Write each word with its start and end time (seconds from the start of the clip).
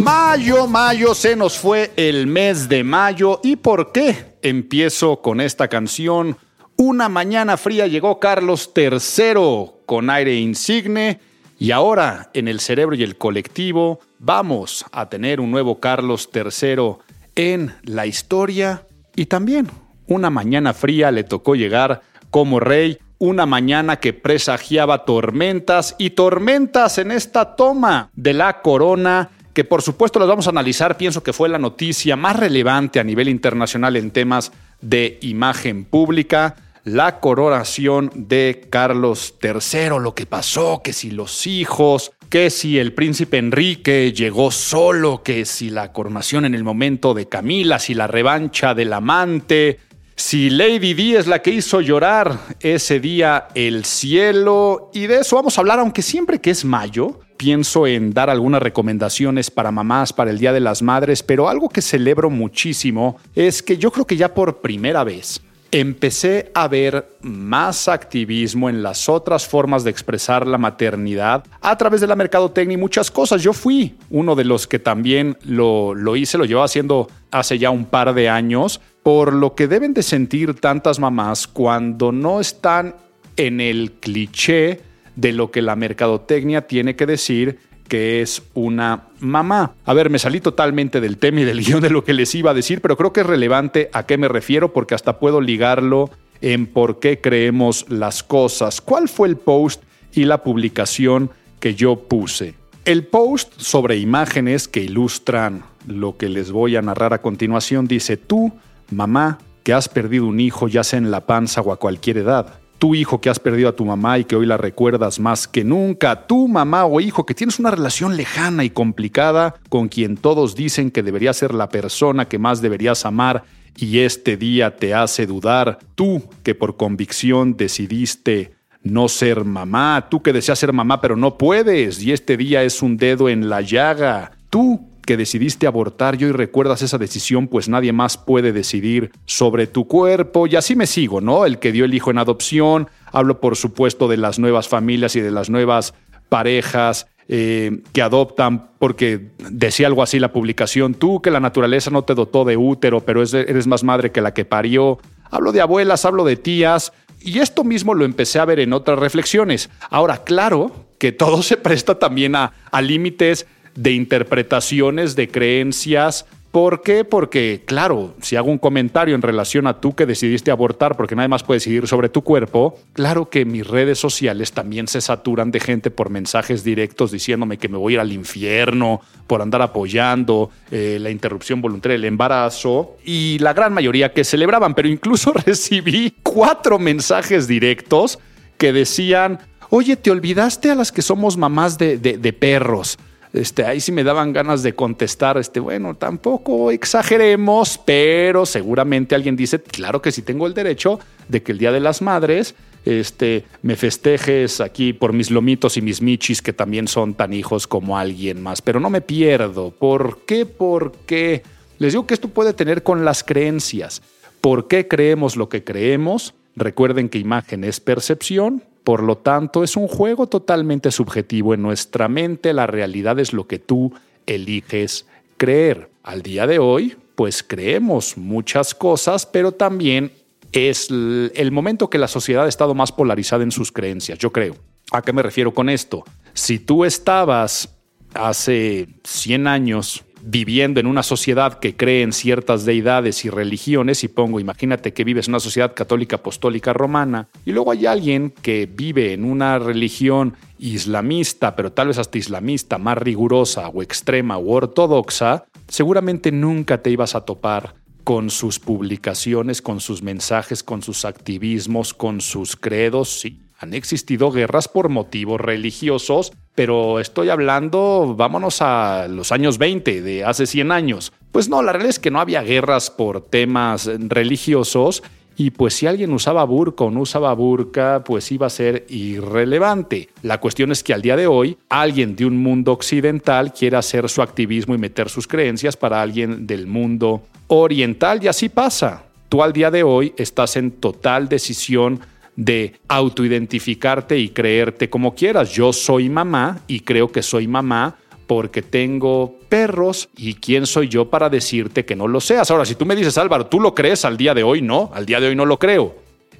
Mayo, 0.00 0.66
mayo, 0.66 1.14
se 1.14 1.34
nos 1.36 1.58
fue 1.58 1.90
el 1.96 2.26
mes 2.26 2.68
de 2.68 2.84
mayo. 2.84 3.40
¿Y 3.42 3.56
por 3.56 3.92
qué? 3.92 4.36
Empiezo 4.42 5.22
con 5.22 5.40
esta 5.40 5.68
canción. 5.68 6.36
Una 6.76 7.08
mañana 7.08 7.56
fría 7.56 7.86
llegó 7.86 8.20
Carlos 8.20 8.70
III 8.76 9.70
con 9.86 10.10
aire 10.10 10.36
insigne 10.36 11.20
y 11.58 11.70
ahora 11.70 12.30
en 12.34 12.48
el 12.48 12.60
cerebro 12.60 12.94
y 12.94 13.02
el 13.02 13.16
colectivo 13.16 14.00
vamos 14.18 14.84
a 14.92 15.08
tener 15.08 15.40
un 15.40 15.50
nuevo 15.50 15.80
Carlos 15.80 16.28
III 16.34 16.96
en 17.34 17.74
la 17.84 18.04
historia 18.04 18.86
y 19.14 19.26
también 19.26 19.68
una 20.06 20.28
mañana 20.28 20.74
fría 20.74 21.10
le 21.10 21.24
tocó 21.24 21.54
llegar 21.54 22.02
como 22.30 22.60
rey 22.60 22.98
una 23.18 23.46
mañana 23.46 23.96
que 23.96 24.12
presagiaba 24.12 25.04
tormentas 25.04 25.94
y 25.98 26.10
tormentas 26.10 26.98
en 26.98 27.10
esta 27.10 27.56
toma 27.56 28.10
de 28.14 28.34
la 28.34 28.60
corona 28.62 29.30
que 29.56 29.64
por 29.64 29.80
supuesto 29.80 30.18
las 30.18 30.28
vamos 30.28 30.46
a 30.46 30.50
analizar, 30.50 30.98
pienso 30.98 31.22
que 31.22 31.32
fue 31.32 31.48
la 31.48 31.58
noticia 31.58 32.14
más 32.14 32.36
relevante 32.36 33.00
a 33.00 33.04
nivel 33.04 33.30
internacional 33.30 33.96
en 33.96 34.10
temas 34.10 34.52
de 34.82 35.18
imagen 35.22 35.86
pública, 35.86 36.56
la 36.84 37.20
coronación 37.20 38.12
de 38.14 38.68
Carlos 38.68 39.34
III, 39.42 39.98
lo 39.98 40.14
que 40.14 40.26
pasó, 40.26 40.82
que 40.84 40.92
si 40.92 41.10
los 41.10 41.46
hijos, 41.46 42.12
que 42.28 42.50
si 42.50 42.78
el 42.78 42.92
príncipe 42.92 43.38
Enrique 43.38 44.12
llegó 44.12 44.50
solo, 44.50 45.22
que 45.22 45.46
si 45.46 45.70
la 45.70 45.90
coronación 45.90 46.44
en 46.44 46.54
el 46.54 46.62
momento 46.62 47.14
de 47.14 47.26
Camila, 47.26 47.78
si 47.78 47.94
la 47.94 48.06
revancha 48.06 48.74
del 48.74 48.92
amante, 48.92 49.80
si 50.16 50.48
Lady 50.48 50.94
Di 50.94 51.14
es 51.14 51.26
la 51.26 51.42
que 51.42 51.50
hizo 51.50 51.82
llorar 51.82 52.38
ese 52.60 53.00
día 53.00 53.48
el 53.54 53.84
cielo, 53.84 54.90
y 54.94 55.06
de 55.06 55.20
eso 55.20 55.36
vamos 55.36 55.56
a 55.56 55.60
hablar, 55.60 55.78
aunque 55.78 56.00
siempre 56.00 56.40
que 56.40 56.50
es 56.50 56.64
mayo, 56.64 57.20
pienso 57.36 57.86
en 57.86 58.14
dar 58.14 58.30
algunas 58.30 58.62
recomendaciones 58.62 59.50
para 59.50 59.70
mamás 59.70 60.14
para 60.14 60.30
el 60.30 60.38
Día 60.38 60.54
de 60.54 60.60
las 60.60 60.80
Madres, 60.80 61.22
pero 61.22 61.50
algo 61.50 61.68
que 61.68 61.82
celebro 61.82 62.30
muchísimo 62.30 63.18
es 63.34 63.62
que 63.62 63.76
yo 63.76 63.90
creo 63.90 64.06
que 64.06 64.16
ya 64.16 64.32
por 64.32 64.62
primera 64.62 65.04
vez 65.04 65.42
empecé 65.70 66.50
a 66.54 66.68
ver 66.68 67.18
más 67.20 67.88
activismo 67.88 68.70
en 68.70 68.82
las 68.82 69.08
otras 69.08 69.46
formas 69.46 69.84
de 69.84 69.90
expresar 69.90 70.46
la 70.46 70.58
maternidad 70.58 71.44
a 71.60 71.76
través 71.76 72.00
de 72.00 72.06
la 72.06 72.16
mercadotecnia 72.16 72.74
y 72.74 72.80
muchas 72.80 73.10
cosas. 73.10 73.42
Yo 73.42 73.52
fui 73.52 73.96
uno 74.08 74.34
de 74.34 74.44
los 74.44 74.66
que 74.66 74.78
también 74.78 75.36
lo, 75.44 75.94
lo 75.94 76.16
hice, 76.16 76.38
lo 76.38 76.44
llevaba 76.44 76.66
haciendo 76.66 77.08
hace 77.30 77.58
ya 77.58 77.70
un 77.70 77.84
par 77.84 78.14
de 78.14 78.28
años, 78.28 78.80
por 79.06 79.32
lo 79.32 79.54
que 79.54 79.68
deben 79.68 79.94
de 79.94 80.02
sentir 80.02 80.54
tantas 80.54 80.98
mamás 80.98 81.46
cuando 81.46 82.10
no 82.10 82.40
están 82.40 82.96
en 83.36 83.60
el 83.60 83.92
cliché 84.00 84.80
de 85.14 85.32
lo 85.32 85.52
que 85.52 85.62
la 85.62 85.76
mercadotecnia 85.76 86.66
tiene 86.66 86.96
que 86.96 87.06
decir 87.06 87.60
que 87.86 88.20
es 88.20 88.42
una 88.54 89.04
mamá. 89.20 89.76
A 89.84 89.94
ver, 89.94 90.10
me 90.10 90.18
salí 90.18 90.40
totalmente 90.40 91.00
del 91.00 91.18
tema 91.18 91.42
y 91.42 91.44
del 91.44 91.60
guion 91.64 91.82
de 91.82 91.90
lo 91.90 92.02
que 92.02 92.14
les 92.14 92.34
iba 92.34 92.50
a 92.50 92.54
decir, 92.54 92.80
pero 92.80 92.96
creo 92.96 93.12
que 93.12 93.20
es 93.20 93.26
relevante 93.28 93.90
a 93.92 94.06
qué 94.06 94.18
me 94.18 94.26
refiero 94.26 94.72
porque 94.72 94.96
hasta 94.96 95.20
puedo 95.20 95.40
ligarlo 95.40 96.10
en 96.40 96.66
por 96.66 96.98
qué 96.98 97.20
creemos 97.20 97.86
las 97.88 98.24
cosas. 98.24 98.80
¿Cuál 98.80 99.08
fue 99.08 99.28
el 99.28 99.36
post 99.36 99.84
y 100.14 100.24
la 100.24 100.42
publicación 100.42 101.30
que 101.60 101.76
yo 101.76 102.08
puse? 102.08 102.54
El 102.84 103.06
post 103.06 103.52
sobre 103.56 103.98
imágenes 103.98 104.66
que 104.66 104.80
ilustran 104.80 105.62
lo 105.86 106.16
que 106.16 106.28
les 106.28 106.50
voy 106.50 106.74
a 106.74 106.82
narrar 106.82 107.14
a 107.14 107.22
continuación 107.22 107.86
dice, 107.86 108.16
tú, 108.16 108.52
mamá, 108.90 109.38
que 109.62 109.72
has 109.72 109.88
perdido 109.88 110.26
un 110.26 110.38
hijo 110.38 110.68
ya 110.68 110.84
sea 110.84 110.98
en 110.98 111.10
la 111.10 111.26
panza 111.26 111.60
o 111.60 111.72
a 111.72 111.78
cualquier 111.78 112.18
edad. 112.18 112.60
Tu 112.78 112.94
hijo 112.94 113.20
que 113.20 113.30
has 113.30 113.40
perdido 113.40 113.68
a 113.68 113.74
tu 113.74 113.84
mamá 113.84 114.18
y 114.18 114.24
que 114.24 114.36
hoy 114.36 114.46
la 114.46 114.56
recuerdas 114.56 115.18
más 115.18 115.48
que 115.48 115.64
nunca, 115.64 116.26
tu 116.26 116.46
mamá 116.46 116.84
o 116.84 117.00
hijo 117.00 117.26
que 117.26 117.34
tienes 117.34 117.58
una 117.58 117.70
relación 117.70 118.16
lejana 118.16 118.64
y 118.64 118.70
complicada 118.70 119.54
con 119.68 119.88
quien 119.88 120.16
todos 120.16 120.54
dicen 120.54 120.90
que 120.90 121.02
debería 121.02 121.32
ser 121.32 121.54
la 121.54 121.68
persona 121.68 122.28
que 122.28 122.38
más 122.38 122.60
deberías 122.60 123.06
amar 123.06 123.44
y 123.76 123.98
este 124.00 124.36
día 124.36 124.76
te 124.76 124.94
hace 124.94 125.26
dudar, 125.26 125.78
tú 125.94 126.22
que 126.42 126.54
por 126.54 126.76
convicción 126.76 127.56
decidiste 127.56 128.54
no 128.82 129.08
ser 129.08 129.44
mamá, 129.44 130.06
tú 130.08 130.22
que 130.22 130.32
deseas 130.32 130.58
ser 130.58 130.72
mamá 130.72 131.00
pero 131.00 131.16
no 131.16 131.36
puedes 131.36 132.02
y 132.02 132.12
este 132.12 132.36
día 132.36 132.62
es 132.62 132.82
un 132.82 132.96
dedo 132.96 133.28
en 133.28 133.48
la 133.48 133.60
llaga, 133.60 134.32
tú 134.48 134.88
que 135.06 135.16
decidiste 135.16 135.66
abortar 135.66 136.20
y 136.20 136.24
hoy 136.24 136.32
recuerdas 136.32 136.82
esa 136.82 136.98
decisión, 136.98 137.48
pues 137.48 137.68
nadie 137.68 137.92
más 137.92 138.18
puede 138.18 138.52
decidir 138.52 139.12
sobre 139.24 139.66
tu 139.66 139.86
cuerpo. 139.86 140.46
Y 140.46 140.56
así 140.56 140.76
me 140.76 140.86
sigo, 140.86 141.20
¿no? 141.22 141.46
El 141.46 141.58
que 141.58 141.72
dio 141.72 141.84
el 141.86 141.94
hijo 141.94 142.10
en 142.10 142.18
adopción. 142.18 142.88
Hablo, 143.12 143.40
por 143.40 143.56
supuesto, 143.56 144.08
de 144.08 144.18
las 144.18 144.38
nuevas 144.38 144.68
familias 144.68 145.16
y 145.16 145.20
de 145.20 145.30
las 145.30 145.48
nuevas 145.48 145.94
parejas 146.28 147.06
eh, 147.28 147.82
que 147.92 148.02
adoptan, 148.02 148.68
porque 148.78 149.30
decía 149.50 149.86
algo 149.86 150.02
así 150.02 150.18
la 150.18 150.32
publicación, 150.32 150.94
tú 150.94 151.22
que 151.22 151.30
la 151.30 151.40
naturaleza 151.40 151.90
no 151.90 152.02
te 152.02 152.14
dotó 152.14 152.44
de 152.44 152.56
útero, 152.56 153.00
pero 153.00 153.22
eres 153.22 153.66
más 153.66 153.84
madre 153.84 154.12
que 154.12 154.20
la 154.20 154.34
que 154.34 154.44
parió. 154.44 154.98
Hablo 155.30 155.52
de 155.52 155.60
abuelas, 155.60 156.04
hablo 156.04 156.24
de 156.24 156.36
tías, 156.36 156.92
y 157.20 157.38
esto 157.38 157.64
mismo 157.64 157.94
lo 157.94 158.04
empecé 158.04 158.38
a 158.38 158.44
ver 158.44 158.60
en 158.60 158.72
otras 158.72 158.98
reflexiones. 158.98 159.70
Ahora, 159.88 160.24
claro 160.24 160.72
que 160.98 161.12
todo 161.12 161.42
se 161.44 161.56
presta 161.56 161.98
también 161.98 162.34
a 162.34 162.52
límites 162.80 163.46
de 163.76 163.92
interpretaciones, 163.92 165.14
de 165.14 165.28
creencias. 165.28 166.26
¿Por 166.50 166.80
qué? 166.80 167.04
Porque, 167.04 167.64
claro, 167.66 168.14
si 168.22 168.34
hago 168.34 168.50
un 168.50 168.56
comentario 168.56 169.14
en 169.14 169.20
relación 169.20 169.66
a 169.66 169.78
tú 169.78 169.94
que 169.94 170.06
decidiste 170.06 170.50
abortar 170.50 170.96
porque 170.96 171.14
nadie 171.14 171.28
más 171.28 171.42
puede 171.42 171.58
decidir 171.58 171.86
sobre 171.86 172.08
tu 172.08 172.22
cuerpo, 172.22 172.78
claro 172.94 173.28
que 173.28 173.44
mis 173.44 173.66
redes 173.66 173.98
sociales 173.98 174.52
también 174.52 174.88
se 174.88 175.02
saturan 175.02 175.50
de 175.50 175.60
gente 175.60 175.90
por 175.90 176.08
mensajes 176.08 176.64
directos 176.64 177.12
diciéndome 177.12 177.58
que 177.58 177.68
me 177.68 177.76
voy 177.76 177.92
a 177.92 177.94
ir 177.94 178.00
al 178.00 178.12
infierno 178.12 179.02
por 179.26 179.42
andar 179.42 179.60
apoyando 179.60 180.50
eh, 180.70 180.96
la 180.98 181.10
interrupción 181.10 181.60
voluntaria 181.60 181.98
del 181.98 182.06
embarazo 182.06 182.96
y 183.04 183.38
la 183.40 183.52
gran 183.52 183.74
mayoría 183.74 184.14
que 184.14 184.24
celebraban, 184.24 184.74
pero 184.74 184.88
incluso 184.88 185.32
recibí 185.46 186.14
cuatro 186.22 186.78
mensajes 186.78 187.46
directos 187.46 188.18
que 188.56 188.72
decían, 188.72 189.40
oye, 189.68 189.96
te 189.96 190.10
olvidaste 190.10 190.70
a 190.70 190.74
las 190.74 190.90
que 190.90 191.02
somos 191.02 191.36
mamás 191.36 191.76
de, 191.76 191.98
de 191.98 192.32
perros 192.32 192.98
este, 193.32 193.64
ahí 193.64 193.80
sí 193.80 193.92
me 193.92 194.04
daban 194.04 194.32
ganas 194.32 194.62
de 194.62 194.74
contestar, 194.74 195.36
este, 195.38 195.60
bueno, 195.60 195.94
tampoco 195.94 196.70
exageremos, 196.70 197.78
pero 197.84 198.46
seguramente 198.46 199.14
alguien 199.14 199.36
dice, 199.36 199.60
claro 199.60 200.00
que 200.00 200.12
sí 200.12 200.22
tengo 200.22 200.46
el 200.46 200.54
derecho 200.54 200.98
de 201.28 201.42
que 201.42 201.52
el 201.52 201.58
Día 201.58 201.72
de 201.72 201.80
las 201.80 202.02
Madres 202.02 202.54
este, 202.86 203.44
me 203.62 203.74
festejes 203.76 204.60
aquí 204.60 204.92
por 204.92 205.12
mis 205.12 205.30
lomitos 205.30 205.76
y 205.76 205.82
mis 205.82 206.00
michis 206.00 206.40
que 206.40 206.52
también 206.52 206.86
son 206.86 207.14
tan 207.14 207.32
hijos 207.32 207.66
como 207.66 207.98
alguien 207.98 208.40
más, 208.40 208.62
pero 208.62 208.80
no 208.80 208.90
me 208.90 209.00
pierdo. 209.00 209.72
¿Por 209.72 210.24
qué? 210.24 210.46
Porque 210.46 211.42
les 211.78 211.92
digo 211.92 212.06
que 212.06 212.14
esto 212.14 212.28
puede 212.28 212.54
tener 212.54 212.82
con 212.82 213.04
las 213.04 213.24
creencias. 213.24 214.02
¿Por 214.40 214.68
qué 214.68 214.86
creemos 214.86 215.36
lo 215.36 215.48
que 215.48 215.64
creemos? 215.64 216.34
Recuerden 216.54 217.08
que 217.08 217.18
imagen 217.18 217.64
es 217.64 217.80
percepción, 217.80 218.62
por 218.86 219.02
lo 219.02 219.18
tanto, 219.18 219.64
es 219.64 219.76
un 219.76 219.88
juego 219.88 220.28
totalmente 220.28 220.92
subjetivo. 220.92 221.52
En 221.52 221.60
nuestra 221.60 222.06
mente 222.06 222.52
la 222.52 222.68
realidad 222.68 223.18
es 223.18 223.32
lo 223.32 223.48
que 223.48 223.58
tú 223.58 223.92
eliges 224.26 225.06
creer. 225.38 225.90
Al 226.04 226.22
día 226.22 226.46
de 226.46 226.60
hoy, 226.60 226.96
pues 227.16 227.42
creemos 227.42 228.16
muchas 228.16 228.76
cosas, 228.76 229.26
pero 229.26 229.50
también 229.50 230.12
es 230.52 230.88
el 230.88 231.50
momento 231.50 231.90
que 231.90 231.98
la 231.98 232.06
sociedad 232.06 232.44
ha 232.44 232.48
estado 232.48 232.76
más 232.76 232.92
polarizada 232.92 233.42
en 233.42 233.50
sus 233.50 233.72
creencias, 233.72 234.20
yo 234.20 234.30
creo. 234.30 234.54
¿A 234.92 235.02
qué 235.02 235.12
me 235.12 235.24
refiero 235.24 235.52
con 235.52 235.68
esto? 235.68 236.04
Si 236.32 236.60
tú 236.60 236.84
estabas 236.84 237.68
hace 238.14 238.86
100 239.02 239.48
años 239.48 240.04
viviendo 240.26 240.80
en 240.80 240.86
una 240.86 241.04
sociedad 241.04 241.60
que 241.60 241.76
cree 241.76 242.02
en 242.02 242.12
ciertas 242.12 242.64
deidades 242.64 243.24
y 243.24 243.30
religiones, 243.30 244.02
y 244.02 244.08
pongo, 244.08 244.40
imagínate 244.40 244.92
que 244.92 245.04
vives 245.04 245.28
en 245.28 245.34
una 245.34 245.40
sociedad 245.40 245.72
católica 245.72 246.16
apostólica 246.16 246.72
romana, 246.72 247.28
y 247.44 247.52
luego 247.52 247.70
hay 247.70 247.86
alguien 247.86 248.34
que 248.42 248.66
vive 248.66 249.12
en 249.12 249.24
una 249.24 249.58
religión 249.60 250.34
islamista, 250.58 251.54
pero 251.54 251.72
tal 251.72 251.88
vez 251.88 251.98
hasta 251.98 252.18
islamista, 252.18 252.76
más 252.76 252.98
rigurosa 252.98 253.68
o 253.68 253.82
extrema 253.82 254.36
o 254.36 254.50
ortodoxa, 254.50 255.44
seguramente 255.68 256.32
nunca 256.32 256.82
te 256.82 256.90
ibas 256.90 257.14
a 257.14 257.20
topar 257.20 257.74
con 258.02 258.30
sus 258.30 258.58
publicaciones, 258.58 259.62
con 259.62 259.80
sus 259.80 260.02
mensajes, 260.02 260.62
con 260.62 260.82
sus 260.82 261.04
activismos, 261.04 261.94
con 261.94 262.20
sus 262.20 262.56
credos. 262.56 263.20
Sí, 263.20 263.40
han 263.58 263.74
existido 263.74 264.30
guerras 264.30 264.68
por 264.68 264.88
motivos 264.88 265.40
religiosos, 265.40 266.32
pero 266.54 267.00
estoy 267.00 267.30
hablando, 267.30 268.14
vámonos 268.16 268.60
a 268.60 269.08
los 269.08 269.32
años 269.32 269.58
20, 269.58 270.02
de 270.02 270.24
hace 270.24 270.46
100 270.46 270.72
años. 270.72 271.12
Pues 271.32 271.48
no, 271.48 271.62
la 271.62 271.72
realidad 271.72 271.90
es 271.90 271.98
que 271.98 272.10
no 272.10 272.20
había 272.20 272.42
guerras 272.42 272.90
por 272.90 273.22
temas 273.22 273.90
religiosos 273.98 275.02
y 275.38 275.50
pues 275.50 275.74
si 275.74 275.86
alguien 275.86 276.12
usaba 276.12 276.44
burka 276.44 276.84
o 276.84 276.90
no 276.90 277.00
usaba 277.00 277.32
burka, 277.34 278.02
pues 278.04 278.32
iba 278.32 278.46
a 278.46 278.50
ser 278.50 278.86
irrelevante. 278.88 280.08
La 280.22 280.40
cuestión 280.40 280.72
es 280.72 280.82
que 280.82 280.94
al 280.94 281.02
día 281.02 281.16
de 281.16 281.26
hoy, 281.26 281.58
alguien 281.68 282.16
de 282.16 282.24
un 282.24 282.38
mundo 282.38 282.72
occidental 282.72 283.52
quiere 283.52 283.76
hacer 283.76 284.08
su 284.08 284.22
activismo 284.22 284.74
y 284.74 284.78
meter 284.78 285.10
sus 285.10 285.26
creencias 285.26 285.76
para 285.76 286.00
alguien 286.00 286.46
del 286.46 286.66
mundo 286.66 287.22
oriental 287.48 288.24
y 288.24 288.28
así 288.28 288.48
pasa. 288.48 289.04
Tú 289.28 289.42
al 289.42 289.52
día 289.52 289.70
de 289.70 289.82
hoy 289.82 290.14
estás 290.16 290.56
en 290.56 290.70
total 290.70 291.28
decisión 291.28 292.00
de 292.36 292.74
autoidentificarte 292.88 294.18
y 294.18 294.28
creerte 294.28 294.88
como 294.88 295.14
quieras. 295.14 295.52
Yo 295.52 295.72
soy 295.72 296.08
mamá 296.08 296.60
y 296.66 296.80
creo 296.80 297.10
que 297.10 297.22
soy 297.22 297.48
mamá 297.48 297.96
porque 298.26 298.62
tengo 298.62 299.36
perros 299.48 300.08
y 300.16 300.34
quién 300.34 300.66
soy 300.66 300.88
yo 300.88 301.08
para 301.08 301.28
decirte 301.28 301.84
que 301.84 301.96
no 301.96 302.08
lo 302.08 302.20
seas. 302.20 302.50
Ahora, 302.50 302.64
si 302.64 302.74
tú 302.74 302.84
me 302.84 302.96
dices, 302.96 303.16
Álvaro, 303.18 303.46
¿tú 303.46 303.60
lo 303.60 303.74
crees 303.74 304.04
al 304.04 304.16
día 304.16 304.34
de 304.34 304.42
hoy? 304.42 304.62
No, 304.62 304.90
al 304.94 305.06
día 305.06 305.20
de 305.20 305.28
hoy 305.28 305.36
no 305.36 305.46
lo 305.46 305.58
creo. 305.58 305.96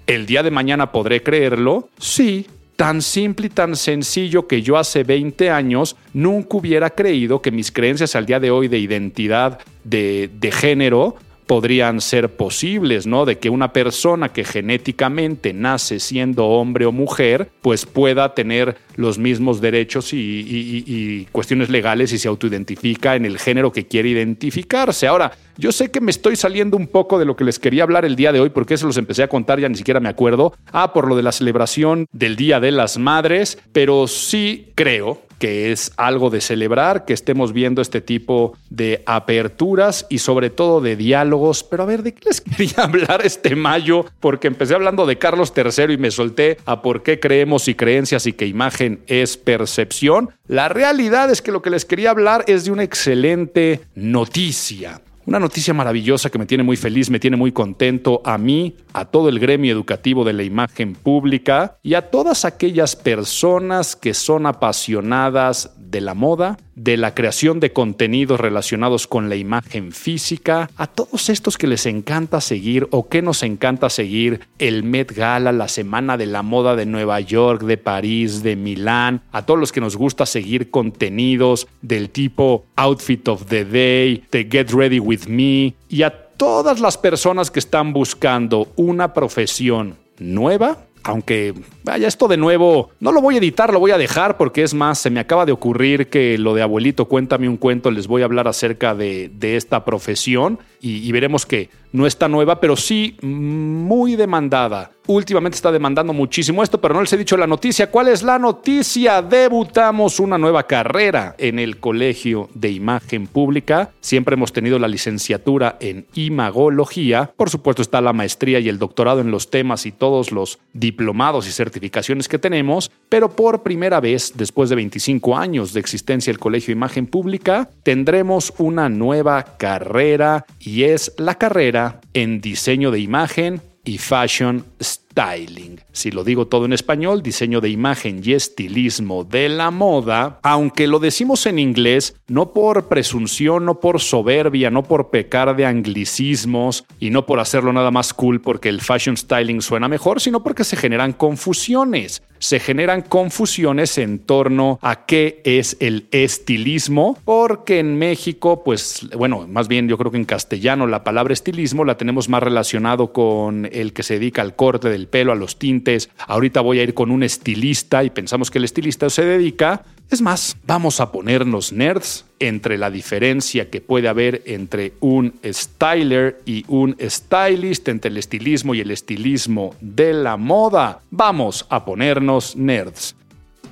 ¿El 0.06 0.26
día 0.26 0.42
de 0.42 0.50
mañana 0.50 0.92
podré 0.92 1.22
creerlo? 1.22 1.88
Sí, 1.98 2.46
tan 2.76 3.02
simple 3.02 3.46
y 3.46 3.50
tan 3.50 3.74
sencillo 3.74 4.46
que 4.46 4.62
yo 4.62 4.76
hace 4.76 5.02
20 5.02 5.50
años 5.50 5.96
nunca 6.12 6.58
hubiera 6.58 6.90
creído 6.90 7.40
que 7.40 7.50
mis 7.50 7.72
creencias 7.72 8.14
al 8.14 8.26
día 8.26 8.38
de 8.38 8.50
hoy 8.50 8.68
de 8.68 8.78
identidad 8.78 9.60
de, 9.84 10.30
de 10.32 10.52
género 10.52 11.16
podrían 11.46 12.00
ser 12.00 12.30
posibles, 12.30 13.06
¿no? 13.06 13.24
De 13.24 13.38
que 13.38 13.50
una 13.50 13.72
persona 13.72 14.32
que 14.32 14.44
genéticamente 14.44 15.52
nace 15.52 16.00
siendo 16.00 16.46
hombre 16.46 16.86
o 16.86 16.92
mujer, 16.92 17.50
pues 17.62 17.86
pueda 17.86 18.34
tener 18.34 18.76
los 18.96 19.18
mismos 19.18 19.60
derechos 19.60 20.10
y, 20.12 21.26
cuestiones 21.32 21.70
legales 21.70 22.12
y 22.12 22.18
se 22.18 22.28
autoidentifica 22.28 23.16
en 23.16 23.24
el 23.24 23.38
género 23.38 23.72
que 23.72 23.86
quiere 23.86 24.08
identificarse. 24.10 25.06
Ahora, 25.06 25.32
yo 25.56 25.72
sé 25.72 25.90
que 25.90 26.00
me 26.00 26.10
estoy 26.10 26.36
saliendo 26.36 26.76
un 26.76 26.86
poco 26.86 27.18
de 27.18 27.24
lo 27.24 27.36
que 27.36 27.44
les 27.44 27.58
quería 27.58 27.82
hablar 27.82 28.04
el 28.04 28.16
día 28.16 28.32
de 28.32 28.40
hoy, 28.40 28.50
porque 28.50 28.74
eso 28.74 28.86
los 28.86 28.96
empecé 28.96 29.22
a 29.22 29.28
contar, 29.28 29.60
ya 29.60 29.68
ni 29.68 29.76
siquiera 29.76 30.00
me 30.00 30.08
acuerdo. 30.08 30.54
Ah, 30.72 30.92
por 30.92 31.08
lo 31.08 31.16
de 31.16 31.22
la 31.22 31.32
celebración 31.32 32.06
del 32.12 32.36
Día 32.36 32.60
de 32.60 32.72
las 32.72 32.98
Madres, 32.98 33.58
pero 33.72 34.06
sí 34.06 34.72
creo 34.74 35.26
que 35.38 35.72
es 35.72 35.92
algo 35.96 36.30
de 36.30 36.40
celebrar, 36.40 37.04
que 37.04 37.12
estemos 37.12 37.52
viendo 37.52 37.82
este 37.82 38.00
tipo 38.00 38.56
de 38.70 39.02
aperturas 39.06 40.06
y 40.08 40.18
sobre 40.18 40.50
todo 40.50 40.80
de 40.80 40.96
diálogos. 40.96 41.62
Pero 41.62 41.82
a 41.82 41.86
ver, 41.86 42.02
¿de 42.02 42.14
qué 42.14 42.28
les 42.28 42.40
quería 42.56 42.84
hablar 42.84 43.20
este 43.24 43.54
mayo? 43.54 44.06
Porque 44.20 44.48
empecé 44.48 44.74
hablando 44.74 45.06
de 45.06 45.18
Carlos 45.18 45.52
III 45.54 45.94
y 45.94 45.98
me 45.98 46.10
solté 46.10 46.58
a 46.64 46.82
por 46.82 47.02
qué 47.02 47.20
creemos 47.20 47.68
y 47.68 47.74
creencias 47.74 48.26
y 48.26 48.32
que 48.32 48.46
imagen 48.46 49.00
es 49.06 49.36
percepción. 49.36 50.30
La 50.48 50.68
realidad 50.68 51.30
es 51.30 51.42
que 51.42 51.52
lo 51.52 51.62
que 51.62 51.70
les 51.70 51.84
quería 51.84 52.10
hablar 52.10 52.44
es 52.46 52.64
de 52.64 52.70
una 52.70 52.84
excelente 52.84 53.80
noticia. 53.94 55.00
Una 55.26 55.40
noticia 55.40 55.74
maravillosa 55.74 56.30
que 56.30 56.38
me 56.38 56.46
tiene 56.46 56.62
muy 56.62 56.76
feliz, 56.76 57.10
me 57.10 57.18
tiene 57.18 57.36
muy 57.36 57.50
contento 57.50 58.22
a 58.24 58.38
mí, 58.38 58.76
a 58.92 59.06
todo 59.06 59.28
el 59.28 59.40
gremio 59.40 59.72
educativo 59.72 60.24
de 60.24 60.32
la 60.32 60.44
imagen 60.44 60.94
pública 60.94 61.78
y 61.82 61.94
a 61.94 62.10
todas 62.12 62.44
aquellas 62.44 62.94
personas 62.94 63.96
que 63.96 64.14
son 64.14 64.46
apasionadas 64.46 65.72
de 65.76 66.00
la 66.00 66.14
moda, 66.14 66.58
de 66.74 66.96
la 66.96 67.14
creación 67.14 67.58
de 67.58 67.72
contenidos 67.72 68.38
relacionados 68.38 69.06
con 69.06 69.28
la 69.28 69.36
imagen 69.36 69.92
física, 69.92 70.68
a 70.76 70.86
todos 70.86 71.30
estos 71.30 71.56
que 71.56 71.66
les 71.66 71.86
encanta 71.86 72.40
seguir 72.40 72.86
o 72.90 73.08
que 73.08 73.22
nos 73.22 73.42
encanta 73.42 73.88
seguir 73.88 74.40
el 74.58 74.82
Met 74.82 75.12
Gala, 75.12 75.52
la 75.52 75.68
Semana 75.68 76.16
de 76.16 76.26
la 76.26 76.42
Moda 76.42 76.76
de 76.76 76.86
Nueva 76.86 77.20
York, 77.20 77.62
de 77.62 77.78
París, 77.78 78.42
de 78.42 78.56
Milán, 78.56 79.22
a 79.32 79.46
todos 79.46 79.58
los 79.58 79.72
que 79.72 79.80
nos 79.80 79.96
gusta 79.96 80.26
seguir 80.26 80.70
contenidos 80.70 81.66
del 81.82 82.10
tipo 82.10 82.66
Outfit 82.76 83.26
of 83.28 83.46
the 83.46 83.64
Day, 83.64 84.24
de 84.30 84.44
Get 84.50 84.70
Ready 84.70 85.00
with 85.00 85.15
Me 85.28 85.74
y 85.88 86.02
a 86.02 86.10
todas 86.10 86.80
las 86.80 86.98
personas 86.98 87.50
que 87.50 87.58
están 87.58 87.92
buscando 87.92 88.68
una 88.76 89.12
profesión 89.12 89.96
nueva 90.18 90.86
aunque 91.06 91.54
vaya 91.84 92.08
esto 92.08 92.26
de 92.26 92.36
nuevo, 92.36 92.90
no 92.98 93.12
lo 93.12 93.20
voy 93.20 93.36
a 93.36 93.38
editar, 93.38 93.72
lo 93.72 93.78
voy 93.78 93.92
a 93.92 93.98
dejar 93.98 94.36
porque 94.36 94.62
es 94.62 94.74
más, 94.74 94.98
se 94.98 95.08
me 95.08 95.20
acaba 95.20 95.46
de 95.46 95.52
ocurrir 95.52 96.08
que 96.08 96.36
lo 96.36 96.52
de 96.54 96.62
abuelito, 96.62 97.06
cuéntame 97.06 97.48
un 97.48 97.56
cuento, 97.56 97.92
les 97.92 98.08
voy 98.08 98.22
a 98.22 98.24
hablar 98.24 98.48
acerca 98.48 98.94
de, 98.94 99.30
esta 99.40 99.84
profesión 99.84 100.58
y, 100.80 101.10
veremos 101.12 101.46
que 101.46 101.70
no 101.92 102.06
está 102.06 102.28
nueva, 102.28 102.60
pero 102.60 102.76
sí 102.76 103.16
muy 103.22 104.16
demandada. 104.16 104.90
Últimamente 105.06 105.54
está 105.54 105.70
demandando 105.70 106.12
muchísimo 106.12 106.62
esto, 106.62 106.80
pero 106.80 106.92
no 106.92 107.00
les 107.00 107.12
he 107.12 107.16
dicho 107.16 107.36
la 107.36 107.46
noticia. 107.46 107.90
¿Cuál 107.90 108.08
es 108.08 108.22
la 108.22 108.38
noticia? 108.38 109.22
Debutamos 109.22 110.18
una 110.18 110.36
nueva 110.36 110.64
carrera 110.64 111.36
en 111.38 111.58
el 111.58 111.78
Colegio 111.78 112.50
de 112.54 112.72
Imagen 112.72 113.28
Pública. 113.28 113.92
Siempre 114.00 114.34
hemos 114.34 114.52
tenido 114.52 114.78
la 114.78 114.88
licenciatura 114.88 115.76
en 115.80 116.06
imagología. 116.14 117.30
Por 117.36 117.50
supuesto 117.50 117.82
está 117.82 118.00
la 118.00 118.12
maestría 118.12 118.58
y 118.58 118.68
el 118.68 118.78
doctorado 118.78 119.20
en 119.20 119.30
los 119.30 119.48
temas 119.48 119.86
y 119.86 119.92
todos 119.92 120.32
los 120.32 120.58
diplomados 120.72 121.46
y 121.46 121.52
certificaciones 121.52 122.28
que 122.28 122.38
tenemos, 122.38 122.90
pero 123.08 123.30
por 123.30 123.62
primera 123.62 124.00
vez, 124.00 124.32
después 124.34 124.70
de 124.70 124.76
25 124.76 125.36
años 125.36 125.72
de 125.72 125.80
existencia 125.80 126.32
del 126.32 126.40
Colegio 126.40 126.68
de 126.68 126.78
Imagen 126.78 127.06
Pública, 127.06 127.70
tendremos 127.82 128.52
una 128.58 128.88
nueva 128.88 129.56
carrera 129.56 130.46
y 130.66 130.82
es 130.82 131.12
la 131.16 131.36
carrera 131.36 132.00
en 132.12 132.40
diseño 132.40 132.90
de 132.90 132.98
imagen 132.98 133.62
y 133.84 133.98
fashion 133.98 134.64
styling. 134.82 135.80
Si 135.92 136.10
lo 136.10 136.24
digo 136.24 136.48
todo 136.48 136.64
en 136.64 136.72
español, 136.72 137.22
diseño 137.22 137.60
de 137.60 137.68
imagen 137.68 138.20
y 138.22 138.32
estilismo 138.32 139.22
de 139.22 139.48
la 139.48 139.70
moda, 139.70 140.40
aunque 140.42 140.88
lo 140.88 140.98
decimos 140.98 141.46
en 141.46 141.60
inglés, 141.60 142.16
no 142.26 142.52
por 142.52 142.88
presunción, 142.88 143.64
no 143.64 143.78
por 143.78 144.00
soberbia, 144.00 144.70
no 144.70 144.82
por 144.82 145.10
pecar 145.10 145.54
de 145.54 145.66
anglicismos 145.66 146.84
y 146.98 147.10
no 147.10 147.26
por 147.26 147.38
hacerlo 147.38 147.72
nada 147.72 147.92
más 147.92 148.12
cool 148.12 148.40
porque 148.40 148.68
el 148.68 148.80
fashion 148.80 149.16
styling 149.16 149.62
suena 149.62 149.86
mejor, 149.86 150.20
sino 150.20 150.42
porque 150.42 150.64
se 150.64 150.76
generan 150.76 151.12
confusiones. 151.12 152.22
Se 152.38 152.60
generan 152.60 153.02
confusiones 153.02 153.98
en 153.98 154.18
torno 154.18 154.78
a 154.82 155.06
qué 155.06 155.40
es 155.44 155.76
el 155.80 156.06
estilismo, 156.10 157.18
porque 157.24 157.78
en 157.78 157.98
México, 157.98 158.62
pues, 158.64 159.08
bueno, 159.16 159.46
más 159.48 159.68
bien 159.68 159.88
yo 159.88 159.96
creo 159.96 160.10
que 160.10 160.18
en 160.18 160.24
castellano 160.24 160.86
la 160.86 161.04
palabra 161.04 161.32
estilismo 161.32 161.84
la 161.84 161.96
tenemos 161.96 162.28
más 162.28 162.42
relacionado 162.42 163.12
con 163.12 163.68
el 163.72 163.92
que 163.92 164.02
se 164.02 164.14
dedica 164.14 164.42
al 164.42 164.54
corte 164.54 164.88
del 164.88 165.08
pelo, 165.08 165.32
a 165.32 165.36
los 165.36 165.58
tintes. 165.58 166.10
Ahorita 166.26 166.60
voy 166.60 166.80
a 166.80 166.82
ir 166.82 166.94
con 166.94 167.10
un 167.10 167.22
estilista 167.22 168.04
y 168.04 168.10
pensamos 168.10 168.50
que 168.50 168.58
el 168.58 168.64
estilista 168.64 169.08
se 169.10 169.24
dedica. 169.24 169.84
Es 170.10 170.20
más, 170.20 170.56
vamos 170.66 171.00
a 171.00 171.10
ponernos 171.10 171.72
nerds 171.72 172.25
entre 172.38 172.78
la 172.78 172.90
diferencia 172.90 173.70
que 173.70 173.80
puede 173.80 174.08
haber 174.08 174.42
entre 174.46 174.92
un 175.00 175.34
styler 175.44 176.40
y 176.44 176.64
un 176.68 176.96
stylist, 177.00 177.88
entre 177.88 178.10
el 178.10 178.18
estilismo 178.18 178.74
y 178.74 178.80
el 178.80 178.90
estilismo 178.90 179.74
de 179.80 180.12
la 180.12 180.36
moda. 180.36 181.00
Vamos 181.10 181.66
a 181.70 181.84
ponernos 181.84 182.56
nerds. 182.56 183.14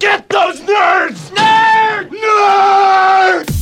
Get 0.00 0.26
those 0.28 0.62
nerds! 0.64 1.32
Nerds! 1.32 2.12
Nerds! 2.12 3.54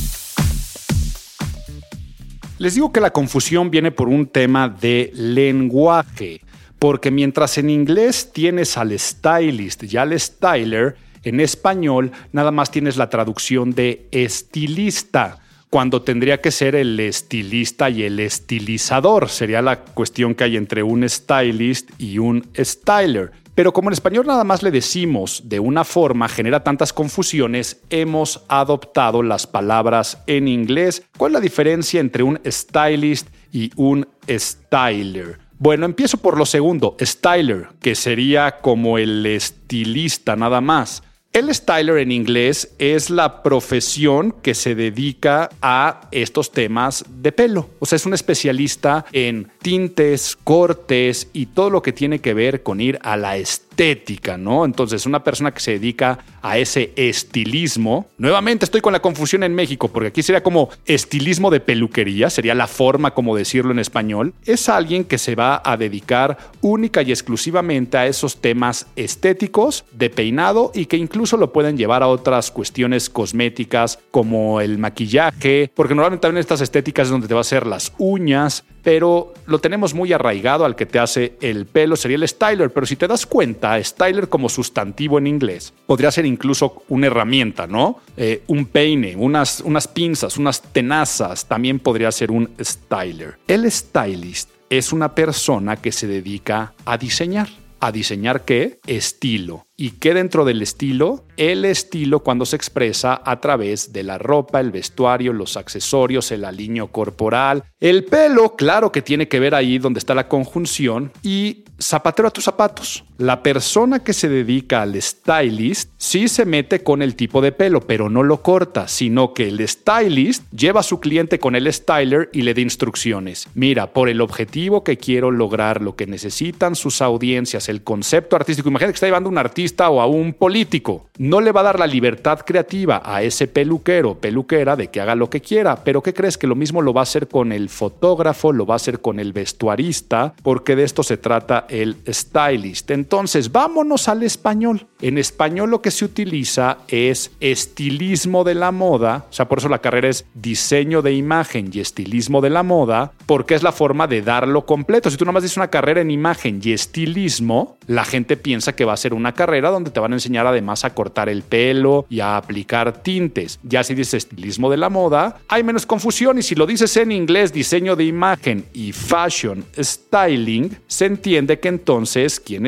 Les 2.57 2.75
digo 2.75 2.91
que 2.91 3.01
la 3.01 3.11
confusión 3.11 3.69
viene 3.69 3.91
por 3.91 4.07
un 4.07 4.25
tema 4.25 4.69
de 4.69 5.11
lenguaje 5.13 6.41
porque 6.83 7.11
mientras 7.11 7.57
en 7.57 7.69
inglés 7.69 8.33
tienes 8.33 8.77
al 8.77 8.99
stylist 8.99 9.83
y 9.83 9.95
al 9.95 10.19
styler, 10.19 10.97
en 11.23 11.39
español 11.39 12.11
nada 12.31 12.51
más 12.51 12.71
tienes 12.71 12.97
la 12.97 13.09
traducción 13.09 13.71
de 13.71 14.07
estilista, 14.11 15.39
cuando 15.73 16.03
tendría 16.03 16.39
que 16.39 16.51
ser 16.51 16.75
el 16.75 16.99
estilista 16.99 17.89
y 17.89 18.03
el 18.03 18.19
estilizador. 18.19 19.27
Sería 19.27 19.59
la 19.63 19.79
cuestión 19.79 20.35
que 20.35 20.43
hay 20.43 20.55
entre 20.55 20.83
un 20.83 21.09
stylist 21.09 21.89
y 21.97 22.19
un 22.19 22.47
styler. 22.55 23.31
Pero 23.55 23.73
como 23.73 23.89
en 23.89 23.93
español 23.93 24.27
nada 24.27 24.43
más 24.43 24.61
le 24.61 24.69
decimos 24.69 25.41
de 25.45 25.59
una 25.59 25.83
forma, 25.83 26.29
genera 26.29 26.63
tantas 26.63 26.93
confusiones, 26.93 27.81
hemos 27.89 28.43
adoptado 28.49 29.23
las 29.23 29.47
palabras 29.47 30.21
en 30.27 30.47
inglés. 30.47 31.03
¿Cuál 31.17 31.31
es 31.31 31.33
la 31.33 31.39
diferencia 31.39 31.99
entre 31.99 32.21
un 32.21 32.39
stylist 32.45 33.29
y 33.51 33.71
un 33.75 34.07
styler? 34.29 35.39
Bueno, 35.57 35.85
empiezo 35.85 36.17
por 36.17 36.37
lo 36.37 36.45
segundo, 36.45 36.97
styler, 37.01 37.69
que 37.81 37.95
sería 37.95 38.59
como 38.61 38.97
el 38.97 39.25
estilista 39.25 40.35
nada 40.35 40.61
más. 40.61 41.01
El 41.33 41.51
styler 41.51 41.97
en 41.97 42.11
inglés 42.11 42.75
es 42.77 43.09
la 43.09 43.41
profesión 43.41 44.35
que 44.43 44.53
se 44.53 44.75
dedica 44.75 45.49
a 45.63 46.01
estos 46.11 46.51
temas 46.51 47.03
de 47.09 47.31
pelo. 47.31 47.71
O 47.79 47.87
sea, 47.87 47.95
es 47.95 48.05
un 48.05 48.13
especialista 48.13 49.03
en 49.11 49.49
tintes, 49.59 50.37
cortes 50.43 51.29
y 51.33 51.47
todo 51.47 51.71
lo 51.71 51.81
que 51.81 51.91
tiene 51.91 52.19
que 52.19 52.35
ver 52.35 52.61
con 52.61 52.79
ir 52.79 52.99
a 53.01 53.17
la 53.17 53.35
estética, 53.37 54.37
¿no? 54.37 54.63
Entonces, 54.63 55.07
una 55.07 55.23
persona 55.23 55.51
que 55.51 55.59
se 55.59 55.71
dedica 55.71 56.19
a 56.43 56.59
ese 56.59 56.91
estilismo, 56.95 58.05
nuevamente 58.19 58.65
estoy 58.65 58.81
con 58.81 58.93
la 58.93 59.01
confusión 59.01 59.41
en 59.41 59.55
México, 59.55 59.87
porque 59.87 60.09
aquí 60.09 60.21
sería 60.21 60.43
como 60.43 60.69
estilismo 60.85 61.49
de 61.49 61.61
peluquería, 61.61 62.29
sería 62.29 62.53
la 62.53 62.67
forma 62.67 63.15
como 63.15 63.35
decirlo 63.35 63.71
en 63.71 63.79
español, 63.79 64.33
es 64.45 64.69
alguien 64.69 65.05
que 65.05 65.17
se 65.17 65.33
va 65.33 65.63
a 65.65 65.77
dedicar 65.77 66.37
única 66.61 67.01
y 67.01 67.11
exclusivamente 67.11 67.97
a 67.97 68.05
esos 68.05 68.39
temas 68.39 68.85
estéticos 68.95 69.85
de 69.93 70.11
peinado 70.11 70.71
y 70.75 70.85
que 70.85 70.97
incluso 70.97 71.22
lo 71.31 71.53
pueden 71.53 71.77
llevar 71.77 72.03
a 72.03 72.07
otras 72.07 72.51
cuestiones 72.51 73.09
cosméticas 73.09 73.99
como 74.11 74.61
el 74.61 74.77
maquillaje, 74.77 75.71
porque 75.73 75.95
normalmente 75.95 76.21
también 76.21 76.41
estas 76.41 76.61
estéticas 76.61 77.07
es 77.07 77.11
donde 77.11 77.27
te 77.27 77.33
va 77.33 77.39
a 77.39 77.41
hacer 77.41 77.65
las 77.65 77.93
uñas, 77.97 78.65
pero 78.83 79.33
lo 79.45 79.59
tenemos 79.59 79.93
muy 79.93 80.11
arraigado 80.11 80.65
al 80.65 80.75
que 80.75 80.85
te 80.85 80.99
hace 80.99 81.37
el 81.41 81.65
pelo, 81.65 81.95
sería 81.95 82.17
el 82.17 82.27
styler, 82.27 82.71
pero 82.71 82.85
si 82.85 82.95
te 82.95 83.07
das 83.07 83.25
cuenta, 83.25 83.81
styler 83.81 84.27
como 84.27 84.49
sustantivo 84.49 85.17
en 85.17 85.27
inglés 85.27 85.73
podría 85.85 86.11
ser 86.11 86.25
incluso 86.25 86.83
una 86.89 87.07
herramienta, 87.07 87.67
¿no? 87.67 87.99
Eh, 88.17 88.43
un 88.47 88.65
peine, 88.65 89.15
unas, 89.15 89.61
unas 89.61 89.87
pinzas, 89.87 90.37
unas 90.37 90.61
tenazas, 90.61 91.45
también 91.45 91.79
podría 91.79 92.11
ser 92.11 92.31
un 92.31 92.49
styler. 92.59 93.37
El 93.47 93.69
stylist 93.71 94.49
es 94.69 94.91
una 94.91 95.13
persona 95.13 95.75
que 95.77 95.91
se 95.91 96.07
dedica 96.07 96.73
a 96.85 96.97
diseñar. 96.97 97.47
¿A 97.83 97.91
diseñar 97.91 98.45
qué? 98.45 98.79
Estilo. 98.87 99.67
¿Y 99.75 99.99
qué 99.99 100.13
dentro 100.13 100.45
del 100.45 100.61
estilo? 100.61 101.25
El 101.35 101.65
estilo 101.65 102.21
cuando 102.21 102.45
se 102.45 102.55
expresa 102.55 103.21
a 103.25 103.41
través 103.41 103.91
de 103.91 104.03
la 104.03 104.17
ropa, 104.17 104.61
el 104.61 104.71
vestuario, 104.71 105.33
los 105.33 105.57
accesorios, 105.57 106.31
el 106.31 106.45
aliño 106.45 106.93
corporal, 106.93 107.65
el 107.81 108.05
pelo, 108.05 108.55
claro 108.55 108.93
que 108.93 109.01
tiene 109.01 109.27
que 109.27 109.41
ver 109.41 109.53
ahí 109.53 109.79
donde 109.79 109.99
está 109.99 110.15
la 110.15 110.29
conjunción, 110.29 111.11
y 111.23 111.65
zapatero 111.77 112.29
a 112.29 112.31
tus 112.31 112.45
zapatos. 112.45 113.03
La 113.17 113.43
persona 113.43 113.99
que 113.99 114.13
se 114.13 114.27
dedica 114.27 114.81
al 114.81 114.99
stylist 114.99 115.91
sí 115.97 116.27
se 116.27 116.45
mete 116.45 116.83
con 116.83 117.01
el 117.03 117.15
tipo 117.15 117.41
de 117.41 117.51
pelo, 117.51 117.81
pero 117.81 118.09
no 118.09 118.23
lo 118.23 118.41
corta, 118.41 118.87
sino 118.87 119.33
que 119.33 119.47
el 119.47 119.67
stylist 119.67 120.43
lleva 120.51 120.79
a 120.79 120.83
su 120.83 120.99
cliente 120.99 121.37
con 121.37 121.55
el 121.55 121.71
styler 121.71 122.29
y 122.33 122.41
le 122.41 122.55
da 122.55 122.61
instrucciones. 122.61 123.47
Mira, 123.53 123.93
por 123.93 124.09
el 124.09 124.19
objetivo 124.19 124.83
que 124.83 124.97
quiero 124.97 125.29
lograr, 125.29 125.81
lo 125.81 125.95
que 125.95 126.07
necesitan 126.07 126.75
sus 126.75 127.01
audiencias, 127.01 127.69
el 127.69 127.83
concepto 127.83 128.35
artístico. 128.35 128.69
Imagínate 128.69 128.93
que 128.93 128.95
está 128.95 129.07
llevando 129.07 129.29
un 129.29 129.37
artista 129.37 129.89
o 129.89 130.01
a 130.01 130.07
un 130.07 130.33
político. 130.33 131.07
No 131.19 131.39
le 131.39 131.51
va 131.51 131.61
a 131.61 131.65
dar 131.65 131.79
la 131.79 131.87
libertad 131.87 132.39
creativa 132.39 133.01
a 133.05 133.21
ese 133.21 133.47
peluquero, 133.47 134.15
peluquera, 134.15 134.75
de 134.75 134.87
que 134.87 135.01
haga 135.01 135.13
lo 135.13 135.29
que 135.29 135.41
quiera. 135.41 135.83
Pero 135.83 136.01
¿qué 136.01 136.13
crees? 136.13 136.37
Que 136.37 136.47
lo 136.47 136.55
mismo 136.55 136.81
lo 136.81 136.93
va 136.93 137.01
a 137.01 137.03
hacer 137.03 137.27
con 137.27 137.51
el 137.51 137.69
fotógrafo, 137.69 138.51
lo 138.51 138.65
va 138.65 138.75
a 138.75 138.77
hacer 138.77 139.01
con 139.01 139.19
el 139.19 139.33
vestuarista, 139.33 140.33
porque 140.41 140.75
de 140.75 140.83
esto 140.83 141.03
se 141.03 141.17
trata 141.17 141.67
el 141.69 141.97
stylist. 142.07 142.89
Entonces, 143.03 143.51
vámonos 143.51 144.07
al 144.07 144.23
español. 144.23 144.87
En 145.01 145.17
español 145.17 145.69
lo 145.69 145.81
que 145.81 145.91
se 145.91 146.05
utiliza 146.05 146.77
es 146.87 147.31
estilismo 147.41 148.45
de 148.45 148.55
la 148.55 148.71
moda, 148.71 149.25
o 149.29 149.33
sea, 149.33 149.49
por 149.49 149.57
eso 149.57 149.67
la 149.67 149.79
carrera 149.79 150.07
es 150.07 150.25
diseño 150.33 151.01
de 151.01 151.11
imagen 151.11 151.69
y 151.73 151.81
estilismo 151.81 152.39
de 152.39 152.49
la 152.49 152.63
moda, 152.63 153.11
porque 153.25 153.55
es 153.55 153.61
la 153.61 153.73
forma 153.73 154.07
de 154.07 154.21
darlo 154.21 154.65
completo. 154.65 155.09
Si 155.09 155.17
tú 155.17 155.25
nomás 155.25 155.43
dices 155.43 155.57
una 155.57 155.67
carrera 155.67 155.99
en 155.99 156.11
imagen 156.11 156.61
y 156.63 156.71
estilismo, 156.71 157.77
la 157.87 158.05
gente 158.05 158.37
piensa 158.37 158.73
que 158.73 158.85
va 158.85 158.93
a 158.93 158.97
ser 158.97 159.13
una 159.13 159.33
carrera 159.33 159.69
donde 159.69 159.91
te 159.91 159.99
van 159.99 160.13
a 160.13 160.15
enseñar 160.15 160.47
además 160.47 160.85
a 160.85 160.93
cortar 160.93 161.27
el 161.27 161.43
pelo 161.43 162.05
y 162.09 162.21
a 162.21 162.37
aplicar 162.37 163.03
tintes. 163.03 163.59
Ya 163.63 163.83
si 163.83 163.95
dices 163.95 164.13
estilismo 164.13 164.71
de 164.71 164.77
la 164.77 164.87
moda, 164.87 165.39
hay 165.49 165.63
menos 165.63 165.85
confusión 165.85 166.37
y 166.37 166.41
si 166.41 166.55
lo 166.55 166.65
dices 166.65 166.95
en 166.95 167.11
inglés 167.11 167.51
diseño 167.51 167.97
de 167.97 168.05
imagen 168.05 168.63
y 168.71 168.93
fashion 168.93 169.65
styling, 169.77 170.77
se 170.87 171.07
entiende 171.07 171.59
que 171.59 171.67
entonces 171.67 172.39
quien 172.39 172.65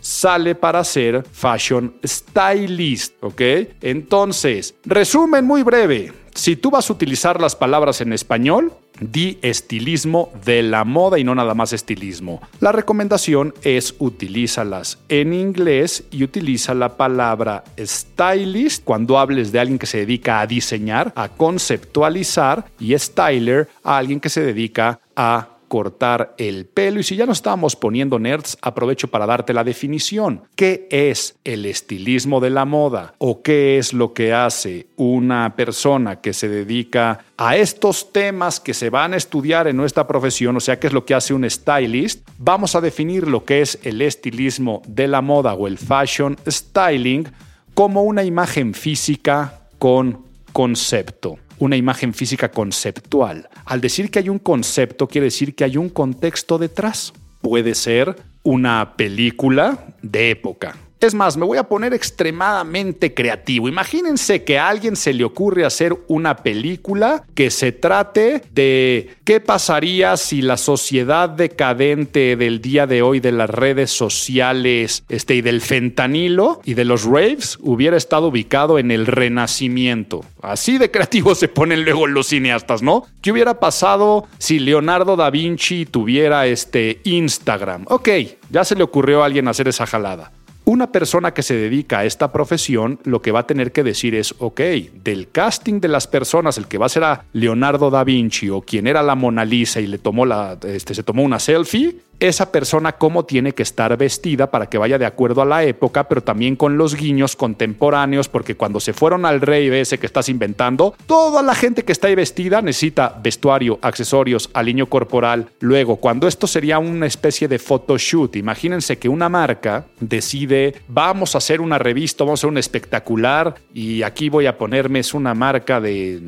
sale 0.00 0.54
para 0.54 0.84
ser 0.84 1.24
fashion 1.30 1.94
stylist, 2.04 3.14
¿ok? 3.22 3.40
Entonces, 3.80 4.74
resumen 4.84 5.44
muy 5.44 5.62
breve. 5.62 6.12
Si 6.34 6.56
tú 6.56 6.70
vas 6.70 6.90
a 6.90 6.92
utilizar 6.92 7.40
las 7.40 7.54
palabras 7.54 8.00
en 8.00 8.12
español, 8.12 8.72
di 9.00 9.38
estilismo 9.42 10.30
de 10.44 10.62
la 10.62 10.84
moda 10.84 11.18
y 11.18 11.24
no 11.24 11.34
nada 11.34 11.54
más 11.54 11.72
estilismo. 11.72 12.40
La 12.60 12.72
recomendación 12.72 13.54
es 13.62 13.94
utilízalas 13.98 14.98
en 15.08 15.32
inglés 15.32 16.04
y 16.10 16.22
utiliza 16.22 16.74
la 16.74 16.96
palabra 16.96 17.64
stylist 17.78 18.84
cuando 18.84 19.18
hables 19.18 19.52
de 19.52 19.60
alguien 19.60 19.78
que 19.78 19.86
se 19.86 19.98
dedica 19.98 20.40
a 20.40 20.46
diseñar, 20.46 21.12
a 21.16 21.28
conceptualizar 21.28 22.64
y 22.78 22.96
styler 22.98 23.68
a 23.82 23.98
alguien 23.98 24.20
que 24.20 24.28
se 24.28 24.42
dedica 24.42 25.00
a 25.16 25.48
cortar 25.74 26.36
el 26.38 26.66
pelo. 26.66 27.00
Y 27.00 27.02
si 27.02 27.16
ya 27.16 27.26
nos 27.26 27.38
estábamos 27.38 27.74
poniendo 27.74 28.20
nerds, 28.20 28.56
aprovecho 28.62 29.08
para 29.08 29.26
darte 29.26 29.52
la 29.52 29.64
definición. 29.64 30.44
¿Qué 30.54 30.86
es 30.88 31.34
el 31.42 31.66
estilismo 31.66 32.38
de 32.38 32.50
la 32.50 32.64
moda? 32.64 33.14
¿O 33.18 33.42
qué 33.42 33.76
es 33.76 33.92
lo 33.92 34.12
que 34.12 34.32
hace 34.32 34.86
una 34.94 35.56
persona 35.56 36.20
que 36.20 36.32
se 36.32 36.48
dedica 36.48 37.24
a 37.36 37.56
estos 37.56 38.12
temas 38.12 38.60
que 38.60 38.72
se 38.72 38.88
van 38.88 39.14
a 39.14 39.16
estudiar 39.16 39.66
en 39.66 39.76
nuestra 39.76 40.06
profesión? 40.06 40.56
O 40.56 40.60
sea, 40.60 40.78
¿qué 40.78 40.86
es 40.86 40.92
lo 40.92 41.04
que 41.04 41.14
hace 41.14 41.34
un 41.34 41.50
stylist? 41.50 42.24
Vamos 42.38 42.76
a 42.76 42.80
definir 42.80 43.26
lo 43.26 43.44
que 43.44 43.60
es 43.60 43.80
el 43.82 44.00
estilismo 44.00 44.80
de 44.86 45.08
la 45.08 45.22
moda 45.22 45.54
o 45.54 45.66
el 45.66 45.76
fashion 45.76 46.38
styling 46.46 47.26
como 47.74 48.04
una 48.04 48.22
imagen 48.22 48.74
física 48.74 49.62
con 49.80 50.22
concepto 50.52 51.40
una 51.58 51.76
imagen 51.76 52.14
física 52.14 52.50
conceptual. 52.50 53.48
Al 53.64 53.80
decir 53.80 54.10
que 54.10 54.18
hay 54.18 54.28
un 54.28 54.38
concepto, 54.38 55.08
quiere 55.08 55.26
decir 55.26 55.54
que 55.54 55.64
hay 55.64 55.76
un 55.76 55.88
contexto 55.88 56.58
detrás. 56.58 57.12
Puede 57.40 57.74
ser 57.74 58.16
una 58.42 58.96
película 58.96 59.94
de 60.02 60.30
época, 60.30 60.76
es 61.06 61.14
más, 61.14 61.36
me 61.36 61.44
voy 61.44 61.58
a 61.58 61.68
poner 61.68 61.94
extremadamente 61.94 63.14
creativo. 63.14 63.68
Imagínense 63.68 64.44
que 64.44 64.58
a 64.58 64.68
alguien 64.68 64.96
se 64.96 65.12
le 65.12 65.24
ocurre 65.24 65.64
hacer 65.64 65.96
una 66.08 66.36
película 66.36 67.24
que 67.34 67.50
se 67.50 67.72
trate 67.72 68.42
de 68.52 69.16
qué 69.24 69.40
pasaría 69.40 70.16
si 70.16 70.42
la 70.42 70.56
sociedad 70.56 71.28
decadente 71.28 72.36
del 72.36 72.60
día 72.60 72.86
de 72.86 73.02
hoy 73.02 73.20
de 73.20 73.32
las 73.32 73.50
redes 73.50 73.90
sociales 73.90 75.04
este, 75.08 75.34
y 75.36 75.42
del 75.42 75.60
fentanilo 75.60 76.60
y 76.64 76.74
de 76.74 76.84
los 76.84 77.04
raves 77.04 77.58
hubiera 77.60 77.96
estado 77.96 78.28
ubicado 78.28 78.78
en 78.78 78.90
el 78.90 79.06
renacimiento. 79.06 80.24
Así 80.42 80.78
de 80.78 80.90
creativos 80.90 81.38
se 81.38 81.48
ponen 81.48 81.84
luego 81.84 82.06
los 82.06 82.28
cineastas, 82.28 82.82
¿no? 82.82 83.04
¿Qué 83.22 83.32
hubiera 83.32 83.60
pasado 83.60 84.26
si 84.38 84.58
Leonardo 84.58 85.16
da 85.16 85.30
Vinci 85.30 85.86
tuviera 85.86 86.46
este 86.46 87.00
Instagram? 87.04 87.84
Ok, 87.88 88.08
ya 88.50 88.64
se 88.64 88.76
le 88.76 88.84
ocurrió 88.84 89.22
a 89.22 89.26
alguien 89.26 89.48
hacer 89.48 89.68
esa 89.68 89.86
jalada. 89.86 90.32
Una 90.66 90.92
persona 90.92 91.34
que 91.34 91.42
se 91.42 91.54
dedica 91.54 91.98
a 91.98 92.04
esta 92.06 92.32
profesión 92.32 92.98
lo 93.04 93.20
que 93.20 93.32
va 93.32 93.40
a 93.40 93.46
tener 93.46 93.70
que 93.70 93.82
decir 93.82 94.14
es, 94.14 94.34
ok, 94.38 94.60
del 95.02 95.28
casting 95.30 95.78
de 95.80 95.88
las 95.88 96.06
personas, 96.06 96.56
el 96.56 96.68
que 96.68 96.78
va 96.78 96.86
a 96.86 96.88
ser 96.88 97.04
a 97.04 97.24
Leonardo 97.34 97.90
da 97.90 98.02
Vinci 98.02 98.48
o 98.48 98.62
quien 98.62 98.86
era 98.86 99.02
la 99.02 99.14
Mona 99.14 99.44
Lisa 99.44 99.82
y 99.82 99.86
le 99.86 99.98
tomó 99.98 100.24
la, 100.24 100.58
este, 100.66 100.94
se 100.94 101.02
tomó 101.02 101.22
una 101.22 101.38
selfie, 101.38 101.96
esa 102.20 102.52
persona 102.52 102.92
cómo 102.92 103.24
tiene 103.24 103.52
que 103.52 103.62
estar 103.62 103.96
vestida 103.96 104.50
para 104.50 104.66
que 104.66 104.78
vaya 104.78 104.98
de 104.98 105.06
acuerdo 105.06 105.42
a 105.42 105.46
la 105.46 105.64
época, 105.64 106.08
pero 106.08 106.22
también 106.22 106.56
con 106.56 106.78
los 106.78 106.94
guiños 106.94 107.36
contemporáneos, 107.36 108.28
porque 108.28 108.56
cuando 108.56 108.80
se 108.80 108.92
fueron 108.92 109.26
al 109.26 109.40
rey 109.40 109.68
ese 109.68 109.98
que 109.98 110.06
estás 110.06 110.28
inventando, 110.28 110.94
toda 111.06 111.42
la 111.42 111.54
gente 111.54 111.84
que 111.84 111.92
está 111.92 112.08
ahí 112.08 112.14
vestida 112.14 112.62
necesita 112.62 113.18
vestuario, 113.22 113.78
accesorios, 113.82 114.50
aliño 114.52 114.86
corporal. 114.86 115.48
Luego, 115.60 115.96
cuando 115.96 116.28
esto 116.28 116.46
sería 116.46 116.78
una 116.78 117.06
especie 117.06 117.48
de 117.48 117.58
photoshoot, 117.58 118.36
imagínense 118.36 118.98
que 118.98 119.08
una 119.08 119.28
marca 119.28 119.86
decide, 120.00 120.74
vamos 120.88 121.34
a 121.34 121.38
hacer 121.38 121.60
una 121.60 121.78
revista, 121.78 122.24
vamos 122.24 122.38
a 122.38 122.40
hacer 122.40 122.50
un 122.50 122.58
espectacular, 122.58 123.54
y 123.72 124.02
aquí 124.02 124.28
voy 124.28 124.46
a 124.46 124.58
ponerme, 124.58 125.00
es 125.00 125.14
una 125.14 125.34
marca 125.34 125.80
de 125.80 126.20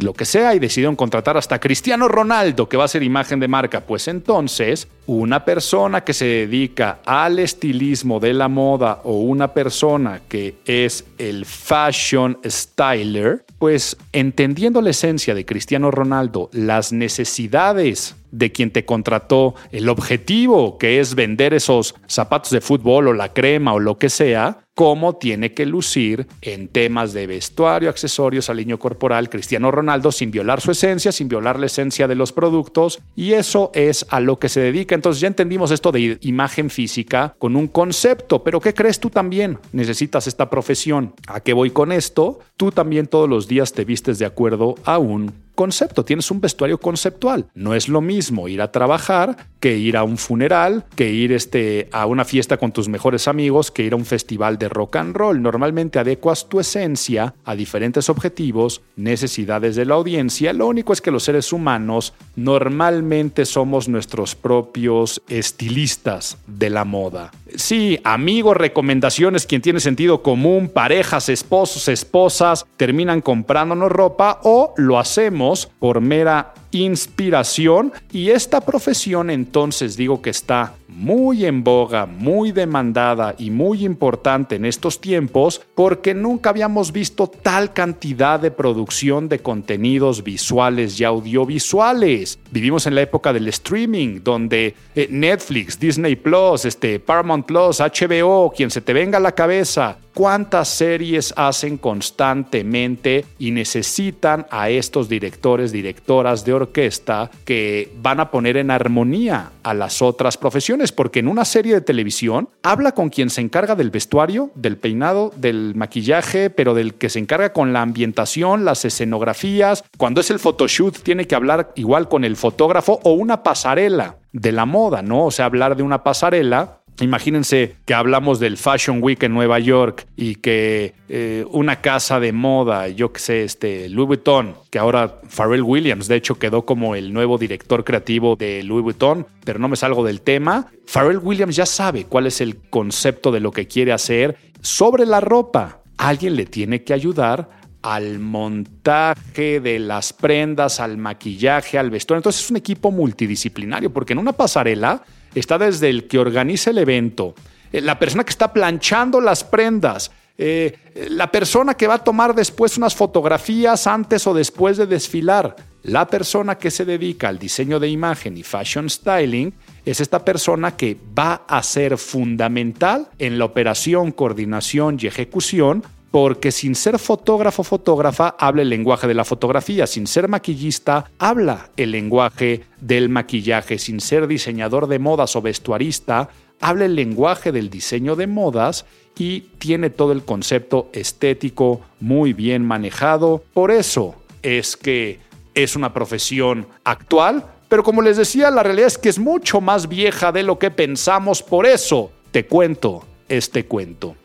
lo 0.00 0.12
que 0.12 0.24
sea, 0.24 0.54
y 0.54 0.58
decidieron 0.58 0.96
contratar 0.96 1.36
hasta 1.36 1.58
Cristiano 1.58 2.08
Ronaldo, 2.08 2.68
que 2.68 2.76
va 2.76 2.84
a 2.84 2.88
ser 2.88 3.02
imagen 3.02 3.40
de 3.40 3.48
marca. 3.48 3.80
Pues 3.80 4.08
entonces, 4.08 4.88
una 5.06 5.29
persona 5.38 6.02
que 6.02 6.12
se 6.12 6.24
dedica 6.24 6.98
al 7.04 7.38
estilismo 7.38 8.18
de 8.18 8.34
la 8.34 8.48
moda 8.48 9.00
o 9.04 9.20
una 9.20 9.54
persona 9.54 10.20
que 10.28 10.56
es 10.64 11.04
el 11.18 11.46
fashion 11.46 12.38
styler, 12.44 13.44
pues 13.58 13.96
entendiendo 14.12 14.82
la 14.82 14.90
esencia 14.90 15.34
de 15.34 15.44
Cristiano 15.44 15.90
Ronaldo, 15.92 16.50
las 16.52 16.92
necesidades 16.92 18.16
de 18.30 18.52
quien 18.52 18.70
te 18.70 18.84
contrató 18.84 19.54
el 19.72 19.88
objetivo, 19.88 20.78
que 20.78 21.00
es 21.00 21.14
vender 21.14 21.54
esos 21.54 21.94
zapatos 22.06 22.50
de 22.50 22.60
fútbol 22.60 23.08
o 23.08 23.12
la 23.12 23.32
crema 23.32 23.72
o 23.72 23.78
lo 23.78 23.98
que 23.98 24.10
sea, 24.10 24.64
cómo 24.80 25.16
tiene 25.16 25.52
que 25.52 25.66
lucir 25.66 26.26
en 26.40 26.68
temas 26.68 27.12
de 27.12 27.26
vestuario, 27.26 27.90
accesorios, 27.90 28.48
aliño 28.48 28.78
corporal 28.78 29.28
Cristiano 29.28 29.70
Ronaldo 29.70 30.10
sin 30.10 30.30
violar 30.30 30.62
su 30.62 30.70
esencia, 30.70 31.12
sin 31.12 31.28
violar 31.28 31.60
la 31.60 31.66
esencia 31.66 32.08
de 32.08 32.14
los 32.14 32.32
productos 32.32 33.00
y 33.14 33.32
eso 33.32 33.70
es 33.74 34.06
a 34.08 34.20
lo 34.20 34.38
que 34.38 34.48
se 34.48 34.60
dedica. 34.60 34.94
Entonces 34.94 35.20
ya 35.20 35.28
entendimos 35.28 35.70
esto 35.70 35.92
de 35.92 36.16
imagen 36.22 36.70
física 36.70 37.34
con 37.38 37.56
un 37.56 37.68
concepto, 37.68 38.42
pero 38.42 38.58
¿qué 38.58 38.72
crees 38.72 39.00
tú 39.00 39.10
también? 39.10 39.58
Necesitas 39.72 40.26
esta 40.26 40.48
profesión. 40.48 41.14
¿A 41.26 41.40
qué 41.40 41.52
voy 41.52 41.70
con 41.70 41.92
esto? 41.92 42.38
Tú 42.56 42.72
también 42.72 43.06
todos 43.06 43.28
los 43.28 43.48
días 43.48 43.74
te 43.74 43.84
vistes 43.84 44.18
de 44.18 44.24
acuerdo 44.24 44.76
a 44.84 44.96
un 44.96 45.32
concepto, 45.60 46.06
tienes 46.06 46.30
un 46.30 46.40
vestuario 46.40 46.78
conceptual. 46.78 47.44
No 47.54 47.74
es 47.74 47.86
lo 47.86 48.00
mismo 48.00 48.48
ir 48.48 48.62
a 48.62 48.72
trabajar 48.72 49.36
que 49.60 49.76
ir 49.76 49.98
a 49.98 50.04
un 50.04 50.16
funeral, 50.16 50.86
que 50.96 51.12
ir 51.12 51.32
este, 51.32 51.90
a 51.92 52.06
una 52.06 52.24
fiesta 52.24 52.56
con 52.56 52.72
tus 52.72 52.88
mejores 52.88 53.28
amigos, 53.28 53.70
que 53.70 53.82
ir 53.82 53.92
a 53.92 53.96
un 53.96 54.06
festival 54.06 54.56
de 54.56 54.70
rock 54.70 54.96
and 54.96 55.14
roll. 55.14 55.42
Normalmente 55.42 55.98
adecuas 55.98 56.48
tu 56.48 56.60
esencia 56.60 57.34
a 57.44 57.54
diferentes 57.54 58.08
objetivos, 58.08 58.80
necesidades 58.96 59.76
de 59.76 59.84
la 59.84 59.96
audiencia. 59.96 60.54
Lo 60.54 60.66
único 60.66 60.94
es 60.94 61.02
que 61.02 61.10
los 61.10 61.24
seres 61.24 61.52
humanos 61.52 62.14
normalmente 62.36 63.44
somos 63.44 63.86
nuestros 63.86 64.34
propios 64.34 65.20
estilistas 65.28 66.38
de 66.46 66.70
la 66.70 66.86
moda. 66.86 67.32
Sí, 67.54 68.00
amigos, 68.04 68.56
recomendaciones, 68.56 69.44
quien 69.44 69.60
tiene 69.60 69.80
sentido 69.80 70.22
común, 70.22 70.70
parejas, 70.72 71.28
esposos, 71.28 71.88
esposas, 71.88 72.64
terminan 72.78 73.20
comprándonos 73.20 73.92
ropa 73.92 74.40
o 74.44 74.72
lo 74.78 74.98
hacemos 74.98 75.49
por 75.78 76.00
mera 76.00 76.54
inspiración 76.72 77.92
y 78.12 78.30
esta 78.30 78.60
profesión 78.60 79.30
entonces 79.30 79.96
digo 79.96 80.22
que 80.22 80.30
está 80.30 80.74
muy 80.88 81.46
en 81.46 81.64
boga, 81.64 82.04
muy 82.04 82.52
demandada 82.52 83.34
y 83.38 83.50
muy 83.50 83.84
importante 83.84 84.56
en 84.56 84.64
estos 84.64 85.00
tiempos 85.00 85.62
porque 85.74 86.14
nunca 86.14 86.50
habíamos 86.50 86.92
visto 86.92 87.26
tal 87.26 87.72
cantidad 87.72 88.38
de 88.38 88.50
producción 88.50 89.28
de 89.28 89.38
contenidos 89.38 90.22
visuales 90.22 91.00
y 91.00 91.04
audiovisuales. 91.04 92.38
Vivimos 92.50 92.86
en 92.86 92.94
la 92.94 93.02
época 93.02 93.32
del 93.32 93.48
streaming 93.48 94.20
donde 94.22 94.74
eh, 94.94 95.08
Netflix, 95.10 95.78
Disney 95.78 96.16
Plus, 96.16 96.64
este, 96.64 96.98
Paramount 96.98 97.46
Plus, 97.46 97.80
HBO, 97.80 98.52
quien 98.54 98.70
se 98.70 98.80
te 98.80 98.92
venga 98.92 99.18
a 99.18 99.22
la 99.22 99.32
cabeza, 99.32 99.96
cuántas 100.14 100.68
series 100.68 101.32
hacen 101.36 101.78
constantemente 101.78 103.24
y 103.38 103.52
necesitan 103.52 104.46
a 104.50 104.68
estos 104.68 105.08
directores, 105.08 105.72
directoras 105.72 106.44
de 106.44 106.52
orquesta 106.60 107.30
que 107.44 107.92
van 108.00 108.20
a 108.20 108.30
poner 108.30 108.56
en 108.56 108.70
armonía 108.70 109.50
a 109.62 109.74
las 109.74 110.02
otras 110.02 110.36
profesiones, 110.36 110.92
porque 110.92 111.20
en 111.20 111.28
una 111.28 111.44
serie 111.44 111.74
de 111.74 111.80
televisión 111.80 112.48
habla 112.62 112.92
con 112.92 113.10
quien 113.10 113.30
se 113.30 113.40
encarga 113.40 113.74
del 113.74 113.90
vestuario, 113.90 114.50
del 114.54 114.76
peinado, 114.76 115.32
del 115.36 115.74
maquillaje, 115.74 116.50
pero 116.50 116.74
del 116.74 116.94
que 116.94 117.08
se 117.08 117.18
encarga 117.18 117.52
con 117.52 117.72
la 117.72 117.82
ambientación, 117.82 118.64
las 118.64 118.84
escenografías. 118.84 119.84
Cuando 119.96 120.20
es 120.20 120.30
el 120.30 120.38
photoshoot 120.38 121.02
tiene 121.02 121.26
que 121.26 121.34
hablar 121.34 121.72
igual 121.74 122.08
con 122.08 122.24
el 122.24 122.36
fotógrafo 122.36 123.00
o 123.04 123.12
una 123.12 123.42
pasarela 123.42 124.16
de 124.32 124.52
la 124.52 124.64
moda, 124.64 125.02
¿no? 125.02 125.26
O 125.26 125.30
sea, 125.30 125.46
hablar 125.46 125.76
de 125.76 125.82
una 125.82 126.04
pasarela 126.04 126.79
Imagínense 127.00 127.76
que 127.86 127.94
hablamos 127.94 128.40
del 128.40 128.56
Fashion 128.56 129.02
Week 129.02 129.22
en 129.22 129.32
Nueva 129.32 129.58
York 129.58 130.06
y 130.16 130.36
que 130.36 130.94
eh, 131.08 131.44
una 131.50 131.80
casa 131.80 132.20
de 132.20 132.32
moda, 132.32 132.88
yo 132.88 133.12
que 133.12 133.20
sé, 133.20 133.44
este 133.44 133.88
Louis 133.88 134.08
Vuitton, 134.08 134.54
que 134.70 134.78
ahora 134.78 135.20
Pharrell 135.28 135.62
Williams, 135.62 136.08
de 136.08 136.16
hecho, 136.16 136.38
quedó 136.38 136.64
como 136.64 136.94
el 136.94 137.12
nuevo 137.12 137.38
director 137.38 137.84
creativo 137.84 138.36
de 138.36 138.62
Louis 138.62 138.84
Vuitton, 138.84 139.26
pero 139.44 139.58
no 139.58 139.68
me 139.68 139.76
salgo 139.76 140.04
del 140.04 140.20
tema. 140.20 140.66
Pharrell 140.86 141.18
Williams 141.18 141.56
ya 141.56 141.66
sabe 141.66 142.04
cuál 142.04 142.26
es 142.26 142.40
el 142.40 142.58
concepto 142.68 143.32
de 143.32 143.40
lo 143.40 143.50
que 143.50 143.66
quiere 143.66 143.92
hacer 143.92 144.36
sobre 144.60 145.06
la 145.06 145.20
ropa. 145.20 145.80
Alguien 145.96 146.36
le 146.36 146.46
tiene 146.46 146.82
que 146.82 146.92
ayudar 146.92 147.60
al 147.82 148.18
montaje 148.18 149.60
de 149.60 149.78
las 149.78 150.12
prendas, 150.12 150.80
al 150.80 150.98
maquillaje, 150.98 151.78
al 151.78 151.90
vestuario. 151.90 152.18
Entonces 152.18 152.44
es 152.44 152.50
un 152.50 152.58
equipo 152.58 152.90
multidisciplinario, 152.90 153.90
porque 153.90 154.12
en 154.12 154.18
una 154.18 154.32
pasarela 154.32 155.02
está 155.34 155.58
desde 155.58 155.88
el 155.88 156.06
que 156.08 156.18
organiza 156.18 156.70
el 156.70 156.78
evento, 156.78 157.34
eh, 157.72 157.80
la 157.80 157.98
persona 157.98 158.24
que 158.24 158.30
está 158.30 158.52
planchando 158.52 159.20
las 159.20 159.44
prendas, 159.44 160.10
eh, 160.38 160.76
la 161.10 161.30
persona 161.30 161.74
que 161.74 161.86
va 161.86 161.94
a 161.94 162.04
tomar 162.04 162.34
después 162.34 162.78
unas 162.78 162.94
fotografías 162.94 163.86
antes 163.86 164.26
o 164.26 164.34
después 164.34 164.76
de 164.76 164.86
desfilar, 164.86 165.54
la 165.82 166.06
persona 166.06 166.58
que 166.58 166.70
se 166.70 166.84
dedica 166.84 167.28
al 167.28 167.38
diseño 167.38 167.80
de 167.80 167.88
imagen 167.88 168.36
y 168.36 168.42
fashion 168.42 168.90
styling, 168.90 169.52
es 169.84 170.00
esta 170.00 170.24
persona 170.24 170.76
que 170.76 170.96
va 171.18 171.44
a 171.48 171.62
ser 171.62 171.96
fundamental 171.96 173.08
en 173.18 173.38
la 173.38 173.46
operación, 173.46 174.12
coordinación 174.12 174.98
y 175.00 175.06
ejecución 175.06 175.82
porque 176.10 176.50
sin 176.50 176.74
ser 176.74 176.98
fotógrafo 176.98 177.62
fotógrafa 177.62 178.34
habla 178.38 178.62
el 178.62 178.68
lenguaje 178.68 179.06
de 179.06 179.14
la 179.14 179.24
fotografía, 179.24 179.86
sin 179.86 180.06
ser 180.06 180.28
maquillista 180.28 181.10
habla 181.18 181.70
el 181.76 181.92
lenguaje 181.92 182.64
del 182.80 183.08
maquillaje, 183.08 183.78
sin 183.78 184.00
ser 184.00 184.26
diseñador 184.26 184.88
de 184.88 184.98
modas 184.98 185.36
o 185.36 185.42
vestuarista 185.42 186.28
habla 186.60 186.84
el 186.84 186.94
lenguaje 186.94 187.52
del 187.52 187.70
diseño 187.70 188.16
de 188.16 188.26
modas 188.26 188.84
y 189.18 189.40
tiene 189.58 189.90
todo 189.90 190.12
el 190.12 190.24
concepto 190.24 190.90
estético 190.92 191.80
muy 192.00 192.32
bien 192.32 192.64
manejado. 192.64 193.42
Por 193.52 193.70
eso 193.70 194.14
es 194.42 194.76
que 194.76 195.20
es 195.54 195.74
una 195.76 195.92
profesión 195.92 196.66
actual, 196.84 197.44
pero 197.68 197.82
como 197.82 198.02
les 198.02 198.16
decía, 198.16 198.50
la 198.50 198.62
realidad 198.62 198.88
es 198.88 198.98
que 198.98 199.08
es 199.08 199.18
mucho 199.18 199.60
más 199.60 199.88
vieja 199.88 200.32
de 200.32 200.42
lo 200.42 200.58
que 200.58 200.70
pensamos, 200.70 201.42
por 201.42 201.66
eso 201.66 202.10
te 202.30 202.46
cuento 202.46 203.04
este 203.28 203.64
cuento. 203.66 204.16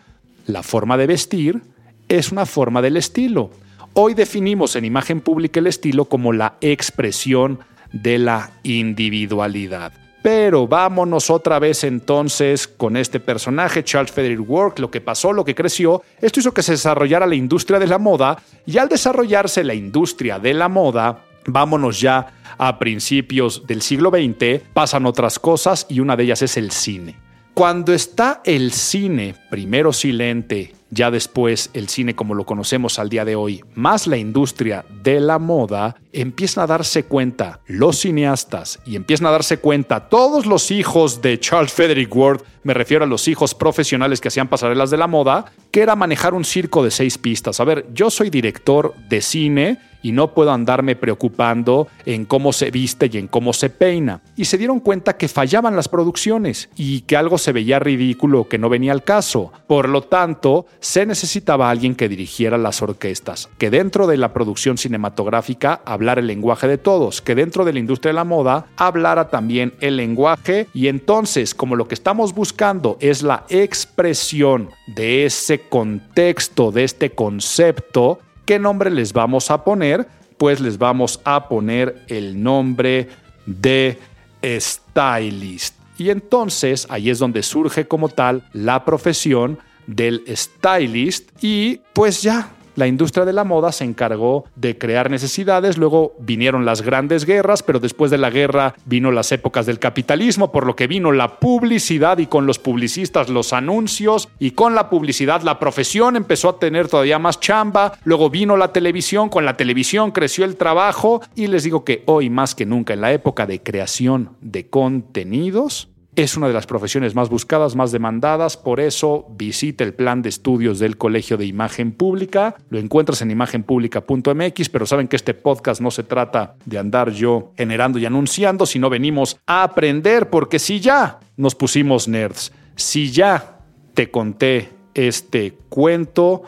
La 0.47 0.63
forma 0.63 0.97
de 0.97 1.05
vestir 1.05 1.61
es 2.09 2.31
una 2.31 2.47
forma 2.47 2.81
del 2.81 2.97
estilo. 2.97 3.51
Hoy 3.93 4.15
definimos 4.15 4.75
en 4.75 4.85
imagen 4.85 5.21
pública 5.21 5.59
el 5.59 5.67
estilo 5.67 6.05
como 6.05 6.33
la 6.33 6.55
expresión 6.61 7.59
de 7.91 8.17
la 8.17 8.53
individualidad. 8.63 9.93
Pero 10.23 10.67
vámonos 10.67 11.29
otra 11.29 11.59
vez 11.59 11.83
entonces 11.83 12.67
con 12.67 12.97
este 12.97 13.19
personaje, 13.19 13.83
Charles 13.83 14.11
Frederick 14.11 14.49
Work, 14.49 14.79
lo 14.79 14.89
que 14.89 14.99
pasó, 14.99 15.31
lo 15.31 15.45
que 15.45 15.53
creció. 15.53 16.01
Esto 16.19 16.39
hizo 16.39 16.55
que 16.55 16.63
se 16.63 16.71
desarrollara 16.71 17.27
la 17.27 17.35
industria 17.35 17.77
de 17.77 17.85
la 17.85 17.99
moda 17.99 18.41
y 18.65 18.79
al 18.79 18.89
desarrollarse 18.89 19.63
la 19.63 19.75
industria 19.75 20.39
de 20.39 20.55
la 20.55 20.69
moda, 20.69 21.25
vámonos 21.45 21.99
ya 21.99 22.33
a 22.57 22.79
principios 22.79 23.65
del 23.67 23.81
siglo 23.81 24.09
XX, 24.09 24.61
pasan 24.73 25.05
otras 25.05 25.39
cosas 25.39 25.85
y 25.89 25.99
una 25.99 26.15
de 26.15 26.23
ellas 26.23 26.41
es 26.41 26.57
el 26.57 26.71
cine. 26.71 27.23
Cuando 27.53 27.93
está 27.93 28.41
el 28.45 28.71
cine, 28.71 29.35
primero 29.51 29.93
silente, 29.93 30.73
ya 30.89 31.11
después 31.11 31.69
el 31.73 31.87
cine 31.87 32.15
como 32.15 32.33
lo 32.33 32.47
conocemos 32.47 32.97
al 32.97 33.09
día 33.09 33.25
de 33.25 33.35
hoy, 33.35 33.63
más 33.75 34.07
la 34.07 34.17
industria 34.17 34.85
de 35.03 35.19
la 35.19 35.37
moda, 35.37 35.95
empiezan 36.11 36.63
a 36.63 36.67
darse 36.67 37.03
cuenta 37.03 37.59
los 37.67 37.99
cineastas 37.99 38.79
y 38.87 38.95
empiezan 38.95 39.27
a 39.27 39.31
darse 39.31 39.57
cuenta 39.57 40.09
todos 40.09 40.47
los 40.47 40.71
hijos 40.71 41.21
de 41.21 41.39
Charles 41.39 41.73
Frederick 41.73 42.15
Ward, 42.15 42.41
me 42.63 42.73
refiero 42.73 43.03
a 43.03 43.07
los 43.07 43.27
hijos 43.27 43.53
profesionales 43.53 44.19
que 44.19 44.29
hacían 44.29 44.47
pasarelas 44.47 44.89
de 44.89 44.97
la 44.97 45.05
moda, 45.05 45.51
que 45.69 45.81
era 45.81 45.95
manejar 45.95 46.33
un 46.33 46.45
circo 46.45 46.83
de 46.83 46.89
seis 46.89 47.19
pistas. 47.19 47.59
A 47.59 47.65
ver, 47.65 47.85
yo 47.93 48.09
soy 48.09 48.31
director 48.31 48.95
de 49.09 49.21
cine 49.21 49.79
y 50.03 50.11
no 50.11 50.33
puedo 50.35 50.51
andarme 50.51 50.95
preocupando 50.95 51.87
en 52.05 52.25
cómo 52.25 52.53
se 52.53 52.69
viste 52.69 53.09
y 53.11 53.17
en 53.17 53.27
cómo 53.27 53.53
se 53.53 53.71
peina. 53.71 54.21
Y 54.35 54.45
se 54.45 54.59
dieron 54.59 54.79
cuenta 54.79 55.17
que 55.17 55.27
fallaban 55.27 55.75
las 55.75 55.89
producciones 55.89 56.69
y 56.75 57.01
que 57.01 57.17
algo 57.17 57.39
se 57.39 57.53
veía 57.53 57.79
ridículo 57.79 58.47
que 58.47 58.59
no 58.59 58.69
venía 58.69 58.91
al 58.91 59.03
caso. 59.03 59.51
Por 59.65 59.89
lo 59.89 60.01
tanto, 60.03 60.67
se 60.79 61.05
necesitaba 61.05 61.69
alguien 61.69 61.95
que 61.95 62.09
dirigiera 62.09 62.57
las 62.57 62.81
orquestas, 62.81 63.49
que 63.57 63.69
dentro 63.69 64.05
de 64.05 64.17
la 64.17 64.33
producción 64.33 64.77
cinematográfica 64.77 65.81
hablara 65.85 66.21
el 66.21 66.27
lenguaje 66.27 66.67
de 66.67 66.77
todos, 66.77 67.21
que 67.21 67.33
dentro 67.33 67.65
de 67.65 67.73
la 67.73 67.79
industria 67.79 68.09
de 68.09 68.15
la 68.15 68.23
moda 68.23 68.67
hablara 68.75 69.29
también 69.29 69.73
el 69.79 69.97
lenguaje 69.97 70.67
y 70.73 70.87
entonces, 70.87 71.55
como 71.55 71.75
lo 71.75 71.87
que 71.87 71.95
estamos 71.95 72.33
buscando 72.33 72.97
es 72.99 73.23
la 73.23 73.45
expresión 73.49 74.69
de 74.87 75.25
ese 75.25 75.61
contexto, 75.61 76.71
de 76.71 76.83
este 76.83 77.11
concepto, 77.11 78.19
¿Qué 78.45 78.59
nombre 78.59 78.89
les 78.89 79.13
vamos 79.13 79.49
a 79.51 79.63
poner? 79.63 80.07
Pues 80.37 80.59
les 80.59 80.77
vamos 80.77 81.21
a 81.23 81.47
poner 81.47 82.03
el 82.07 82.41
nombre 82.41 83.07
de 83.45 83.97
stylist. 84.43 85.75
Y 85.97 86.09
entonces 86.09 86.85
ahí 86.89 87.09
es 87.09 87.19
donde 87.19 87.43
surge 87.43 87.87
como 87.87 88.09
tal 88.09 88.43
la 88.51 88.83
profesión 88.83 89.59
del 89.87 90.23
stylist 90.35 91.29
y 91.41 91.79
pues 91.93 92.21
ya 92.21 92.51
la 92.75 92.87
industria 92.87 93.25
de 93.25 93.33
la 93.33 93.43
moda 93.43 93.71
se 93.71 93.83
encargó 93.83 94.45
de 94.55 94.77
crear 94.77 95.09
necesidades, 95.09 95.77
luego 95.77 96.13
vinieron 96.19 96.65
las 96.65 96.81
grandes 96.81 97.25
guerras, 97.25 97.63
pero 97.63 97.79
después 97.79 98.11
de 98.11 98.17
la 98.17 98.29
guerra 98.29 98.75
vino 98.85 99.11
las 99.11 99.31
épocas 99.31 99.65
del 99.65 99.79
capitalismo, 99.79 100.51
por 100.51 100.65
lo 100.65 100.75
que 100.75 100.87
vino 100.87 101.11
la 101.11 101.39
publicidad 101.39 102.17
y 102.17 102.27
con 102.27 102.45
los 102.45 102.59
publicistas 102.59 103.29
los 103.29 103.53
anuncios 103.53 104.29
y 104.39 104.51
con 104.51 104.75
la 104.75 104.89
publicidad 104.89 105.41
la 105.41 105.59
profesión 105.59 106.15
empezó 106.15 106.49
a 106.49 106.59
tener 106.59 106.87
todavía 106.87 107.19
más 107.19 107.39
chamba, 107.39 107.93
luego 108.03 108.29
vino 108.29 108.57
la 108.57 108.73
televisión, 108.73 109.29
con 109.29 109.45
la 109.45 109.57
televisión 109.57 110.11
creció 110.11 110.45
el 110.45 110.55
trabajo 110.55 111.21
y 111.35 111.47
les 111.47 111.63
digo 111.63 111.83
que 111.83 112.03
hoy 112.05 112.29
más 112.29 112.55
que 112.55 112.65
nunca 112.65 112.93
en 112.93 113.01
la 113.01 113.11
época 113.13 113.45
de 113.45 113.61
creación 113.61 114.31
de 114.41 114.67
contenidos, 114.67 115.89
es 116.15 116.37
una 116.37 116.47
de 116.47 116.53
las 116.53 116.67
profesiones 116.67 117.15
más 117.15 117.29
buscadas, 117.29 117.75
más 117.75 117.91
demandadas, 117.91 118.55
por 118.55 118.79
eso 118.79 119.25
visita 119.31 119.83
el 119.83 119.93
plan 119.93 120.21
de 120.21 120.29
estudios 120.29 120.77
del 120.79 120.97
Colegio 120.97 121.37
de 121.37 121.45
Imagen 121.45 121.91
Pública. 121.91 122.55
Lo 122.69 122.77
encuentras 122.77 123.21
en 123.21 123.31
imagenpublica.mx, 123.31 124.69
pero 124.69 124.85
saben 124.85 125.07
que 125.07 125.15
este 125.15 125.33
podcast 125.33 125.81
no 125.81 125.89
se 125.89 126.03
trata 126.03 126.55
de 126.65 126.77
andar 126.77 127.11
yo 127.11 127.51
generando 127.57 127.97
y 127.97 128.05
anunciando, 128.05 128.65
sino 128.65 128.89
venimos 128.89 129.37
a 129.47 129.63
aprender, 129.63 130.29
porque 130.29 130.59
si 130.59 130.79
ya 130.79 131.19
nos 131.35 131.55
pusimos 131.55 132.07
nerds, 132.07 132.51
si 132.75 133.11
ya 133.11 133.59
te 133.95 134.11
conté 134.11 134.69
este 134.93 135.57
cuento, 135.69 136.43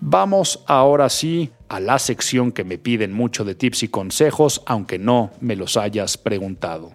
vamos 0.00 0.64
ahora 0.66 1.10
sí 1.10 1.50
a 1.68 1.78
la 1.78 1.98
sección 1.98 2.52
que 2.52 2.64
me 2.64 2.78
piden 2.78 3.12
mucho 3.12 3.44
de 3.44 3.54
tips 3.54 3.82
y 3.82 3.88
consejos, 3.88 4.62
aunque 4.66 4.98
no 4.98 5.30
me 5.40 5.56
los 5.56 5.76
hayas 5.76 6.16
preguntado. 6.16 6.92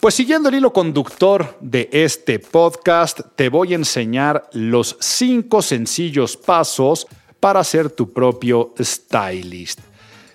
Pues 0.00 0.14
siguiendo 0.14 0.48
el 0.48 0.54
hilo 0.54 0.72
conductor 0.72 1.58
de 1.60 1.90
este 1.92 2.38
podcast, 2.38 3.20
te 3.36 3.50
voy 3.50 3.74
a 3.74 3.76
enseñar 3.76 4.48
los 4.54 4.96
cinco 4.98 5.60
sencillos 5.60 6.38
pasos 6.38 7.06
para 7.38 7.62
ser 7.62 7.90
tu 7.90 8.10
propio 8.10 8.72
stylist. 8.80 9.80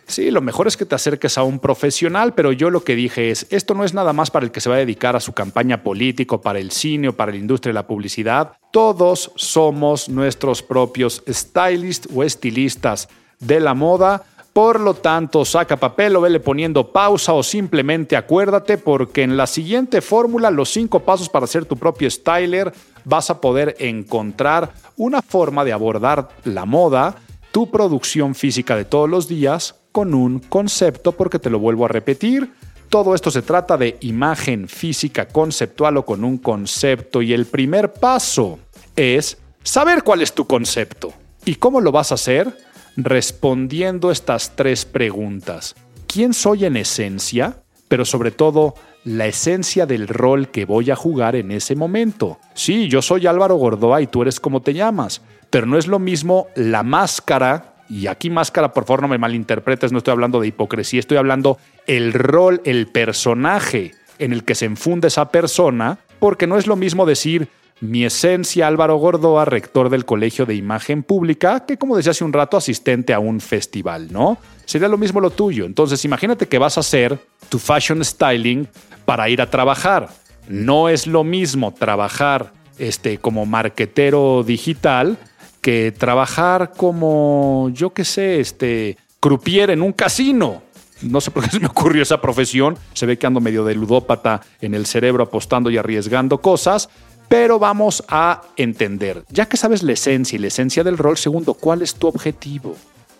Sí, 0.05 0.29
lo 0.29 0.41
mejor 0.41 0.67
es 0.67 0.77
que 0.77 0.85
te 0.85 0.93
acerques 0.93 1.39
a 1.39 1.43
un 1.43 1.57
profesional, 1.57 2.35
pero 2.35 2.51
yo 2.51 2.69
lo 2.69 2.83
que 2.83 2.95
dije 2.95 3.31
es, 3.31 3.47
esto 3.49 3.73
no 3.73 3.83
es 3.83 3.95
nada 3.95 4.13
más 4.13 4.29
para 4.29 4.45
el 4.45 4.51
que 4.51 4.61
se 4.61 4.69
va 4.69 4.75
a 4.75 4.79
dedicar 4.79 5.15
a 5.15 5.19
su 5.19 5.33
campaña 5.33 5.81
política, 5.81 6.37
para 6.37 6.59
el 6.59 6.69
cine 6.69 7.07
o 7.07 7.13
para 7.13 7.31
la 7.31 7.39
industria 7.39 7.71
de 7.71 7.79
la 7.79 7.87
publicidad. 7.87 8.51
Todos 8.71 9.31
somos 9.35 10.09
nuestros 10.09 10.61
propios 10.61 11.23
stylists 11.27 12.07
o 12.13 12.23
estilistas 12.23 13.09
de 13.39 13.59
la 13.59 13.73
moda 13.73 14.25
por 14.55 14.79
lo 14.79 14.93
tanto, 14.93 15.43
saca 15.43 15.75
papel 15.75 16.15
o 16.15 16.21
vele 16.21 16.39
poniendo 16.39 16.93
pausa 16.93 17.33
o 17.33 17.43
simplemente 17.43 18.15
acuérdate 18.15 18.77
porque 18.77 19.21
en 19.21 19.35
la 19.35 19.47
siguiente 19.47 19.99
fórmula, 19.99 20.49
los 20.49 20.69
cinco 20.69 21.01
pasos 21.01 21.27
para 21.27 21.45
ser 21.45 21.65
tu 21.65 21.75
propio 21.75 22.09
styler, 22.09 22.71
vas 23.03 23.29
a 23.29 23.41
poder 23.41 23.75
encontrar 23.79 24.71
una 24.95 25.21
forma 25.21 25.65
de 25.65 25.73
abordar 25.73 26.29
la 26.45 26.63
moda, 26.63 27.15
tu 27.51 27.69
producción 27.69 28.33
física 28.33 28.77
de 28.77 28.85
todos 28.85 29.09
los 29.09 29.27
días, 29.27 29.75
con 29.91 30.13
un 30.13 30.39
concepto, 30.39 31.11
porque 31.11 31.37
te 31.37 31.49
lo 31.49 31.59
vuelvo 31.59 31.83
a 31.83 31.89
repetir. 31.89 32.53
Todo 32.87 33.13
esto 33.13 33.31
se 33.31 33.41
trata 33.41 33.75
de 33.75 33.97
imagen 33.99 34.69
física 34.69 35.27
conceptual 35.27 35.97
o 35.97 36.05
con 36.05 36.23
un 36.23 36.37
concepto 36.37 37.21
y 37.21 37.33
el 37.33 37.45
primer 37.45 37.91
paso 37.91 38.59
es 38.95 39.37
saber 39.63 40.03
cuál 40.03 40.21
es 40.21 40.31
tu 40.31 40.47
concepto. 40.47 41.11
¿Y 41.43 41.55
cómo 41.55 41.81
lo 41.81 41.91
vas 41.91 42.13
a 42.13 42.15
hacer? 42.15 42.55
Respondiendo 42.97 44.11
estas 44.11 44.55
tres 44.55 44.85
preguntas. 44.85 45.75
¿Quién 46.07 46.33
soy 46.33 46.65
en 46.65 46.77
esencia? 46.77 47.63
Pero 47.87 48.05
sobre 48.05 48.31
todo, 48.31 48.75
la 49.03 49.27
esencia 49.27 49.85
del 49.85 50.07
rol 50.07 50.49
que 50.49 50.65
voy 50.65 50.89
a 50.89 50.95
jugar 50.95 51.35
en 51.35 51.51
ese 51.51 51.75
momento. 51.75 52.39
Sí, 52.53 52.87
yo 52.87 53.01
soy 53.01 53.27
Álvaro 53.27 53.55
Gordoa 53.55 54.01
y 54.01 54.07
tú 54.07 54.23
eres 54.23 54.39
como 54.39 54.61
te 54.61 54.73
llamas, 54.73 55.21
pero 55.49 55.67
no 55.67 55.77
es 55.77 55.87
lo 55.87 55.99
mismo 55.99 56.47
la 56.55 56.83
máscara, 56.83 57.75
y 57.87 58.07
aquí 58.07 58.31
máscara, 58.31 58.73
por 58.73 58.85
favor 58.85 59.03
no 59.03 59.07
me 59.07 59.19
malinterpretes, 59.19 59.91
no 59.91 59.99
estoy 59.99 60.13
hablando 60.13 60.39
de 60.39 60.47
hipocresía, 60.47 60.99
estoy 60.99 61.17
hablando 61.17 61.59
el 61.85 62.13
rol, 62.13 62.61
el 62.65 62.87
personaje 62.87 63.93
en 64.17 64.33
el 64.33 64.43
que 64.43 64.55
se 64.55 64.65
enfunda 64.65 65.07
esa 65.07 65.29
persona, 65.29 65.99
porque 66.19 66.47
no 66.47 66.57
es 66.57 66.65
lo 66.65 66.75
mismo 66.75 67.05
decir 67.05 67.49
mi 67.81 68.05
esencia, 68.05 68.67
Álvaro 68.67 68.95
Gordoa, 68.97 69.45
rector 69.45 69.89
del 69.89 70.05
Colegio 70.05 70.45
de 70.45 70.55
Imagen 70.55 71.03
Pública, 71.03 71.65
que 71.65 71.77
como 71.77 71.97
decía 71.97 72.11
hace 72.11 72.23
un 72.23 72.33
rato, 72.33 72.57
asistente 72.57 73.13
a 73.13 73.19
un 73.19 73.41
festival, 73.41 74.11
¿no? 74.11 74.37
Sería 74.65 74.87
lo 74.87 74.97
mismo 74.97 75.19
lo 75.19 75.29
tuyo. 75.29 75.65
Entonces, 75.65 76.05
imagínate 76.05 76.47
que 76.47 76.57
vas 76.57 76.77
a 76.77 76.79
hacer 76.79 77.19
tu 77.49 77.59
fashion 77.59 78.03
styling 78.03 78.67
para 79.05 79.29
ir 79.29 79.41
a 79.41 79.49
trabajar. 79.49 80.09
No 80.47 80.89
es 80.89 81.05
lo 81.05 81.23
mismo 81.23 81.73
trabajar 81.73 82.53
este, 82.77 83.17
como 83.17 83.45
marquetero 83.45 84.43
digital 84.43 85.17
que 85.61 85.91
trabajar 85.91 86.73
como, 86.77 87.69
yo 87.73 87.91
qué 87.91 88.05
sé, 88.05 88.39
este, 88.39 88.97
croupier 89.19 89.71
en 89.71 89.81
un 89.81 89.93
casino. 89.93 90.61
No 91.01 91.19
sé 91.19 91.31
por 91.31 91.43
qué 91.43 91.49
se 91.49 91.59
me 91.59 91.67
ocurrió 91.67 92.03
esa 92.03 92.21
profesión. 92.21 92.77
Se 92.93 93.05
ve 93.05 93.17
que 93.17 93.27
ando 93.27 93.41
medio 93.41 93.65
de 93.65 93.75
ludópata 93.75 94.41
en 94.61 94.73
el 94.73 94.85
cerebro 94.85 95.23
apostando 95.23 95.69
y 95.69 95.77
arriesgando 95.77 96.39
cosas 96.39 96.89
Pero 97.27 97.59
vamos 97.59 98.03
a 98.07 98.41
entender, 98.55 99.23
ya 99.29 99.47
que 99.47 99.57
sabes 99.57 99.83
la 99.83 99.93
esencia 99.93 100.35
y 100.35 100.39
la 100.39 100.47
esencia 100.47 100.83
del 100.83 100.97
rol, 100.97 101.17
segundo, 101.17 101.53
¿cuál 101.53 101.81
es 101.81 101.95
tu 101.95 102.07
objetivo? 102.07 102.75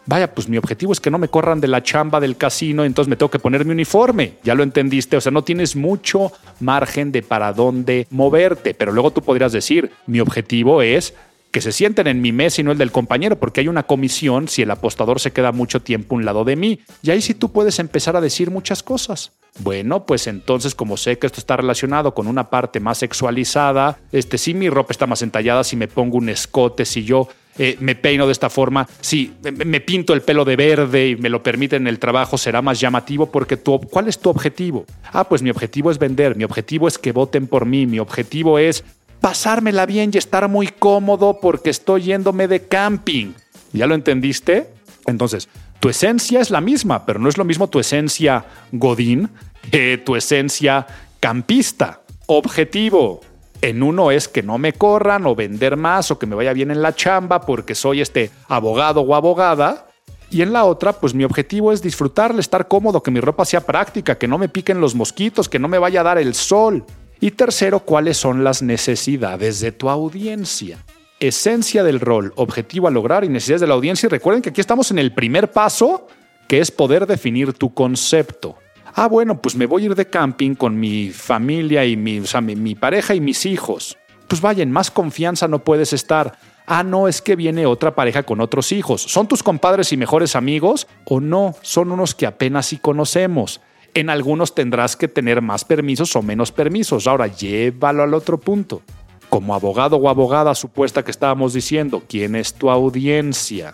Vaya, 0.08 0.32
pues 0.32 0.48
mi 0.48 0.58
objetivo 0.58 0.94
es 0.94 1.00
que 1.00 1.10
no 1.10 1.18
me 1.18 1.30
corran 1.30 1.60
de 1.60 1.68
la 1.68 1.82
chamba 1.82 2.20
del 2.20 2.38
casino, 2.38 2.86
entonces 2.86 3.10
me 3.10 3.16
tengo 3.16 3.32
que 3.32 3.40
poner 3.40 3.66
mi 3.66 3.72
uniforme. 3.72 4.34
Ya 4.44 4.54
lo 4.54 4.62
entendiste, 4.62 5.18
o 5.18 5.22
sea, 5.22 5.32
no 5.32 5.44
tienes 5.44 5.76
mucho 5.76 6.32
margen 6.60 7.12
de 7.12 7.24
para 7.24 7.54
dónde 7.54 8.06
moverte, 8.12 8.76
pero 8.76 8.92
luego 8.92 9.12
tú 9.12 9.24
podrías 9.24 9.52
decir, 9.52 9.92
mi 10.06 10.20
objetivo 10.20 10.84
es 10.84 11.16
que 11.56 11.62
se 11.62 11.72
sienten 11.72 12.08
en 12.08 12.22
mi 12.22 12.34
mesa 12.34 12.60
y 12.60 12.66
no 12.66 12.74
el 12.74 12.78
del 12.78 12.92
compañero, 12.92 13.40
porque 13.40 13.62
hay 13.62 13.70
una 13.70 13.84
comisión 13.84 14.50
si 14.50 14.64
el 14.64 14.72
apostador 14.72 15.22
se 15.22 15.32
queda 15.32 15.54
mucho 15.54 15.82
tiempo 15.82 16.14
a 16.14 16.18
un 16.18 16.26
lado 16.26 16.44
de 16.44 16.58
mí. 16.58 16.82
Y 17.02 17.12
ahí 17.12 17.22
sí 17.22 17.34
tú 17.34 17.54
puedes 17.54 17.80
empezar 17.80 18.18
a 18.18 18.20
decir 18.20 18.52
muchas 18.52 18.84
cosas. 18.84 19.32
Bueno, 19.60 20.06
pues 20.06 20.28
entonces 20.28 20.76
como 20.76 20.98
sé 20.98 21.18
que 21.18 21.28
esto 21.28 21.40
está 21.40 21.56
relacionado 21.56 22.14
con 22.14 22.28
una 22.28 22.50
parte 22.50 22.82
más 22.82 22.98
sexualizada, 22.98 23.98
este 24.12 24.38
si 24.38 24.54
mi 24.54 24.70
ropa 24.70 24.92
está 24.92 25.08
más 25.08 25.22
entallada, 25.22 25.64
si 25.64 25.78
me 25.78 25.88
pongo 25.88 26.18
un 26.18 26.28
escote, 26.28 26.84
si 26.84 27.06
yo 27.06 27.30
eh, 27.58 27.78
me 27.80 27.96
peino 27.96 28.26
de 28.26 28.34
esta 28.34 28.50
forma, 28.50 28.86
si 29.00 29.32
me 29.42 29.80
pinto 29.80 30.14
el 30.14 30.24
pelo 30.24 30.44
de 30.44 30.58
verde 30.58 31.08
y 31.12 31.16
me 31.16 31.30
lo 31.30 31.42
permite 31.42 31.78
en 31.78 31.88
el 31.88 32.00
trabajo, 32.00 32.38
será 32.38 32.62
más 32.62 32.82
llamativo 32.82 33.32
porque 33.32 33.56
tu, 33.56 33.80
¿cuál 33.80 34.10
es 34.10 34.20
tu 34.20 34.30
objetivo? 34.30 34.86
Ah, 35.14 35.24
pues 35.24 35.42
mi 35.42 35.52
objetivo 35.52 35.90
es 35.90 36.00
vender, 36.00 36.36
mi 36.36 36.44
objetivo 36.44 36.90
es 36.90 36.98
que 36.98 37.14
voten 37.14 37.48
por 37.48 37.66
mí, 37.66 37.86
mi 37.86 38.00
objetivo 38.00 38.60
es 38.60 38.84
pasármela 39.26 39.88
bien 39.88 40.12
y 40.14 40.20
estar 40.20 40.48
muy 40.48 40.68
cómodo 40.68 41.40
porque 41.42 41.72
estoy 41.72 42.04
yéndome 42.04 42.48
de 42.48 42.68
camping. 42.68 43.34
¿Ya 43.74 43.88
lo 43.88 43.96
entendiste? 43.96 44.70
Entonces, 45.08 45.50
tu 45.80 45.90
esencia 45.90 46.42
es 46.42 46.52
la 46.52 46.62
misma, 46.62 47.08
pero 47.08 47.18
no 47.18 47.28
es 47.28 47.36
lo 47.36 47.44
mismo 47.44 47.68
tu 47.68 47.80
esencia 47.80 48.46
godín 48.72 49.32
que 49.72 49.98
tu 49.98 50.16
esencia 50.16 50.86
campista. 51.20 52.02
Objetivo. 52.28 53.22
En 53.64 53.82
uno 53.82 54.12
es 54.12 54.28
que 54.28 54.44
no 54.44 54.60
me 54.60 54.74
corran 54.74 55.26
o 55.26 55.34
vender 55.34 55.76
más 55.76 56.12
o 56.12 56.20
que 56.20 56.28
me 56.28 56.36
vaya 56.36 56.54
bien 56.54 56.70
en 56.70 56.84
la 56.84 56.94
chamba 56.94 57.42
porque 57.42 57.74
soy 57.74 58.02
este 58.02 58.30
abogado 58.48 59.02
o 59.02 59.16
abogada. 59.16 59.88
Y 60.30 60.44
en 60.44 60.54
la 60.54 60.66
otra, 60.66 60.94
pues 60.94 61.16
mi 61.16 61.24
objetivo 61.24 61.72
es 61.72 61.82
disfrutarle, 61.82 62.42
estar 62.42 62.68
cómodo, 62.68 63.02
que 63.02 63.10
mi 63.10 63.22
ropa 63.22 63.44
sea 63.44 63.62
práctica, 63.62 64.20
que 64.20 64.28
no 64.28 64.38
me 64.38 64.50
piquen 64.50 64.80
los 64.80 64.94
mosquitos, 64.94 65.50
que 65.50 65.58
no 65.58 65.68
me 65.68 65.80
vaya 65.80 66.02
a 66.02 66.04
dar 66.04 66.20
el 66.20 66.36
sol. 66.36 66.86
Y 67.20 67.32
tercero, 67.32 67.80
cuáles 67.82 68.18
son 68.18 68.44
las 68.44 68.62
necesidades 68.62 69.60
de 69.60 69.72
tu 69.72 69.90
audiencia. 69.90 70.80
Esencia 71.20 71.84
del 71.84 72.00
rol, 72.00 72.34
objetivo 72.36 72.88
a 72.88 72.92
lograr 72.92 73.24
y 73.24 73.30
necesidades 73.30 73.62
de 73.62 73.68
la 73.68 73.74
audiencia. 73.74 74.08
Y 74.08 74.10
recuerden 74.10 74.42
que 74.42 74.50
aquí 74.50 74.62
estamos 74.62 74.92
en 74.92 75.00
el 75.00 75.14
primer 75.14 75.52
paso, 75.52 76.08
que 76.48 76.60
es 76.60 76.72
poder 76.72 77.08
definir 77.08 77.54
tu 77.54 77.74
concepto. 77.74 78.58
Ah, 78.94 79.08
bueno, 79.08 79.42
pues 79.42 79.56
me 79.56 79.66
voy 79.66 79.84
a 79.84 79.86
ir 79.88 79.96
de 79.96 80.06
camping 80.06 80.56
con 80.56 80.80
mi 80.80 81.10
familia 81.10 81.86
y 81.86 81.98
mi, 81.98 82.22
mi, 82.56 82.76
pareja 82.76 83.14
y 83.14 83.20
mis 83.20 83.46
hijos. 83.46 83.98
Pues 84.28 84.40
vaya, 84.42 84.64
en 84.64 84.72
más 84.72 84.90
confianza 84.90 85.48
no 85.48 85.60
puedes 85.60 85.92
estar. 85.94 86.38
Ah, 86.66 86.84
no, 86.84 87.08
es 87.08 87.22
que 87.22 87.36
viene 87.36 87.66
otra 87.66 87.94
pareja 87.94 88.24
con 88.24 88.40
otros 88.40 88.72
hijos. 88.72 89.02
¿Son 89.02 89.28
tus 89.28 89.44
compadres 89.44 89.92
y 89.92 89.98
mejores 89.98 90.36
amigos? 90.36 90.88
¿O 91.06 91.20
no? 91.20 91.56
Son 91.62 91.92
unos 91.92 92.16
que 92.16 92.26
apenas 92.26 92.68
sí 92.68 92.78
conocemos. 92.78 93.62
En 93.96 94.10
algunos 94.10 94.54
tendrás 94.54 94.98
que 94.98 95.08
tener 95.08 95.42
más 95.42 95.64
permisos 95.64 96.18
o 96.18 96.22
menos 96.22 96.52
permisos. 96.52 97.08
Ahora, 97.08 97.28
llévalo 97.28 98.04
al 98.04 98.14
otro 98.14 98.38
punto. 98.38 98.82
Como 99.30 99.56
abogado 99.56 99.96
o 99.96 100.10
abogada 100.10 100.54
supuesta 100.54 101.06
que 101.06 101.12
estábamos 101.12 101.54
diciendo, 101.54 102.04
¿quién 102.06 102.36
es 102.36 102.54
tu 102.54 102.70
audiencia? 102.70 103.74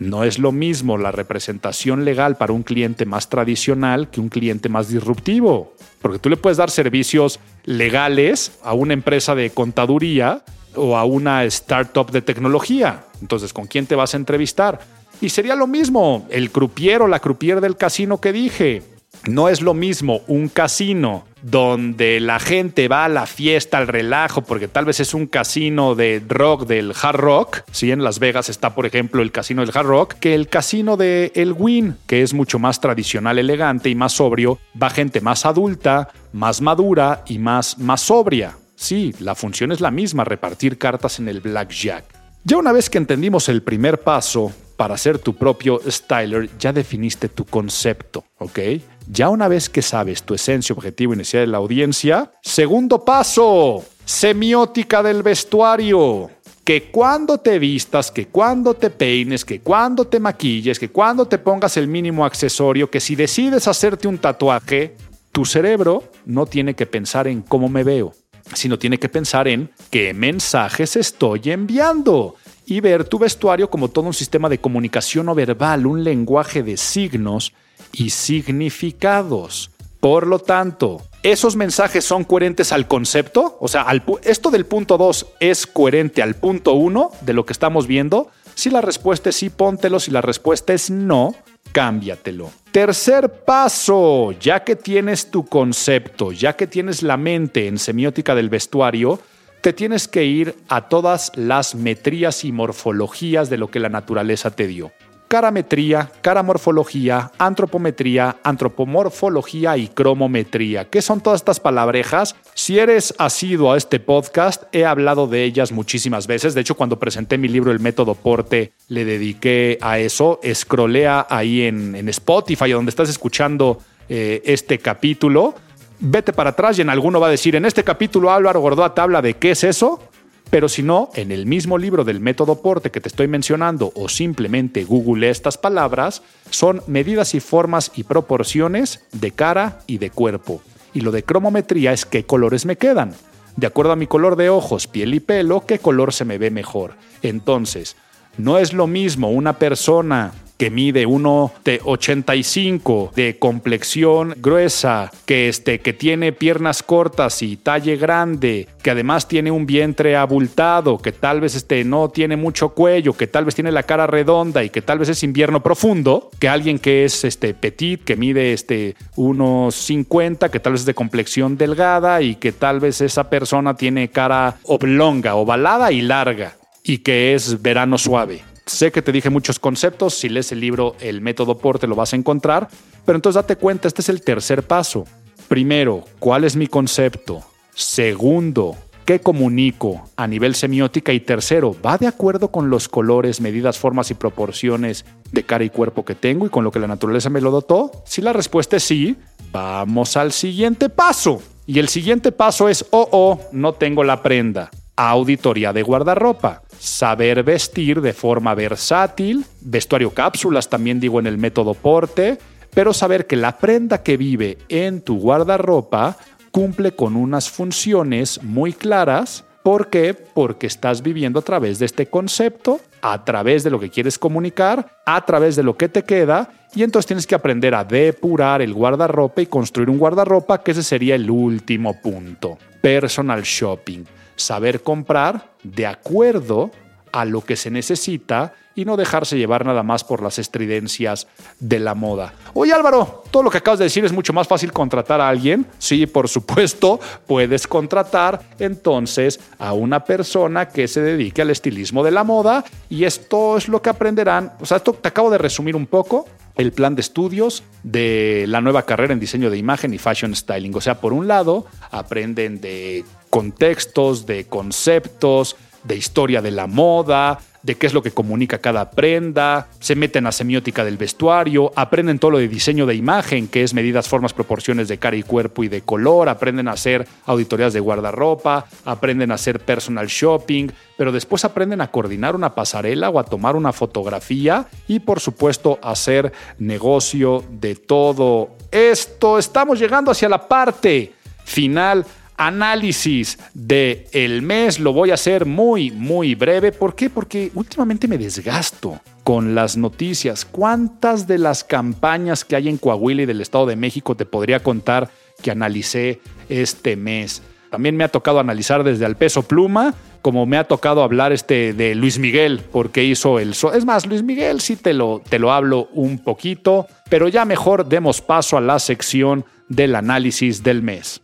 No 0.00 0.24
es 0.24 0.40
lo 0.40 0.50
mismo 0.50 0.98
la 0.98 1.12
representación 1.12 2.04
legal 2.04 2.36
para 2.36 2.52
un 2.52 2.64
cliente 2.64 3.06
más 3.06 3.28
tradicional 3.28 4.10
que 4.10 4.20
un 4.20 4.28
cliente 4.28 4.68
más 4.68 4.88
disruptivo. 4.88 5.72
Porque 6.02 6.18
tú 6.18 6.28
le 6.28 6.36
puedes 6.36 6.58
dar 6.58 6.70
servicios 6.70 7.38
legales 7.64 8.58
a 8.64 8.74
una 8.74 8.92
empresa 8.92 9.36
de 9.36 9.50
contaduría 9.50 10.42
o 10.74 10.96
a 10.96 11.04
una 11.04 11.44
startup 11.44 12.10
de 12.10 12.22
tecnología. 12.22 13.04
Entonces, 13.20 13.52
¿con 13.52 13.68
quién 13.68 13.86
te 13.86 13.94
vas 13.94 14.14
a 14.14 14.16
entrevistar? 14.16 14.80
Y 15.20 15.28
sería 15.28 15.54
lo 15.54 15.68
mismo, 15.68 16.26
el 16.28 16.50
croupier 16.50 17.02
o 17.02 17.06
la 17.06 17.20
croupier 17.20 17.60
del 17.60 17.76
casino 17.76 18.20
que 18.20 18.32
dije. 18.32 18.93
No 19.26 19.48
es 19.48 19.62
lo 19.62 19.72
mismo 19.72 20.20
un 20.26 20.48
casino 20.48 21.24
donde 21.40 22.20
la 22.20 22.38
gente 22.38 22.88
va 22.88 23.06
a 23.06 23.08
la 23.08 23.26
fiesta, 23.26 23.78
al 23.78 23.86
relajo, 23.86 24.42
porque 24.42 24.68
tal 24.68 24.84
vez 24.84 25.00
es 25.00 25.14
un 25.14 25.26
casino 25.26 25.94
de 25.94 26.22
rock 26.26 26.66
del 26.66 26.92
hard 27.00 27.16
rock. 27.16 27.62
Si 27.70 27.90
en 27.90 28.04
Las 28.04 28.18
Vegas 28.18 28.50
está, 28.50 28.74
por 28.74 28.84
ejemplo, 28.84 29.22
el 29.22 29.32
casino 29.32 29.64
del 29.64 29.74
hard 29.74 29.86
rock, 29.86 30.14
que 30.14 30.34
el 30.34 30.48
casino 30.48 30.96
de 30.96 31.32
El 31.34 31.52
Win, 31.52 31.96
que 32.06 32.22
es 32.22 32.34
mucho 32.34 32.58
más 32.58 32.80
tradicional, 32.80 33.38
elegante 33.38 33.88
y 33.88 33.94
más 33.94 34.12
sobrio, 34.12 34.58
va 34.80 34.90
gente 34.90 35.22
más 35.22 35.46
adulta, 35.46 36.10
más 36.32 36.60
madura 36.60 37.24
y 37.26 37.38
más, 37.38 37.78
más 37.78 38.02
sobria. 38.02 38.56
Sí, 38.76 39.14
la 39.20 39.34
función 39.34 39.72
es 39.72 39.80
la 39.80 39.90
misma, 39.90 40.24
repartir 40.24 40.76
cartas 40.76 41.18
en 41.18 41.28
el 41.28 41.40
blackjack. 41.40 42.04
Ya 42.44 42.58
una 42.58 42.72
vez 42.72 42.90
que 42.90 42.98
entendimos 42.98 43.48
el 43.48 43.62
primer 43.62 44.00
paso 44.00 44.52
para 44.76 44.98
ser 44.98 45.18
tu 45.18 45.34
propio 45.34 45.80
styler, 45.88 46.50
ya 46.58 46.72
definiste 46.72 47.28
tu 47.28 47.44
concepto, 47.44 48.24
¿ok? 48.38 48.58
Ya 49.06 49.28
una 49.28 49.48
vez 49.48 49.68
que 49.68 49.82
sabes 49.82 50.22
tu 50.22 50.34
esencia, 50.34 50.74
objetivo 50.74 51.14
necesidad 51.14 51.42
de 51.42 51.48
la 51.48 51.58
audiencia, 51.58 52.32
segundo 52.42 53.04
paso, 53.04 53.84
semiótica 54.04 55.02
del 55.02 55.22
vestuario. 55.22 56.30
Que 56.64 56.90
cuando 56.90 57.36
te 57.36 57.58
vistas, 57.58 58.10
que 58.10 58.28
cuando 58.28 58.72
te 58.72 58.88
peines, 58.88 59.44
que 59.44 59.60
cuando 59.60 60.06
te 60.06 60.18
maquilles, 60.18 60.78
que 60.78 60.88
cuando 60.88 61.26
te 61.26 61.36
pongas 61.36 61.76
el 61.76 61.88
mínimo 61.88 62.24
accesorio, 62.24 62.90
que 62.90 63.00
si 63.00 63.14
decides 63.14 63.68
hacerte 63.68 64.08
un 64.08 64.16
tatuaje, 64.16 64.96
tu 65.30 65.44
cerebro 65.44 66.04
no 66.24 66.46
tiene 66.46 66.74
que 66.74 66.86
pensar 66.86 67.28
en 67.28 67.42
cómo 67.42 67.68
me 67.68 67.84
veo, 67.84 68.14
sino 68.54 68.78
tiene 68.78 68.96
que 68.96 69.10
pensar 69.10 69.46
en 69.46 69.70
qué 69.90 70.14
mensajes 70.14 70.96
estoy 70.96 71.42
enviando 71.50 72.36
y 72.64 72.80
ver 72.80 73.04
tu 73.04 73.18
vestuario 73.18 73.68
como 73.68 73.88
todo 73.88 74.06
un 74.06 74.14
sistema 74.14 74.48
de 74.48 74.58
comunicación 74.58 75.26
no 75.26 75.34
verbal, 75.34 75.86
un 75.86 76.02
lenguaje 76.02 76.62
de 76.62 76.78
signos 76.78 77.52
y 77.94 78.10
significados. 78.10 79.70
Por 80.00 80.26
lo 80.26 80.38
tanto, 80.38 81.00
¿esos 81.22 81.56
mensajes 81.56 82.04
son 82.04 82.24
coherentes 82.24 82.72
al 82.72 82.86
concepto? 82.86 83.56
O 83.60 83.68
sea, 83.68 83.86
¿esto 84.22 84.50
del 84.50 84.66
punto 84.66 84.98
2 84.98 85.26
es 85.40 85.66
coherente 85.66 86.22
al 86.22 86.34
punto 86.34 86.74
1 86.74 87.10
de 87.22 87.32
lo 87.32 87.46
que 87.46 87.54
estamos 87.54 87.86
viendo? 87.86 88.28
Si 88.54 88.68
la 88.68 88.82
respuesta 88.82 89.30
es 89.30 89.36
sí, 89.36 89.48
póntelo. 89.48 89.98
Si 90.00 90.10
la 90.10 90.20
respuesta 90.20 90.74
es 90.74 90.90
no, 90.90 91.34
cámbiatelo. 91.72 92.50
Tercer 92.70 93.44
paso, 93.44 94.32
ya 94.32 94.62
que 94.62 94.76
tienes 94.76 95.30
tu 95.30 95.46
concepto, 95.46 96.32
ya 96.32 96.54
que 96.54 96.66
tienes 96.66 97.02
la 97.02 97.16
mente 97.16 97.66
en 97.66 97.78
semiótica 97.78 98.34
del 98.34 98.50
vestuario, 98.50 99.20
te 99.62 99.72
tienes 99.72 100.06
que 100.06 100.24
ir 100.24 100.54
a 100.68 100.88
todas 100.88 101.32
las 101.34 101.74
metrías 101.74 102.44
y 102.44 102.52
morfologías 102.52 103.48
de 103.48 103.56
lo 103.56 103.70
que 103.70 103.80
la 103.80 103.88
naturaleza 103.88 104.50
te 104.50 104.66
dio 104.66 104.92
carametría, 105.34 106.12
caramorfología, 106.20 107.32
antropometría, 107.38 108.36
antropomorfología 108.44 109.76
y 109.76 109.88
cromometría. 109.88 110.84
¿Qué 110.84 111.02
son 111.02 111.20
todas 111.20 111.40
estas 111.40 111.58
palabrejas? 111.58 112.36
Si 112.54 112.78
eres 112.78 113.12
asiduo 113.18 113.72
a 113.72 113.76
este 113.76 113.98
podcast, 113.98 114.62
he 114.70 114.84
hablado 114.84 115.26
de 115.26 115.42
ellas 115.42 115.72
muchísimas 115.72 116.28
veces. 116.28 116.54
De 116.54 116.60
hecho, 116.60 116.76
cuando 116.76 117.00
presenté 117.00 117.36
mi 117.36 117.48
libro 117.48 117.72
El 117.72 117.80
método 117.80 118.14
Porte, 118.14 118.74
le 118.86 119.04
dediqué 119.04 119.76
a 119.80 119.98
eso. 119.98 120.38
Escrolea 120.44 121.26
ahí 121.28 121.62
en, 121.62 121.96
en 121.96 122.08
Spotify, 122.10 122.70
donde 122.70 122.90
estás 122.90 123.08
escuchando 123.08 123.80
eh, 124.08 124.40
este 124.44 124.78
capítulo. 124.78 125.56
Vete 125.98 126.32
para 126.32 126.50
atrás 126.50 126.78
y 126.78 126.82
en 126.82 126.90
alguno 126.90 127.18
va 127.18 127.26
a 127.26 127.30
decir, 127.30 127.56
en 127.56 127.64
este 127.64 127.82
capítulo 127.82 128.30
Álvaro 128.30 128.60
Gordoa 128.60 128.94
habla 128.96 129.20
de 129.20 129.34
qué 129.34 129.50
es 129.50 129.64
eso. 129.64 130.00
Pero 130.50 130.68
si 130.68 130.82
no, 130.82 131.10
en 131.14 131.32
el 131.32 131.46
mismo 131.46 131.78
libro 131.78 132.04
del 132.04 132.20
método 132.20 132.60
Porte 132.62 132.90
que 132.90 133.00
te 133.00 133.08
estoy 133.08 133.28
mencionando 133.28 133.92
o 133.94 134.08
simplemente 134.08 134.84
google 134.84 135.28
estas 135.28 135.58
palabras, 135.58 136.22
son 136.50 136.82
medidas 136.86 137.34
y 137.34 137.40
formas 137.40 137.90
y 137.94 138.04
proporciones 138.04 139.00
de 139.12 139.32
cara 139.32 139.80
y 139.86 139.98
de 139.98 140.10
cuerpo. 140.10 140.62
Y 140.92 141.00
lo 141.00 141.10
de 141.10 141.24
cromometría 141.24 141.92
es 141.92 142.04
qué 142.04 142.24
colores 142.24 142.66
me 142.66 142.76
quedan. 142.76 143.14
De 143.56 143.66
acuerdo 143.66 143.92
a 143.92 143.96
mi 143.96 144.06
color 144.06 144.36
de 144.36 144.50
ojos, 144.50 144.86
piel 144.86 145.14
y 145.14 145.20
pelo, 145.20 145.64
qué 145.66 145.78
color 145.78 146.12
se 146.12 146.24
me 146.24 146.38
ve 146.38 146.50
mejor. 146.50 146.94
Entonces, 147.22 147.96
no 148.36 148.58
es 148.58 148.72
lo 148.72 148.86
mismo 148.86 149.30
una 149.30 149.58
persona 149.58 150.32
que 150.56 150.70
mide 150.70 151.06
1,85 151.06 153.12
de 153.12 153.38
complexión 153.38 154.34
gruesa, 154.36 155.10
que, 155.26 155.48
este, 155.48 155.80
que 155.80 155.92
tiene 155.92 156.32
piernas 156.32 156.82
cortas 156.82 157.42
y 157.42 157.56
talle 157.56 157.96
grande, 157.96 158.68
que 158.82 158.90
además 158.90 159.28
tiene 159.28 159.50
un 159.50 159.66
vientre 159.66 160.16
abultado, 160.16 160.98
que 160.98 161.12
tal 161.12 161.40
vez 161.40 161.54
este, 161.54 161.84
no 161.84 162.08
tiene 162.08 162.36
mucho 162.36 162.70
cuello, 162.70 163.14
que 163.14 163.26
tal 163.26 163.44
vez 163.44 163.54
tiene 163.54 163.72
la 163.72 163.82
cara 163.82 164.06
redonda 164.06 164.62
y 164.62 164.70
que 164.70 164.82
tal 164.82 164.98
vez 164.98 165.08
es 165.08 165.22
invierno 165.22 165.62
profundo, 165.62 166.30
que 166.38 166.48
alguien 166.48 166.78
que 166.78 167.04
es 167.04 167.24
este, 167.24 167.54
petit, 167.54 168.04
que 168.04 168.16
mide 168.16 168.52
este, 168.52 168.96
unos 169.16 169.74
50, 169.74 170.50
que 170.50 170.60
tal 170.60 170.72
vez 170.72 170.82
es 170.82 170.86
de 170.86 170.94
complexión 170.94 171.56
delgada 171.56 172.22
y 172.22 172.36
que 172.36 172.52
tal 172.52 172.80
vez 172.80 173.00
esa 173.00 173.28
persona 173.28 173.74
tiene 173.74 174.08
cara 174.08 174.56
oblonga, 174.64 175.34
ovalada 175.34 175.92
y 175.92 176.02
larga 176.02 176.56
y 176.82 176.98
que 176.98 177.34
es 177.34 177.62
verano 177.62 177.98
suave. 177.98 178.42
Sé 178.66 178.92
que 178.92 179.02
te 179.02 179.12
dije 179.12 179.30
muchos 179.30 179.58
conceptos, 179.58 180.14
si 180.14 180.28
lees 180.28 180.50
el 180.52 180.60
libro 180.60 180.96
El 181.00 181.20
método 181.20 181.58
Porte 181.58 181.86
lo 181.86 181.94
vas 181.94 182.12
a 182.12 182.16
encontrar, 182.16 182.68
pero 183.04 183.16
entonces 183.16 183.42
date 183.42 183.56
cuenta, 183.56 183.88
este 183.88 184.00
es 184.00 184.08
el 184.08 184.22
tercer 184.22 184.62
paso. 184.62 185.04
Primero, 185.48 186.04
¿cuál 186.18 186.44
es 186.44 186.56
mi 186.56 186.66
concepto? 186.66 187.42
Segundo, 187.74 188.76
¿Qué 189.04 189.20
comunico 189.20 190.08
a 190.16 190.26
nivel 190.26 190.54
semiótica? 190.54 191.12
Y 191.12 191.20
tercero, 191.20 191.76
¿va 191.84 191.98
de 191.98 192.06
acuerdo 192.06 192.48
con 192.48 192.70
los 192.70 192.88
colores, 192.88 193.38
medidas, 193.42 193.78
formas 193.78 194.10
y 194.10 194.14
proporciones 194.14 195.04
de 195.30 195.44
cara 195.44 195.62
y 195.62 195.68
cuerpo 195.68 196.06
que 196.06 196.14
tengo 196.14 196.46
y 196.46 196.48
con 196.48 196.64
lo 196.64 196.72
que 196.72 196.78
la 196.78 196.86
naturaleza 196.86 197.28
me 197.28 197.42
lo 197.42 197.50
dotó? 197.50 197.90
Si 198.06 198.22
la 198.22 198.32
respuesta 198.32 198.76
es 198.78 198.84
sí, 198.84 199.14
vamos 199.52 200.16
al 200.16 200.32
siguiente 200.32 200.88
paso. 200.88 201.42
Y 201.66 201.80
el 201.80 201.88
siguiente 201.88 202.32
paso 202.32 202.70
es, 202.70 202.86
oh, 202.92 203.06
oh, 203.12 203.40
no 203.52 203.74
tengo 203.74 204.04
la 204.04 204.22
prenda. 204.22 204.70
Auditoría 204.96 205.74
de 205.74 205.82
guardarropa. 205.82 206.62
Saber 206.84 207.42
vestir 207.44 208.02
de 208.02 208.12
forma 208.12 208.54
versátil. 208.54 209.46
Vestuario 209.62 210.10
cápsulas, 210.10 210.68
también 210.68 211.00
digo 211.00 211.18
en 211.18 211.26
el 211.26 211.38
método 211.38 211.72
porte. 211.72 212.36
Pero 212.74 212.92
saber 212.92 213.26
que 213.26 213.36
la 213.36 213.56
prenda 213.56 214.02
que 214.02 214.18
vive 214.18 214.58
en 214.68 215.00
tu 215.00 215.18
guardarropa 215.18 216.18
cumple 216.50 216.94
con 216.94 217.16
unas 217.16 217.48
funciones 217.48 218.42
muy 218.42 218.74
claras. 218.74 219.44
¿Por 219.62 219.88
qué? 219.88 220.12
Porque 220.12 220.66
estás 220.66 221.00
viviendo 221.00 221.38
a 221.38 221.42
través 221.42 221.78
de 221.78 221.86
este 221.86 222.04
concepto, 222.04 222.80
a 223.00 223.24
través 223.24 223.64
de 223.64 223.70
lo 223.70 223.80
que 223.80 223.88
quieres 223.88 224.18
comunicar, 224.18 225.00
a 225.06 225.24
través 225.24 225.56
de 225.56 225.62
lo 225.62 225.78
que 225.78 225.88
te 225.88 226.04
queda 226.04 226.50
y 226.74 226.82
entonces 226.82 227.06
tienes 227.06 227.26
que 227.26 227.34
aprender 227.34 227.74
a 227.74 227.84
depurar 227.84 228.60
el 228.60 228.74
guardarropa 228.74 229.40
y 229.40 229.46
construir 229.46 229.88
un 229.88 229.96
guardarropa, 229.96 230.62
que 230.62 230.72
ese 230.72 230.82
sería 230.82 231.14
el 231.14 231.30
último 231.30 231.98
punto. 231.98 232.58
Personal 232.82 233.40
shopping. 233.42 234.04
Saber 234.36 234.82
comprar 234.82 235.52
de 235.62 235.86
acuerdo 235.86 236.70
a 237.12 237.24
lo 237.24 237.42
que 237.42 237.56
se 237.56 237.70
necesita 237.70 238.54
y 238.74 238.84
no 238.84 238.96
dejarse 238.96 239.38
llevar 239.38 239.64
nada 239.64 239.82
más 239.82 240.02
por 240.02 240.22
las 240.22 240.38
estridencias 240.38 241.26
de 241.60 241.78
la 241.78 241.94
moda. 241.94 242.34
Oye 242.54 242.72
Álvaro, 242.72 243.22
todo 243.30 243.44
lo 243.44 243.50
que 243.50 243.58
acabas 243.58 243.78
de 243.78 243.84
decir 243.84 244.04
es 244.04 244.12
mucho 244.12 244.32
más 244.32 244.48
fácil 244.48 244.72
contratar 244.72 245.20
a 245.20 245.28
alguien. 245.28 245.66
Sí, 245.78 246.06
por 246.06 246.28
supuesto, 246.28 246.98
puedes 247.26 247.66
contratar 247.66 248.42
entonces 248.58 249.38
a 249.58 249.72
una 249.72 250.04
persona 250.04 250.68
que 250.68 250.88
se 250.88 251.00
dedique 251.00 251.42
al 251.42 251.50
estilismo 251.50 252.02
de 252.02 252.10
la 252.10 252.24
moda 252.24 252.64
y 252.88 253.04
esto 253.04 253.56
es 253.56 253.68
lo 253.68 253.80
que 253.80 253.90
aprenderán. 253.90 254.52
O 254.60 254.66
sea, 254.66 254.78
esto 254.78 254.92
te 254.92 255.08
acabo 255.08 255.30
de 255.30 255.38
resumir 255.38 255.76
un 255.76 255.86
poco 255.86 256.26
el 256.56 256.72
plan 256.72 256.94
de 256.94 257.00
estudios 257.00 257.64
de 257.82 258.44
la 258.48 258.60
nueva 258.60 258.82
carrera 258.82 259.12
en 259.12 259.20
diseño 259.20 259.50
de 259.50 259.58
imagen 259.58 259.92
y 259.92 259.98
fashion 259.98 260.34
styling. 260.34 260.74
O 260.74 260.80
sea, 260.80 261.00
por 261.00 261.12
un 261.12 261.26
lado, 261.26 261.66
aprenden 261.90 262.60
de 262.60 263.04
contextos, 263.34 264.26
de 264.26 264.44
conceptos, 264.44 265.56
de 265.82 265.96
historia 265.96 266.40
de 266.40 266.52
la 266.52 266.68
moda, 266.68 267.40
de 267.64 267.74
qué 267.74 267.88
es 267.88 267.92
lo 267.92 268.00
que 268.00 268.12
comunica 268.12 268.58
cada 268.58 268.92
prenda, 268.92 269.66
se 269.80 269.96
meten 269.96 270.28
a 270.28 270.30
semiótica 270.30 270.84
del 270.84 270.98
vestuario, 270.98 271.72
aprenden 271.74 272.20
todo 272.20 272.30
lo 272.30 272.38
de 272.38 272.46
diseño 272.46 272.86
de 272.86 272.94
imagen, 272.94 273.48
que 273.48 273.64
es 273.64 273.74
medidas, 273.74 274.06
formas, 274.06 274.32
proporciones 274.34 274.86
de 274.86 274.98
cara 274.98 275.16
y 275.16 275.24
cuerpo 275.24 275.64
y 275.64 275.68
de 275.68 275.80
color, 275.80 276.28
aprenden 276.28 276.68
a 276.68 276.74
hacer 276.74 277.08
auditorías 277.26 277.72
de 277.72 277.80
guardarropa, 277.80 278.66
aprenden 278.84 279.32
a 279.32 279.34
hacer 279.34 279.58
personal 279.58 280.06
shopping, 280.06 280.68
pero 280.96 281.10
después 281.10 281.44
aprenden 281.44 281.80
a 281.80 281.90
coordinar 281.90 282.36
una 282.36 282.54
pasarela 282.54 283.10
o 283.10 283.18
a 283.18 283.24
tomar 283.24 283.56
una 283.56 283.72
fotografía 283.72 284.68
y 284.86 285.00
por 285.00 285.18
supuesto 285.18 285.80
hacer 285.82 286.32
negocio 286.60 287.42
de 287.50 287.74
todo 287.74 288.50
esto. 288.70 289.40
Estamos 289.40 289.80
llegando 289.80 290.12
hacia 290.12 290.28
la 290.28 290.46
parte 290.46 291.14
final 291.44 292.06
análisis 292.36 293.38
del 293.54 294.04
el 294.12 294.42
mes 294.42 294.80
lo 294.80 294.92
voy 294.92 295.10
a 295.10 295.14
hacer 295.14 295.46
muy, 295.46 295.90
muy 295.90 296.34
breve. 296.34 296.72
¿Por 296.72 296.94
qué? 296.94 297.10
Porque 297.10 297.50
últimamente 297.54 298.08
me 298.08 298.18
desgasto 298.18 299.00
con 299.22 299.54
las 299.54 299.76
noticias. 299.76 300.44
¿Cuántas 300.44 301.26
de 301.26 301.38
las 301.38 301.64
campañas 301.64 302.44
que 302.44 302.56
hay 302.56 302.68
en 302.68 302.78
Coahuila 302.78 303.22
y 303.22 303.26
del 303.26 303.40
Estado 303.40 303.66
de 303.66 303.76
México 303.76 304.14
te 304.16 304.26
podría 304.26 304.60
contar 304.60 305.10
que 305.42 305.50
analicé 305.50 306.20
este 306.48 306.96
mes? 306.96 307.42
También 307.70 307.96
me 307.96 308.04
ha 308.04 308.08
tocado 308.08 308.38
analizar 308.38 308.84
desde 308.84 309.04
al 309.04 309.16
peso 309.16 309.42
pluma, 309.42 309.94
como 310.22 310.46
me 310.46 310.58
ha 310.58 310.64
tocado 310.64 311.02
hablar 311.02 311.32
este 311.32 311.72
de 311.72 311.96
Luis 311.96 312.20
Miguel, 312.20 312.62
porque 312.70 313.02
hizo 313.02 313.40
el... 313.40 313.50
es 313.50 313.84
más, 313.84 314.06
Luis 314.06 314.22
Miguel 314.22 314.60
sí 314.60 314.76
te 314.76 314.94
lo, 314.94 315.20
te 315.28 315.40
lo 315.40 315.52
hablo 315.52 315.88
un 315.92 316.18
poquito, 316.18 316.86
pero 317.10 317.26
ya 317.26 317.44
mejor 317.44 317.86
demos 317.86 318.20
paso 318.20 318.56
a 318.56 318.60
la 318.60 318.78
sección 318.78 319.44
del 319.68 319.96
análisis 319.96 320.62
del 320.62 320.82
mes. 320.82 321.23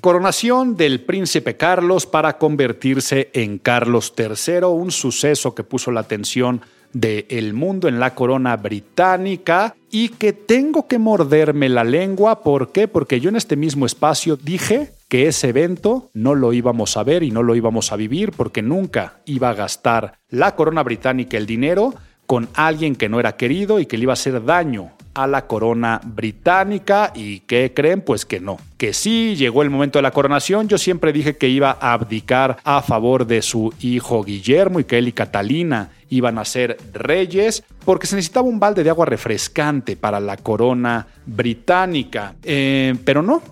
Coronación 0.00 0.76
del 0.76 1.02
príncipe 1.02 1.58
Carlos 1.58 2.06
para 2.06 2.38
convertirse 2.38 3.28
en 3.34 3.58
Carlos 3.58 4.14
III, 4.16 4.64
un 4.64 4.90
suceso 4.90 5.54
que 5.54 5.62
puso 5.62 5.90
la 5.90 6.00
atención 6.00 6.62
del 6.94 7.52
mundo 7.52 7.86
en 7.86 8.00
la 8.00 8.14
corona 8.14 8.56
británica 8.56 9.74
y 9.90 10.08
que 10.08 10.32
tengo 10.32 10.88
que 10.88 10.98
morderme 10.98 11.68
la 11.68 11.84
lengua. 11.84 12.42
¿Por 12.42 12.72
qué? 12.72 12.88
Porque 12.88 13.20
yo 13.20 13.28
en 13.28 13.36
este 13.36 13.56
mismo 13.56 13.84
espacio 13.84 14.36
dije 14.36 14.92
que 15.08 15.26
ese 15.26 15.50
evento 15.50 16.08
no 16.14 16.34
lo 16.34 16.54
íbamos 16.54 16.96
a 16.96 17.02
ver 17.02 17.22
y 17.22 17.30
no 17.30 17.42
lo 17.42 17.54
íbamos 17.54 17.92
a 17.92 17.96
vivir 17.96 18.32
porque 18.32 18.62
nunca 18.62 19.18
iba 19.26 19.50
a 19.50 19.54
gastar 19.54 20.14
la 20.30 20.56
corona 20.56 20.82
británica 20.82 21.36
el 21.36 21.44
dinero 21.44 21.92
con 22.26 22.48
alguien 22.54 22.96
que 22.96 23.10
no 23.10 23.20
era 23.20 23.36
querido 23.36 23.80
y 23.80 23.86
que 23.86 23.98
le 23.98 24.04
iba 24.04 24.12
a 24.12 24.14
hacer 24.14 24.44
daño 24.44 24.92
a 25.14 25.26
la 25.26 25.46
corona 25.46 26.00
británica. 26.04 27.12
¿Y 27.14 27.40
qué 27.40 27.72
creen? 27.74 28.00
Pues 28.00 28.24
que 28.24 28.40
no. 28.40 28.58
Que 28.76 28.92
sí, 28.92 29.34
llegó 29.36 29.62
el 29.62 29.70
momento 29.70 29.98
de 29.98 30.02
la 30.02 30.10
coronación. 30.10 30.68
Yo 30.68 30.78
siempre 30.78 31.12
dije 31.12 31.36
que 31.36 31.48
iba 31.48 31.76
a 31.80 31.92
abdicar 31.92 32.58
a 32.64 32.82
favor 32.82 33.26
de 33.26 33.42
su 33.42 33.72
hijo 33.80 34.22
Guillermo 34.22 34.80
y 34.80 34.84
que 34.84 34.98
él 34.98 35.08
y 35.08 35.12
Catalina 35.12 35.90
iban 36.08 36.38
a 36.38 36.44
ser 36.44 36.76
reyes 36.92 37.62
porque 37.84 38.06
se 38.06 38.16
necesitaba 38.16 38.48
un 38.48 38.60
balde 38.60 38.84
de 38.84 38.90
agua 38.90 39.06
refrescante 39.06 39.96
para 39.96 40.20
la 40.20 40.36
corona 40.36 41.06
británica. 41.26 42.34
Eh, 42.42 42.94
pero 43.04 43.22
no, 43.22 43.42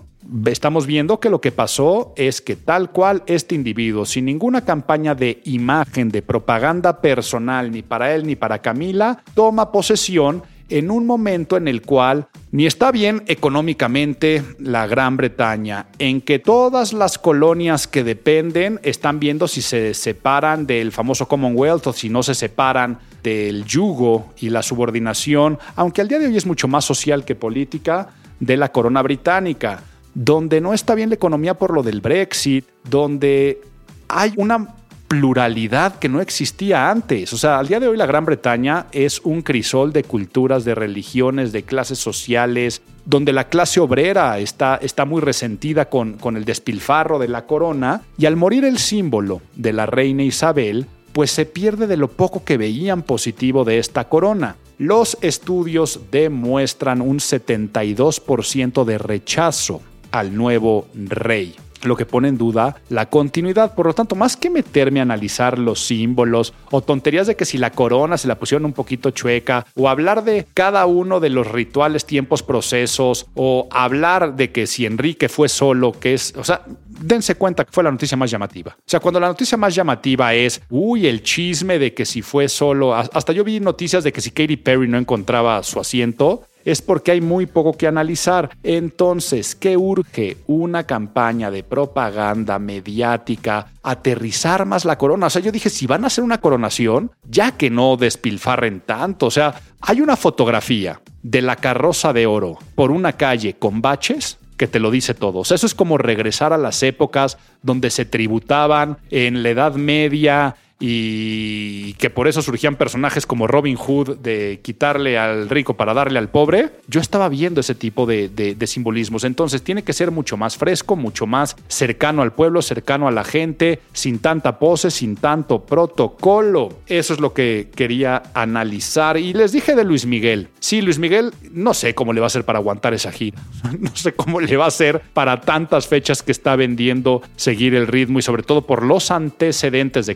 estamos 0.45 0.85
viendo 0.85 1.19
que 1.19 1.29
lo 1.29 1.41
que 1.41 1.51
pasó 1.51 2.13
es 2.15 2.41
que 2.41 2.55
tal 2.55 2.91
cual 2.91 3.23
este 3.25 3.55
individuo, 3.55 4.05
sin 4.05 4.25
ninguna 4.25 4.63
campaña 4.65 5.15
de 5.15 5.41
imagen, 5.45 6.09
de 6.09 6.21
propaganda 6.21 7.01
personal, 7.01 7.71
ni 7.71 7.81
para 7.81 8.13
él 8.13 8.25
ni 8.25 8.35
para 8.35 8.59
Camila, 8.59 9.23
toma 9.33 9.71
posesión 9.71 10.43
en 10.69 10.91
un 10.91 11.05
momento 11.05 11.57
en 11.57 11.67
el 11.67 11.81
cual 11.81 12.27
ni 12.51 12.65
está 12.65 12.91
bien 12.91 13.23
económicamente 13.27 14.43
la 14.59 14.87
Gran 14.87 15.17
Bretaña, 15.17 15.87
en 15.99 16.21
que 16.21 16.39
todas 16.39 16.93
las 16.93 17.17
colonias 17.17 17.87
que 17.87 18.03
dependen 18.03 18.79
están 18.83 19.19
viendo 19.19 19.47
si 19.47 19.61
se 19.61 19.93
separan 19.93 20.65
del 20.65 20.91
famoso 20.91 21.27
Commonwealth 21.27 21.87
o 21.87 21.93
si 21.93 22.09
no 22.09 22.23
se 22.23 22.35
separan 22.35 22.99
del 23.23 23.65
yugo 23.65 24.33
y 24.39 24.49
la 24.49 24.63
subordinación, 24.63 25.59
aunque 25.75 26.01
al 26.01 26.07
día 26.07 26.19
de 26.19 26.27
hoy 26.27 26.37
es 26.37 26.45
mucho 26.45 26.67
más 26.67 26.85
social 26.85 27.25
que 27.25 27.35
política, 27.35 28.09
de 28.39 28.57
la 28.57 28.71
corona 28.71 29.01
británica, 29.01 29.83
donde 30.13 30.61
no 30.61 30.73
está 30.73 30.95
bien 30.95 31.09
la 31.09 31.15
economía 31.15 31.55
por 31.55 31.73
lo 31.73 31.83
del 31.83 32.01
Brexit, 32.01 32.65
donde 32.89 33.61
hay 34.07 34.33
una 34.37 34.75
pluralidad 35.09 35.97
que 35.97 36.07
no 36.07 36.21
existía 36.21 36.89
antes. 36.89 37.33
O 37.33 37.37
sea, 37.37 37.59
al 37.59 37.67
día 37.67 37.81
de 37.81 37.87
hoy 37.89 37.97
la 37.97 38.05
Gran 38.05 38.25
Bretaña 38.25 38.85
es 38.91 39.19
un 39.23 39.41
crisol 39.41 39.91
de 39.91 40.03
culturas, 40.03 40.63
de 40.63 40.75
religiones, 40.75 41.51
de 41.51 41.63
clases 41.63 41.97
sociales, 41.97 42.83
donde 43.05 43.33
la 43.33 43.49
clase 43.49 43.79
obrera 43.79 44.37
está, 44.37 44.79
está 44.81 45.05
muy 45.05 45.19
resentida 45.19 45.89
con, 45.89 46.13
con 46.13 46.37
el 46.37 46.45
despilfarro 46.45 47.17
de 47.17 47.27
la 47.27 47.47
corona, 47.47 48.03
y 48.17 48.27
al 48.27 48.35
morir 48.35 48.63
el 48.63 48.77
símbolo 48.77 49.41
de 49.55 49.73
la 49.73 49.87
reina 49.87 50.23
Isabel, 50.23 50.85
pues 51.11 51.31
se 51.31 51.45
pierde 51.45 51.87
de 51.87 51.97
lo 51.97 52.07
poco 52.07 52.43
que 52.45 52.57
veían 52.57 53.01
positivo 53.01 53.65
de 53.65 53.79
esta 53.79 54.07
corona. 54.07 54.57
Los 54.77 55.17
estudios 55.21 56.01
demuestran 56.11 57.01
un 57.01 57.17
72% 57.17 58.85
de 58.85 58.97
rechazo 58.99 59.81
al 60.11 60.35
nuevo 60.35 60.87
rey 60.93 61.55
lo 61.83 61.95
que 61.95 62.05
pone 62.05 62.27
en 62.27 62.37
duda 62.37 62.77
la 62.89 63.07
continuidad. 63.07 63.73
Por 63.75 63.87
lo 63.87 63.93
tanto, 63.93 64.15
más 64.15 64.37
que 64.37 64.49
meterme 64.49 64.99
a 64.99 65.03
analizar 65.03 65.59
los 65.59 65.85
símbolos 65.85 66.53
o 66.71 66.81
tonterías 66.81 67.27
de 67.27 67.35
que 67.35 67.45
si 67.45 67.57
la 67.57 67.71
corona 67.71 68.17
se 68.17 68.27
la 68.27 68.39
pusieron 68.39 68.65
un 68.65 68.73
poquito 68.73 69.11
chueca 69.11 69.65
o 69.75 69.89
hablar 69.89 70.23
de 70.23 70.47
cada 70.53 70.85
uno 70.85 71.19
de 71.19 71.29
los 71.29 71.47
rituales, 71.47 72.05
tiempos, 72.05 72.43
procesos 72.43 73.27
o 73.35 73.67
hablar 73.71 74.35
de 74.35 74.51
que 74.51 74.67
si 74.67 74.85
Enrique 74.85 75.29
fue 75.29 75.49
solo, 75.49 75.91
que 75.91 76.13
es, 76.13 76.33
o 76.37 76.43
sea, 76.43 76.63
dense 76.99 77.35
cuenta 77.35 77.65
que 77.65 77.71
fue 77.71 77.83
la 77.83 77.91
noticia 77.91 78.17
más 78.17 78.29
llamativa. 78.29 78.75
O 78.77 78.89
sea, 78.89 78.99
cuando 78.99 79.19
la 79.19 79.27
noticia 79.27 79.57
más 79.57 79.73
llamativa 79.73 80.33
es, 80.33 80.61
uy, 80.69 81.07
el 81.07 81.23
chisme 81.23 81.79
de 81.79 81.93
que 81.93 82.05
si 82.05 82.21
fue 82.21 82.49
solo, 82.49 82.93
hasta 82.95 83.33
yo 83.33 83.43
vi 83.43 83.59
noticias 83.59 84.03
de 84.03 84.11
que 84.11 84.21
si 84.21 84.31
Katy 84.31 84.57
Perry 84.57 84.87
no 84.87 84.97
encontraba 84.97 85.63
su 85.63 85.79
asiento, 85.79 86.43
es 86.71 86.81
porque 86.81 87.11
hay 87.11 87.21
muy 87.21 87.45
poco 87.45 87.73
que 87.73 87.87
analizar. 87.87 88.49
Entonces, 88.63 89.55
¿qué 89.55 89.75
urge? 89.75 90.37
Una 90.47 90.83
campaña 90.83 91.49
de 91.49 91.63
propaganda 91.63 92.59
mediática, 92.59 93.67
aterrizar 93.81 94.65
más 94.65 94.85
la 94.85 94.97
corona. 94.97 95.27
O 95.27 95.29
sea, 95.29 95.41
yo 95.41 95.51
dije, 95.51 95.69
si 95.69 95.87
van 95.87 96.03
a 96.03 96.07
hacer 96.07 96.23
una 96.23 96.39
coronación, 96.39 97.11
ya 97.27 97.53
que 97.53 97.69
no 97.69 97.97
despilfarren 97.97 98.81
tanto. 98.81 99.25
O 99.25 99.31
sea, 99.31 99.55
hay 99.81 100.01
una 100.01 100.15
fotografía 100.15 101.01
de 101.23 101.41
la 101.41 101.55
carroza 101.55 102.13
de 102.13 102.27
oro 102.27 102.57
por 102.75 102.91
una 102.91 103.13
calle 103.13 103.55
con 103.55 103.81
baches 103.81 104.37
que 104.57 104.67
te 104.67 104.79
lo 104.79 104.91
dice 104.91 105.13
todo. 105.13 105.39
O 105.39 105.45
sea, 105.45 105.55
eso 105.55 105.65
es 105.65 105.73
como 105.73 105.97
regresar 105.97 106.53
a 106.53 106.57
las 106.57 106.83
épocas 106.83 107.37
donde 107.63 107.89
se 107.89 108.05
tributaban 108.05 108.97
en 109.09 109.41
la 109.41 109.49
Edad 109.49 109.75
Media, 109.75 110.55
y 110.79 111.93
que 111.93 112.09
por 112.09 112.27
eso 112.29 112.41
surgían 112.41 112.77
personajes 112.77 113.25
como 113.25 113.47
Robin 113.47 113.75
Hood 113.75 114.17
de 114.17 114.61
quitarle 114.63 115.17
al 115.17 115.49
rico 115.49 115.75
para 115.75 115.93
darle 115.93 116.19
al 116.19 116.29
pobre, 116.29 116.69
yo 116.87 117.01
estaba 117.01 117.27
viendo 117.27 117.59
ese 117.59 117.75
tipo 117.75 118.05
de, 118.05 118.55
simbolismos. 118.65 119.23
Entonces 119.23 119.61
tiene 119.61 119.83
que 119.83 119.93
ser 119.93 120.11
mucho 120.11 120.37
más 120.37 120.57
fresco, 120.57 120.95
mucho 120.95 121.25
más 121.25 121.57
cercano 121.67 122.21
al 122.21 122.33
pueblo, 122.33 122.61
cercano 122.61 123.07
a 123.07 123.11
la 123.11 123.23
gente, 123.23 123.81
sin 123.93 124.19
tanta 124.19 124.59
pose, 124.59 124.91
sin 124.91 125.15
tanto 125.15 125.65
protocolo. 125.65 126.69
Eso 126.87 127.13
es 127.13 127.19
lo 127.19 127.33
que 127.33 127.69
quería 127.75 128.23
analizar. 128.33 129.17
Y 129.17 129.33
les 129.33 129.51
dije 129.51 129.75
de 129.75 129.83
Luis 129.83 130.05
Miguel. 130.05 130.47
Sí, 130.59 130.81
Luis 130.81 130.99
Miguel, 130.99 131.33
no 131.51 131.73
sé 131.73 131.93
cómo 131.93 132.13
le 132.13 132.21
va 132.21 132.27
a 132.27 132.27
hacer 132.27 132.45
para 132.45 132.59
aguantar 132.59 132.93
esa 132.93 133.11
gira. 133.11 133.39
No 133.79 133.95
sé 133.95 134.13
cómo 134.13 134.41
le 134.41 134.57
va 134.57 134.65
a 134.65 134.67
hacer 134.67 135.01
para 135.13 135.41
tantas 135.41 135.87
fechas 135.87 136.21
que 136.21 136.31
está 136.31 136.55
vendiendo 136.55 137.21
seguir 137.37 137.75
el 137.75 137.87
ritmo 137.87 138.19
y 138.19 138.21
sobre 138.21 138.43
todo 138.43 138.65
por 138.65 138.83
los 138.83 139.09
antecedentes 139.09 140.05
de 140.05 140.15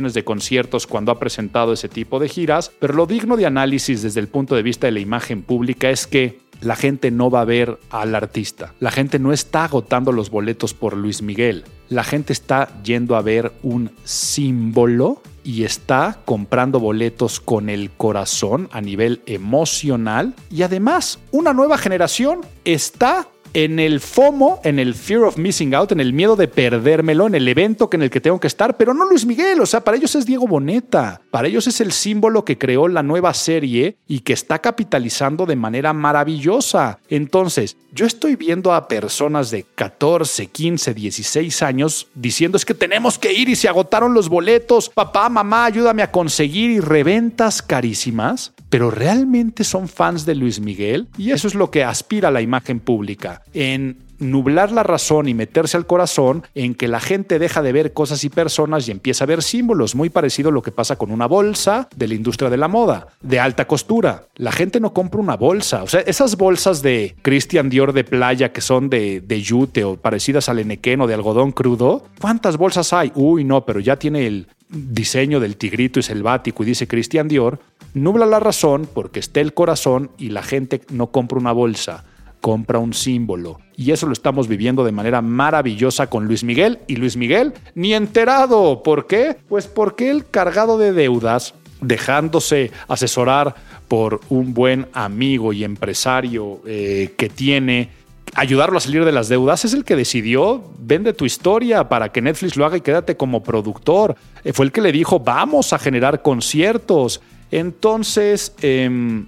de 0.00 0.24
conciertos 0.24 0.86
cuando 0.86 1.12
ha 1.12 1.18
presentado 1.18 1.72
ese 1.72 1.88
tipo 1.88 2.18
de 2.18 2.28
giras. 2.28 2.72
Pero 2.78 2.94
lo 2.94 3.06
digno 3.06 3.36
de 3.36 3.46
análisis 3.46 4.02
desde 4.02 4.20
el 4.20 4.28
punto 4.28 4.54
de 4.54 4.62
vista 4.62 4.86
de 4.86 4.92
la 4.92 5.00
imagen 5.00 5.42
pública 5.42 5.90
es 5.90 6.06
que 6.06 6.38
la 6.60 6.76
gente 6.76 7.10
no 7.10 7.30
va 7.30 7.40
a 7.40 7.46
ver 7.46 7.78
al 7.90 8.14
artista. 8.14 8.74
La 8.80 8.90
gente 8.90 9.18
no 9.18 9.32
está 9.32 9.64
agotando 9.64 10.12
los 10.12 10.30
boletos 10.30 10.74
por 10.74 10.96
Luis 10.96 11.22
Miguel. 11.22 11.64
La 11.88 12.04
gente 12.04 12.32
está 12.32 12.82
yendo 12.82 13.16
a 13.16 13.22
ver 13.22 13.52
un 13.62 13.90
símbolo 14.04 15.22
y 15.42 15.64
está 15.64 16.20
comprando 16.24 16.80
boletos 16.80 17.40
con 17.40 17.70
el 17.70 17.90
corazón 17.90 18.68
a 18.72 18.80
nivel 18.80 19.22
emocional. 19.26 20.34
Y 20.50 20.62
además, 20.62 21.18
una 21.30 21.52
nueva 21.52 21.78
generación 21.78 22.40
está 22.64 23.28
en 23.54 23.78
el 23.78 24.00
FOMO, 24.00 24.60
en 24.64 24.78
el 24.78 24.94
Fear 24.94 25.24
of 25.24 25.36
Missing 25.36 25.74
Out, 25.74 25.92
en 25.92 26.00
el 26.00 26.12
miedo 26.12 26.36
de 26.36 26.48
perdérmelo, 26.48 27.26
en 27.26 27.34
el 27.34 27.48
evento 27.48 27.88
en 27.92 28.02
el 28.02 28.10
que 28.10 28.20
tengo 28.20 28.40
que 28.40 28.46
estar, 28.46 28.76
pero 28.76 28.94
no 28.94 29.04
Luis 29.04 29.26
Miguel, 29.26 29.60
o 29.60 29.66
sea, 29.66 29.80
para 29.82 29.96
ellos 29.96 30.14
es 30.14 30.26
Diego 30.26 30.46
Boneta, 30.46 31.20
para 31.30 31.48
ellos 31.48 31.66
es 31.66 31.80
el 31.80 31.92
símbolo 31.92 32.44
que 32.44 32.58
creó 32.58 32.88
la 32.88 33.02
nueva 33.02 33.34
serie 33.34 33.96
y 34.06 34.20
que 34.20 34.32
está 34.32 34.60
capitalizando 34.60 35.46
de 35.46 35.56
manera 35.56 35.92
maravillosa. 35.92 36.98
Entonces, 37.08 37.76
yo 37.92 38.06
estoy 38.06 38.36
viendo 38.36 38.72
a 38.72 38.88
personas 38.88 39.50
de 39.50 39.64
14, 39.74 40.46
15, 40.46 40.94
16 40.94 41.62
años 41.62 42.08
diciendo 42.14 42.56
es 42.56 42.64
que 42.64 42.74
tenemos 42.74 43.18
que 43.18 43.32
ir 43.32 43.48
y 43.48 43.56
se 43.56 43.68
agotaron 43.68 44.14
los 44.14 44.28
boletos, 44.28 44.88
papá, 44.88 45.28
mamá, 45.28 45.64
ayúdame 45.64 46.02
a 46.02 46.10
conseguir 46.10 46.70
y 46.70 46.80
reventas 46.80 47.62
carísimas, 47.62 48.52
pero 48.68 48.90
realmente 48.90 49.64
son 49.64 49.88
fans 49.88 50.24
de 50.24 50.34
Luis 50.34 50.60
Miguel 50.60 51.08
y 51.18 51.32
eso 51.32 51.48
es 51.48 51.54
lo 51.54 51.70
que 51.70 51.84
aspira 51.84 52.30
la 52.30 52.40
imagen 52.40 52.80
pública, 52.80 53.39
en 53.54 53.98
nublar 54.20 54.70
la 54.70 54.82
razón 54.82 55.28
y 55.28 55.34
meterse 55.34 55.76
al 55.76 55.86
corazón 55.86 56.44
en 56.54 56.74
que 56.74 56.88
la 56.88 57.00
gente 57.00 57.38
deja 57.38 57.62
de 57.62 57.72
ver 57.72 57.92
cosas 57.92 58.22
y 58.22 58.28
personas 58.28 58.86
y 58.86 58.90
empieza 58.90 59.24
a 59.24 59.26
ver 59.26 59.42
símbolos, 59.42 59.94
muy 59.94 60.10
parecido 60.10 60.50
a 60.50 60.52
lo 60.52 60.62
que 60.62 60.72
pasa 60.72 60.96
con 60.96 61.10
una 61.10 61.26
bolsa 61.26 61.88
de 61.96 62.06
la 62.06 62.14
industria 62.14 62.50
de 62.50 62.58
la 62.58 62.68
moda, 62.68 63.08
de 63.22 63.40
alta 63.40 63.66
costura. 63.66 64.26
La 64.36 64.52
gente 64.52 64.78
no 64.78 64.92
compra 64.92 65.20
una 65.20 65.36
bolsa, 65.36 65.82
o 65.82 65.88
sea, 65.88 66.00
esas 66.00 66.36
bolsas 66.36 66.82
de 66.82 67.16
Christian 67.22 67.70
Dior 67.70 67.92
de 67.92 68.04
playa 68.04 68.52
que 68.52 68.60
son 68.60 68.90
de, 68.90 69.20
de 69.20 69.40
yute 69.40 69.84
o 69.84 69.96
parecidas 69.96 70.48
al 70.48 70.58
enequén 70.58 71.00
o 71.00 71.06
de 71.06 71.14
algodón 71.14 71.52
crudo, 71.52 72.04
¿cuántas 72.20 72.56
bolsas 72.56 72.92
hay? 72.92 73.12
Uy, 73.14 73.44
no, 73.44 73.64
pero 73.64 73.80
ya 73.80 73.96
tiene 73.96 74.26
el 74.26 74.48
diseño 74.68 75.40
del 75.40 75.56
tigrito 75.56 75.98
y 75.98 76.02
selvático 76.02 76.62
y 76.62 76.66
dice 76.66 76.86
Christian 76.86 77.26
Dior, 77.26 77.58
nubla 77.94 78.26
la 78.26 78.38
razón 78.38 78.88
porque 78.92 79.18
esté 79.18 79.40
el 79.40 79.54
corazón 79.54 80.10
y 80.18 80.28
la 80.28 80.42
gente 80.42 80.82
no 80.90 81.08
compra 81.08 81.38
una 81.38 81.52
bolsa 81.52 82.04
compra 82.40 82.78
un 82.78 82.94
símbolo. 82.94 83.60
Y 83.76 83.92
eso 83.92 84.06
lo 84.06 84.12
estamos 84.12 84.48
viviendo 84.48 84.84
de 84.84 84.92
manera 84.92 85.22
maravillosa 85.22 86.08
con 86.08 86.26
Luis 86.26 86.44
Miguel. 86.44 86.80
Y 86.86 86.96
Luis 86.96 87.16
Miguel 87.16 87.54
ni 87.74 87.94
enterado. 87.94 88.82
¿Por 88.82 89.06
qué? 89.06 89.36
Pues 89.48 89.66
porque 89.66 90.10
él 90.10 90.26
cargado 90.30 90.78
de 90.78 90.92
deudas, 90.92 91.54
dejándose 91.80 92.70
asesorar 92.88 93.54
por 93.88 94.20
un 94.28 94.54
buen 94.54 94.86
amigo 94.92 95.52
y 95.52 95.64
empresario 95.64 96.60
eh, 96.66 97.14
que 97.16 97.28
tiene, 97.28 97.88
ayudarlo 98.34 98.78
a 98.78 98.80
salir 98.80 99.04
de 99.04 99.12
las 99.12 99.28
deudas, 99.28 99.64
es 99.64 99.74
el 99.74 99.84
que 99.84 99.96
decidió, 99.96 100.62
vende 100.78 101.12
tu 101.12 101.24
historia 101.24 101.88
para 101.88 102.10
que 102.10 102.22
Netflix 102.22 102.56
lo 102.56 102.64
haga 102.64 102.76
y 102.76 102.82
quédate 102.82 103.16
como 103.16 103.42
productor. 103.42 104.14
Eh, 104.44 104.52
fue 104.52 104.66
el 104.66 104.72
que 104.72 104.80
le 104.80 104.92
dijo, 104.92 105.20
vamos 105.20 105.72
a 105.72 105.78
generar 105.78 106.22
conciertos. 106.22 107.20
Entonces, 107.50 108.54
em, 108.62 109.26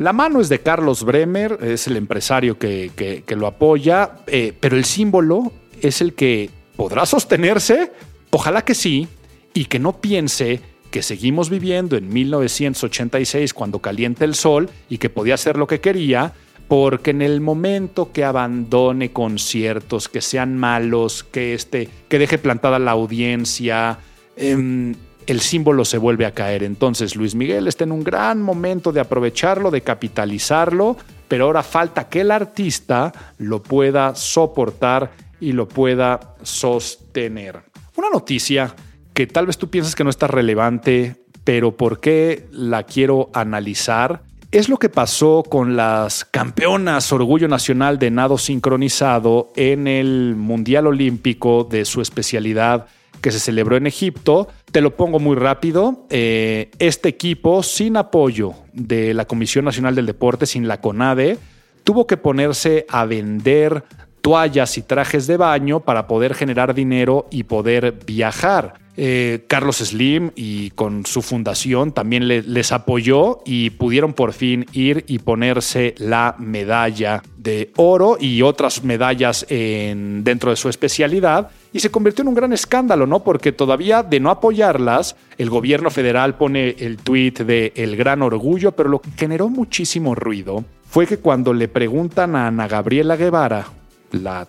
la 0.00 0.14
mano 0.14 0.40
es 0.40 0.48
de 0.48 0.60
Carlos 0.60 1.04
Bremer, 1.04 1.58
es 1.60 1.86
el 1.86 1.98
empresario 1.98 2.58
que, 2.58 3.22
lo 3.36 3.46
apoya, 3.46 4.12
eh, 4.26 4.54
pero 4.58 4.78
el 4.78 4.86
símbolo 4.86 5.52
es 5.82 6.00
el 6.00 6.14
que 6.14 6.48
podrá 6.74 7.04
sostenerse, 7.04 7.92
ojalá 8.30 8.64
que 8.64 8.74
sí, 8.74 9.08
y 9.52 9.66
que 9.66 9.78
no 9.78 10.00
piense 10.00 10.60
que 10.90 11.02
seguimos 11.02 11.50
viviendo 11.50 11.98
en 11.98 12.08
1986 12.08 13.52
cuando 13.52 13.80
calienta 13.80 14.24
el 14.24 14.34
sol 14.34 14.70
y 14.88 14.96
que 14.96 15.10
podía 15.10 15.34
hacer 15.34 15.58
lo 15.58 15.66
que 15.66 15.82
quería, 15.82 16.32
porque 16.66 17.10
en 17.10 17.20
el 17.20 17.42
momento 17.42 18.10
que 18.10 18.24
abandone 18.24 19.12
conciertos, 19.12 20.08
que 20.08 20.22
sean 20.22 20.56
malos, 20.56 21.24
que, 21.24 21.52
este, 21.52 21.90
que 22.08 22.18
deje 22.18 22.38
plantada 22.38 22.78
la 22.78 22.92
audiencia, 22.92 23.98
em, 24.36 24.94
el 25.26 25.40
símbolo 25.40 25.84
se 25.84 25.98
vuelve 25.98 26.26
a 26.26 26.32
caer. 26.32 26.62
Entonces 26.62 27.16
Luis 27.16 27.34
Miguel 27.34 27.68
está 27.68 27.84
en 27.84 27.92
un 27.92 28.04
gran 28.04 28.42
momento 28.42 28.92
de 28.92 29.00
aprovecharlo, 29.00 29.70
de 29.70 29.82
capitalizarlo, 29.82 30.96
pero 31.28 31.44
ahora 31.44 31.62
falta 31.62 32.08
que 32.08 32.22
el 32.22 32.30
artista 32.30 33.12
lo 33.38 33.62
pueda 33.62 34.14
soportar 34.14 35.12
y 35.40 35.52
lo 35.52 35.68
pueda 35.68 36.34
sostener. 36.42 37.60
Una 37.96 38.10
noticia 38.10 38.74
que 39.14 39.26
tal 39.26 39.46
vez 39.46 39.58
tú 39.58 39.68
piensas 39.68 39.94
que 39.94 40.04
no 40.04 40.10
está 40.10 40.26
relevante, 40.26 41.16
pero 41.44 41.76
¿por 41.76 42.00
qué 42.00 42.46
la 42.52 42.84
quiero 42.84 43.30
analizar? 43.32 44.22
Es 44.52 44.68
lo 44.68 44.78
que 44.78 44.88
pasó 44.88 45.44
con 45.48 45.76
las 45.76 46.24
campeonas 46.24 47.12
Orgullo 47.12 47.46
Nacional 47.46 48.00
de 48.00 48.10
Nado 48.10 48.36
Sincronizado 48.36 49.52
en 49.54 49.86
el 49.86 50.34
Mundial 50.36 50.88
Olímpico 50.88 51.62
de 51.62 51.84
su 51.84 52.00
especialidad 52.00 52.86
que 53.20 53.30
se 53.30 53.38
celebró 53.40 53.76
en 53.76 53.86
Egipto. 53.86 54.48
Te 54.72 54.80
lo 54.80 54.96
pongo 54.96 55.18
muy 55.18 55.36
rápido. 55.36 56.06
Eh, 56.10 56.70
este 56.78 57.08
equipo, 57.08 57.62
sin 57.62 57.96
apoyo 57.96 58.54
de 58.72 59.14
la 59.14 59.26
Comisión 59.26 59.64
Nacional 59.64 59.94
del 59.94 60.06
Deporte, 60.06 60.46
sin 60.46 60.68
la 60.68 60.80
CONADE, 60.80 61.38
tuvo 61.84 62.06
que 62.06 62.16
ponerse 62.16 62.86
a 62.88 63.04
vender 63.04 63.84
toallas 64.20 64.76
y 64.78 64.82
trajes 64.82 65.26
de 65.26 65.36
baño 65.36 65.80
para 65.80 66.06
poder 66.06 66.34
generar 66.34 66.74
dinero 66.74 67.26
y 67.30 67.44
poder 67.44 68.00
viajar. 68.06 68.74
Eh, 68.96 69.44
Carlos 69.46 69.76
Slim 69.76 70.30
y 70.34 70.70
con 70.70 71.06
su 71.06 71.22
fundación 71.22 71.92
también 71.92 72.28
les 72.28 72.72
apoyó 72.72 73.40
y 73.46 73.70
pudieron 73.70 74.12
por 74.12 74.34
fin 74.34 74.66
ir 74.72 75.04
y 75.06 75.20
ponerse 75.20 75.94
la 75.96 76.34
medalla 76.38 77.22
de 77.38 77.70
oro 77.76 78.18
y 78.20 78.42
otras 78.42 78.84
medallas 78.84 79.46
en, 79.48 80.22
dentro 80.22 80.50
de 80.50 80.56
su 80.56 80.68
especialidad 80.68 81.50
y 81.72 81.80
se 81.80 81.90
convirtió 81.90 82.22
en 82.22 82.28
un 82.28 82.34
gran 82.34 82.52
escándalo, 82.52 83.06
¿no? 83.06 83.22
Porque 83.22 83.52
todavía 83.52 84.02
de 84.02 84.20
no 84.20 84.30
apoyarlas, 84.30 85.16
el 85.38 85.50
gobierno 85.50 85.90
federal 85.90 86.36
pone 86.36 86.76
el 86.78 86.96
tuit 86.96 87.40
de 87.40 87.72
el 87.76 87.96
gran 87.96 88.22
orgullo, 88.22 88.72
pero 88.72 88.88
lo 88.88 89.00
que 89.00 89.10
generó 89.16 89.48
muchísimo 89.48 90.14
ruido 90.14 90.64
fue 90.88 91.06
que 91.06 91.18
cuando 91.18 91.52
le 91.52 91.68
preguntan 91.68 92.34
a 92.34 92.48
Ana 92.48 92.66
Gabriela 92.66 93.16
Guevara, 93.16 93.66
la 94.12 94.48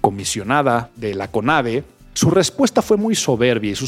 comisionada 0.00 0.90
de 0.94 1.14
la 1.14 1.28
CONADE, 1.28 1.82
su 2.14 2.30
respuesta 2.30 2.82
fue 2.82 2.96
muy 2.96 3.14
soberbia 3.14 3.72
y 3.72 3.74
su, 3.74 3.86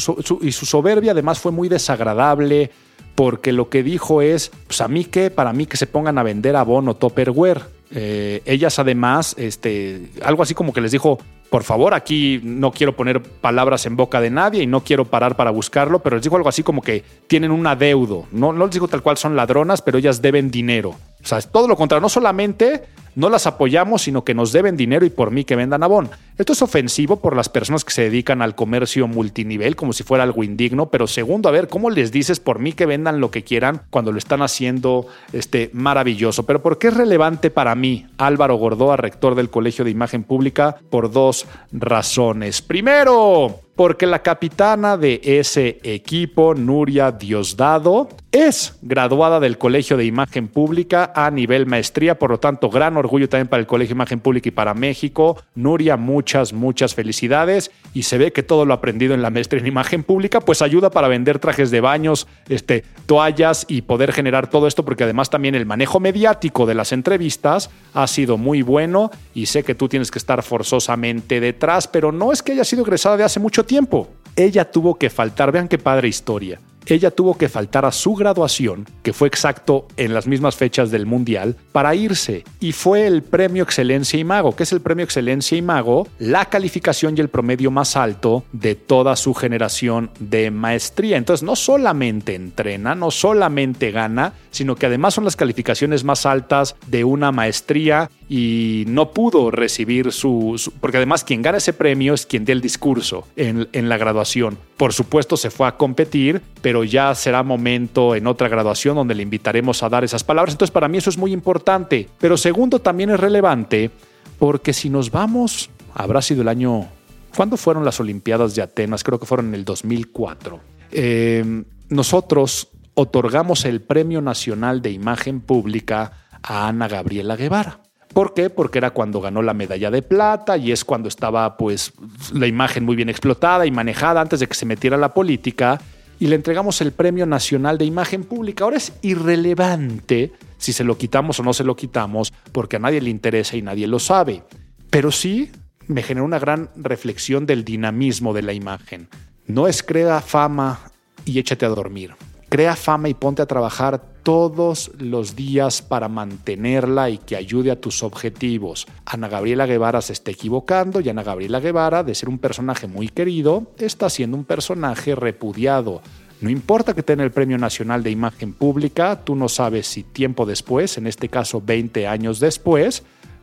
soberbia 0.51 1.11
además 1.11 1.39
fue 1.39 1.51
muy 1.51 1.69
desagradable 1.69 2.71
porque 3.15 3.51
lo 3.51 3.69
que 3.69 3.83
dijo 3.83 4.21
es, 4.21 4.51
pues 4.67 4.81
a 4.81 4.87
mí 4.87 5.05
que, 5.05 5.29
para 5.29 5.53
mí 5.53 5.65
que 5.65 5.77
se 5.77 5.87
pongan 5.87 6.17
a 6.17 6.23
vender 6.23 6.55
abono 6.55 6.95
Topperware. 6.95 7.61
Eh, 7.91 8.41
ellas 8.45 8.79
además, 8.79 9.35
este, 9.37 10.09
algo 10.23 10.41
así 10.41 10.55
como 10.55 10.73
que 10.73 10.81
les 10.81 10.91
dijo, 10.91 11.19
por 11.53 11.63
favor, 11.63 11.93
aquí 11.93 12.41
no 12.43 12.71
quiero 12.71 12.95
poner 12.95 13.21
palabras 13.21 13.85
en 13.85 13.95
boca 13.95 14.19
de 14.19 14.31
nadie 14.31 14.63
y 14.63 14.65
no 14.65 14.83
quiero 14.83 15.05
parar 15.05 15.35
para 15.35 15.51
buscarlo, 15.51 15.99
pero 15.99 16.15
les 16.15 16.23
dijo 16.23 16.35
algo 16.35 16.49
así 16.49 16.63
como 16.63 16.81
que 16.81 17.03
tienen 17.27 17.51
un 17.51 17.67
adeudo. 17.67 18.25
No, 18.31 18.51
no 18.53 18.65
les 18.65 18.73
digo 18.73 18.87
tal 18.87 19.03
cual 19.03 19.17
son 19.17 19.35
ladronas, 19.35 19.83
pero 19.83 19.99
ellas 19.99 20.19
deben 20.19 20.49
dinero. 20.49 20.89
O 20.89 21.27
sea, 21.27 21.37
es 21.37 21.51
todo 21.51 21.67
lo 21.67 21.75
contrario. 21.75 22.01
No 22.01 22.09
solamente 22.09 22.85
no 23.15 23.29
las 23.29 23.47
apoyamos, 23.47 24.03
sino 24.03 24.23
que 24.23 24.33
nos 24.33 24.51
deben 24.51 24.77
dinero 24.77 25.05
y 25.05 25.09
por 25.09 25.31
mí 25.31 25.43
que 25.43 25.55
vendan 25.55 25.83
abón. 25.83 26.09
Esto 26.37 26.53
es 26.53 26.61
ofensivo 26.61 27.17
por 27.17 27.35
las 27.35 27.49
personas 27.49 27.85
que 27.85 27.91
se 27.91 28.03
dedican 28.03 28.41
al 28.41 28.55
comercio 28.55 29.07
multinivel, 29.07 29.75
como 29.75 29.93
si 29.93 30.03
fuera 30.03 30.23
algo 30.23 30.43
indigno, 30.43 30.87
pero 30.87 31.07
segundo, 31.07 31.49
a 31.49 31.51
ver, 31.51 31.67
¿cómo 31.67 31.89
les 31.89 32.11
dices 32.11 32.39
por 32.39 32.59
mí 32.59 32.73
que 32.73 32.85
vendan 32.85 33.19
lo 33.19 33.31
que 33.31 33.43
quieran 33.43 33.81
cuando 33.89 34.11
lo 34.11 34.17
están 34.17 34.41
haciendo 34.41 35.05
este, 35.31 35.69
maravilloso? 35.73 36.45
Pero 36.45 36.61
¿por 36.61 36.77
qué 36.77 36.87
es 36.87 36.97
relevante 36.97 37.51
para 37.51 37.75
mí, 37.75 38.07
Álvaro 38.17 38.55
Gordoa, 38.55 38.97
rector 38.97 39.35
del 39.35 39.49
Colegio 39.49 39.85
de 39.85 39.91
Imagen 39.91 40.23
Pública? 40.23 40.77
Por 40.89 41.11
dos 41.11 41.45
razones. 41.71 42.61
Primero, 42.61 43.59
porque 43.75 44.05
la 44.05 44.21
capitana 44.21 44.97
de 44.97 45.19
ese 45.23 45.79
equipo, 45.83 46.53
Nuria 46.53 47.11
Diosdado, 47.11 48.09
es 48.31 48.77
graduada 48.81 49.39
del 49.39 49.57
Colegio 49.57 49.97
de 49.97 50.05
Imagen 50.05 50.47
Pública 50.47 51.11
a 51.15 51.31
nivel 51.31 51.65
maestría, 51.65 52.17
por 52.17 52.31
lo 52.31 52.39
tanto, 52.39 52.69
gran 52.69 52.97
orgullo 53.03 53.29
también 53.29 53.47
para 53.47 53.59
el 53.59 53.67
Colegio 53.67 53.93
Imagen 53.93 54.19
Pública 54.19 54.49
y 54.49 54.51
para 54.51 54.73
México. 54.73 55.41
Nuria, 55.55 55.97
muchas, 55.97 56.53
muchas 56.53 56.95
felicidades. 56.95 57.71
Y 57.93 58.03
se 58.03 58.17
ve 58.17 58.31
que 58.31 58.43
todo 58.43 58.65
lo 58.65 58.73
aprendido 58.73 59.13
en 59.13 59.21
la 59.21 59.29
maestría 59.29 59.61
en 59.61 59.67
imagen 59.67 60.03
pública, 60.03 60.39
pues 60.41 60.61
ayuda 60.61 60.89
para 60.89 61.07
vender 61.07 61.39
trajes 61.39 61.71
de 61.71 61.81
baños, 61.81 62.27
este, 62.49 62.83
toallas 63.05 63.65
y 63.67 63.83
poder 63.83 64.11
generar 64.11 64.49
todo 64.49 64.67
esto, 64.67 64.85
porque 64.85 65.03
además 65.03 65.29
también 65.29 65.55
el 65.55 65.65
manejo 65.65 65.99
mediático 65.99 66.65
de 66.65 66.75
las 66.75 66.91
entrevistas 66.91 67.69
ha 67.93 68.07
sido 68.07 68.37
muy 68.37 68.61
bueno 68.61 69.11
y 69.33 69.45
sé 69.47 69.63
que 69.63 69.75
tú 69.75 69.87
tienes 69.87 70.11
que 70.11 70.19
estar 70.19 70.43
forzosamente 70.43 71.39
detrás, 71.39 71.87
pero 71.87 72.11
no 72.11 72.31
es 72.31 72.41
que 72.41 72.53
haya 72.53 72.63
sido 72.63 72.83
egresada 72.83 73.17
de 73.17 73.23
hace 73.23 73.39
mucho 73.39 73.65
tiempo. 73.65 74.09
Ella 74.35 74.69
tuvo 74.69 74.95
que 74.95 75.09
faltar, 75.09 75.51
vean 75.51 75.67
qué 75.67 75.77
padre 75.77 76.07
historia 76.07 76.59
ella 76.87 77.11
tuvo 77.11 77.37
que 77.37 77.49
faltar 77.49 77.85
a 77.85 77.91
su 77.91 78.13
graduación, 78.15 78.87
que 79.01 79.13
fue 79.13 79.27
exacto 79.27 79.87
en 79.97 80.13
las 80.13 80.27
mismas 80.27 80.55
fechas 80.55 80.91
del 80.91 81.05
Mundial, 81.05 81.55
para 81.71 81.95
irse. 81.95 82.43
Y 82.59 82.71
fue 82.71 83.07
el 83.07 83.23
premio 83.23 83.63
Excelencia 83.63 84.19
y 84.19 84.23
Mago. 84.23 84.55
que 84.55 84.63
es 84.63 84.71
el 84.71 84.81
premio 84.81 85.05
Excelencia 85.05 85.57
y 85.57 85.61
Mago? 85.61 86.07
La 86.19 86.45
calificación 86.45 87.17
y 87.17 87.21
el 87.21 87.29
promedio 87.29 87.71
más 87.71 87.95
alto 87.95 88.43
de 88.51 88.75
toda 88.75 89.15
su 89.15 89.33
generación 89.33 90.11
de 90.19 90.51
maestría. 90.51 91.17
Entonces, 91.17 91.43
no 91.43 91.55
solamente 91.55 92.35
entrena, 92.35 92.95
no 92.95 93.11
solamente 93.11 93.91
gana, 93.91 94.33
sino 94.51 94.75
que 94.75 94.85
además 94.85 95.13
son 95.13 95.25
las 95.25 95.35
calificaciones 95.35 96.03
más 96.03 96.25
altas 96.25 96.75
de 96.87 97.03
una 97.03 97.31
maestría 97.31 98.09
y 98.29 98.85
no 98.87 99.11
pudo 99.11 99.51
recibir 99.51 100.11
su, 100.11 100.59
porque 100.79 100.97
además 100.97 101.23
quien 101.23 101.41
gana 101.41 101.57
ese 101.57 101.73
premio 101.73 102.13
es 102.13 102.25
quien 102.25 102.45
dé 102.45 102.53
el 102.53 102.61
discurso 102.61 103.27
en, 103.35 103.67
en 103.73 103.89
la 103.89 103.97
graduación. 103.97 104.57
Por 104.77 104.93
supuesto 104.93 105.37
se 105.37 105.49
fue 105.49 105.67
a 105.67 105.77
competir, 105.77 106.41
pero 106.61 106.83
ya 106.83 107.13
será 107.15 107.43
momento 107.43 108.15
en 108.15 108.27
otra 108.27 108.47
graduación 108.47 108.95
donde 108.95 109.15
le 109.15 109.23
invitaremos 109.23 109.83
a 109.83 109.89
dar 109.89 110.03
esas 110.03 110.23
palabras. 110.23 110.53
Entonces 110.53 110.71
para 110.71 110.87
mí 110.87 110.97
eso 110.97 111.09
es 111.09 111.17
muy 111.17 111.31
importante. 111.33 112.09
Pero 112.19 112.37
segundo 112.37 112.79
también 112.79 113.09
es 113.09 113.19
relevante 113.19 113.91
porque 114.39 114.73
si 114.73 114.89
nos 114.89 115.11
vamos, 115.11 115.69
habrá 115.93 116.21
sido 116.21 116.41
el 116.41 116.47
año... 116.47 116.87
¿Cuándo 117.35 117.57
fueron 117.57 117.83
las 117.83 117.99
Olimpiadas 117.99 118.53
de 118.53 118.61
Atenas? 118.61 119.03
Creo 119.03 119.19
que 119.19 119.25
fueron 119.25 119.47
en 119.47 119.55
el 119.55 119.65
2004. 119.65 120.59
Eh, 120.91 121.63
nosotros 121.89 122.69
otorgamos 122.93 123.65
el 123.65 123.81
Premio 123.81 124.21
Nacional 124.21 124.81
de 124.81 124.91
Imagen 124.91 125.41
Pública 125.41 126.11
a 126.41 126.67
Ana 126.67 126.87
Gabriela 126.87 127.35
Guevara. 127.35 127.79
¿Por 128.13 128.35
qué? 128.35 128.49
Porque 128.49 128.77
era 128.77 128.91
cuando 128.91 129.21
ganó 129.21 129.41
la 129.41 129.55
medalla 129.55 129.89
de 129.89 130.03
plata 130.03 130.57
y 130.57 130.71
es 130.71 130.85
cuando 130.85 131.07
estaba 131.07 131.57
pues 131.57 131.93
la 132.31 132.45
imagen 132.45 132.85
muy 132.85 132.95
bien 132.95 133.09
explotada 133.09 133.65
y 133.65 133.71
manejada 133.71 134.21
antes 134.21 134.39
de 134.39 134.47
que 134.47 134.53
se 134.53 134.67
metiera 134.67 134.97
la 134.97 135.13
política 135.13 135.81
y 136.19 136.27
le 136.27 136.35
entregamos 136.35 136.79
el 136.81 136.91
Premio 136.91 137.25
Nacional 137.25 137.77
de 137.77 137.85
Imagen 137.85 138.23
Pública. 138.23 138.63
Ahora 138.63 138.77
es 138.77 138.93
irrelevante 139.01 140.31
si 140.57 140.73
se 140.73 140.83
lo 140.83 140.97
quitamos 140.97 141.39
o 141.39 141.43
no 141.43 141.53
se 141.53 141.63
lo 141.63 141.75
quitamos 141.75 142.31
porque 142.51 142.75
a 142.75 142.79
nadie 142.79 143.01
le 143.01 143.09
interesa 143.09 143.57
y 143.57 143.63
nadie 143.63 143.87
lo 143.87 143.97
sabe. 143.99 144.43
Pero 144.91 145.11
sí 145.11 145.51
me 145.87 146.03
generó 146.03 146.25
una 146.25 146.39
gran 146.39 146.69
reflexión 146.75 147.47
del 147.47 147.65
dinamismo 147.65 148.33
de 148.33 148.43
la 148.43 148.53
imagen. 148.53 149.09
No 149.47 149.67
es 149.67 149.81
crea 149.81 150.21
fama 150.21 150.79
y 151.25 151.39
échate 151.39 151.65
a 151.65 151.69
dormir. 151.69 152.13
Crea 152.53 152.75
fama 152.75 153.09
y 153.09 153.15
ponte 153.15 153.41
a 153.41 153.47
trabajar 153.47 153.99
todos 154.21 154.91
los 154.99 155.35
días 155.35 155.81
para 155.81 156.07
mantenerla 156.07 157.09
y 157.09 157.17
que 157.17 157.35
ayude 157.35 157.71
a 157.71 157.81
tus 157.81 158.03
objetivos. 158.03 158.85
Ana 159.05 159.27
Gabriela 159.27 159.65
Guevara 159.65 160.03
se 160.03 160.13
está 160.13 160.29
equivocando 160.29 161.01
y 161.01 161.09
Ana 161.09 161.23
Gabriela 161.23 161.59
Guevara, 161.59 162.03
de 162.03 162.13
ser 162.13 162.29
un 162.29 162.37
personaje 162.37 162.85
muy 162.85 163.09
querido, 163.09 163.71
está 163.79 164.07
siendo 164.07 164.37
un 164.37 164.45
personaje 164.45 165.15
repudiado. 165.15 166.03
No 166.41 166.51
importa 166.51 166.93
que 166.93 167.01
tenga 167.01 167.23
el 167.23 167.31
Premio 167.31 167.57
Nacional 167.57 168.03
de 168.03 168.11
Imagen 168.11 168.53
Pública, 168.53 169.21
tú 169.23 169.35
no 169.35 169.49
sabes 169.49 169.87
si 169.87 170.03
tiempo 170.03 170.45
después, 170.45 170.99
en 170.99 171.07
este 171.07 171.29
caso 171.29 171.59
20 171.59 172.05
años 172.05 172.39
después, 172.39 173.01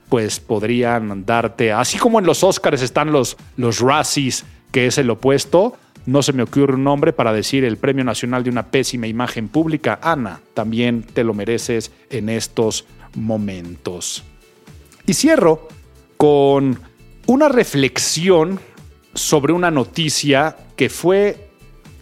pues 0.08 0.38
podrían 0.38 1.26
darte, 1.26 1.72
así 1.72 1.98
como 1.98 2.20
en 2.20 2.26
los 2.26 2.44
Oscars 2.44 2.80
están 2.80 3.10
los, 3.10 3.36
los 3.56 3.80
Razzies, 3.80 4.44
que 4.70 4.86
es 4.86 4.98
el 4.98 5.10
opuesto, 5.10 5.74
no 6.06 6.22
se 6.22 6.32
me 6.32 6.42
ocurre 6.42 6.74
un 6.74 6.84
nombre 6.84 7.12
para 7.12 7.32
decir 7.32 7.64
el 7.64 7.76
Premio 7.76 8.04
Nacional 8.04 8.42
de 8.42 8.50
una 8.50 8.66
pésima 8.66 9.06
imagen 9.06 9.48
pública. 9.48 9.98
Ana, 10.02 10.40
también 10.54 11.02
te 11.02 11.24
lo 11.24 11.34
mereces 11.34 11.92
en 12.10 12.28
estos 12.28 12.86
momentos. 13.14 14.24
Y 15.06 15.14
cierro 15.14 15.68
con 16.16 16.78
una 17.26 17.48
reflexión 17.48 18.60
sobre 19.14 19.52
una 19.52 19.70
noticia 19.70 20.56
que 20.76 20.88
fue 20.88 21.50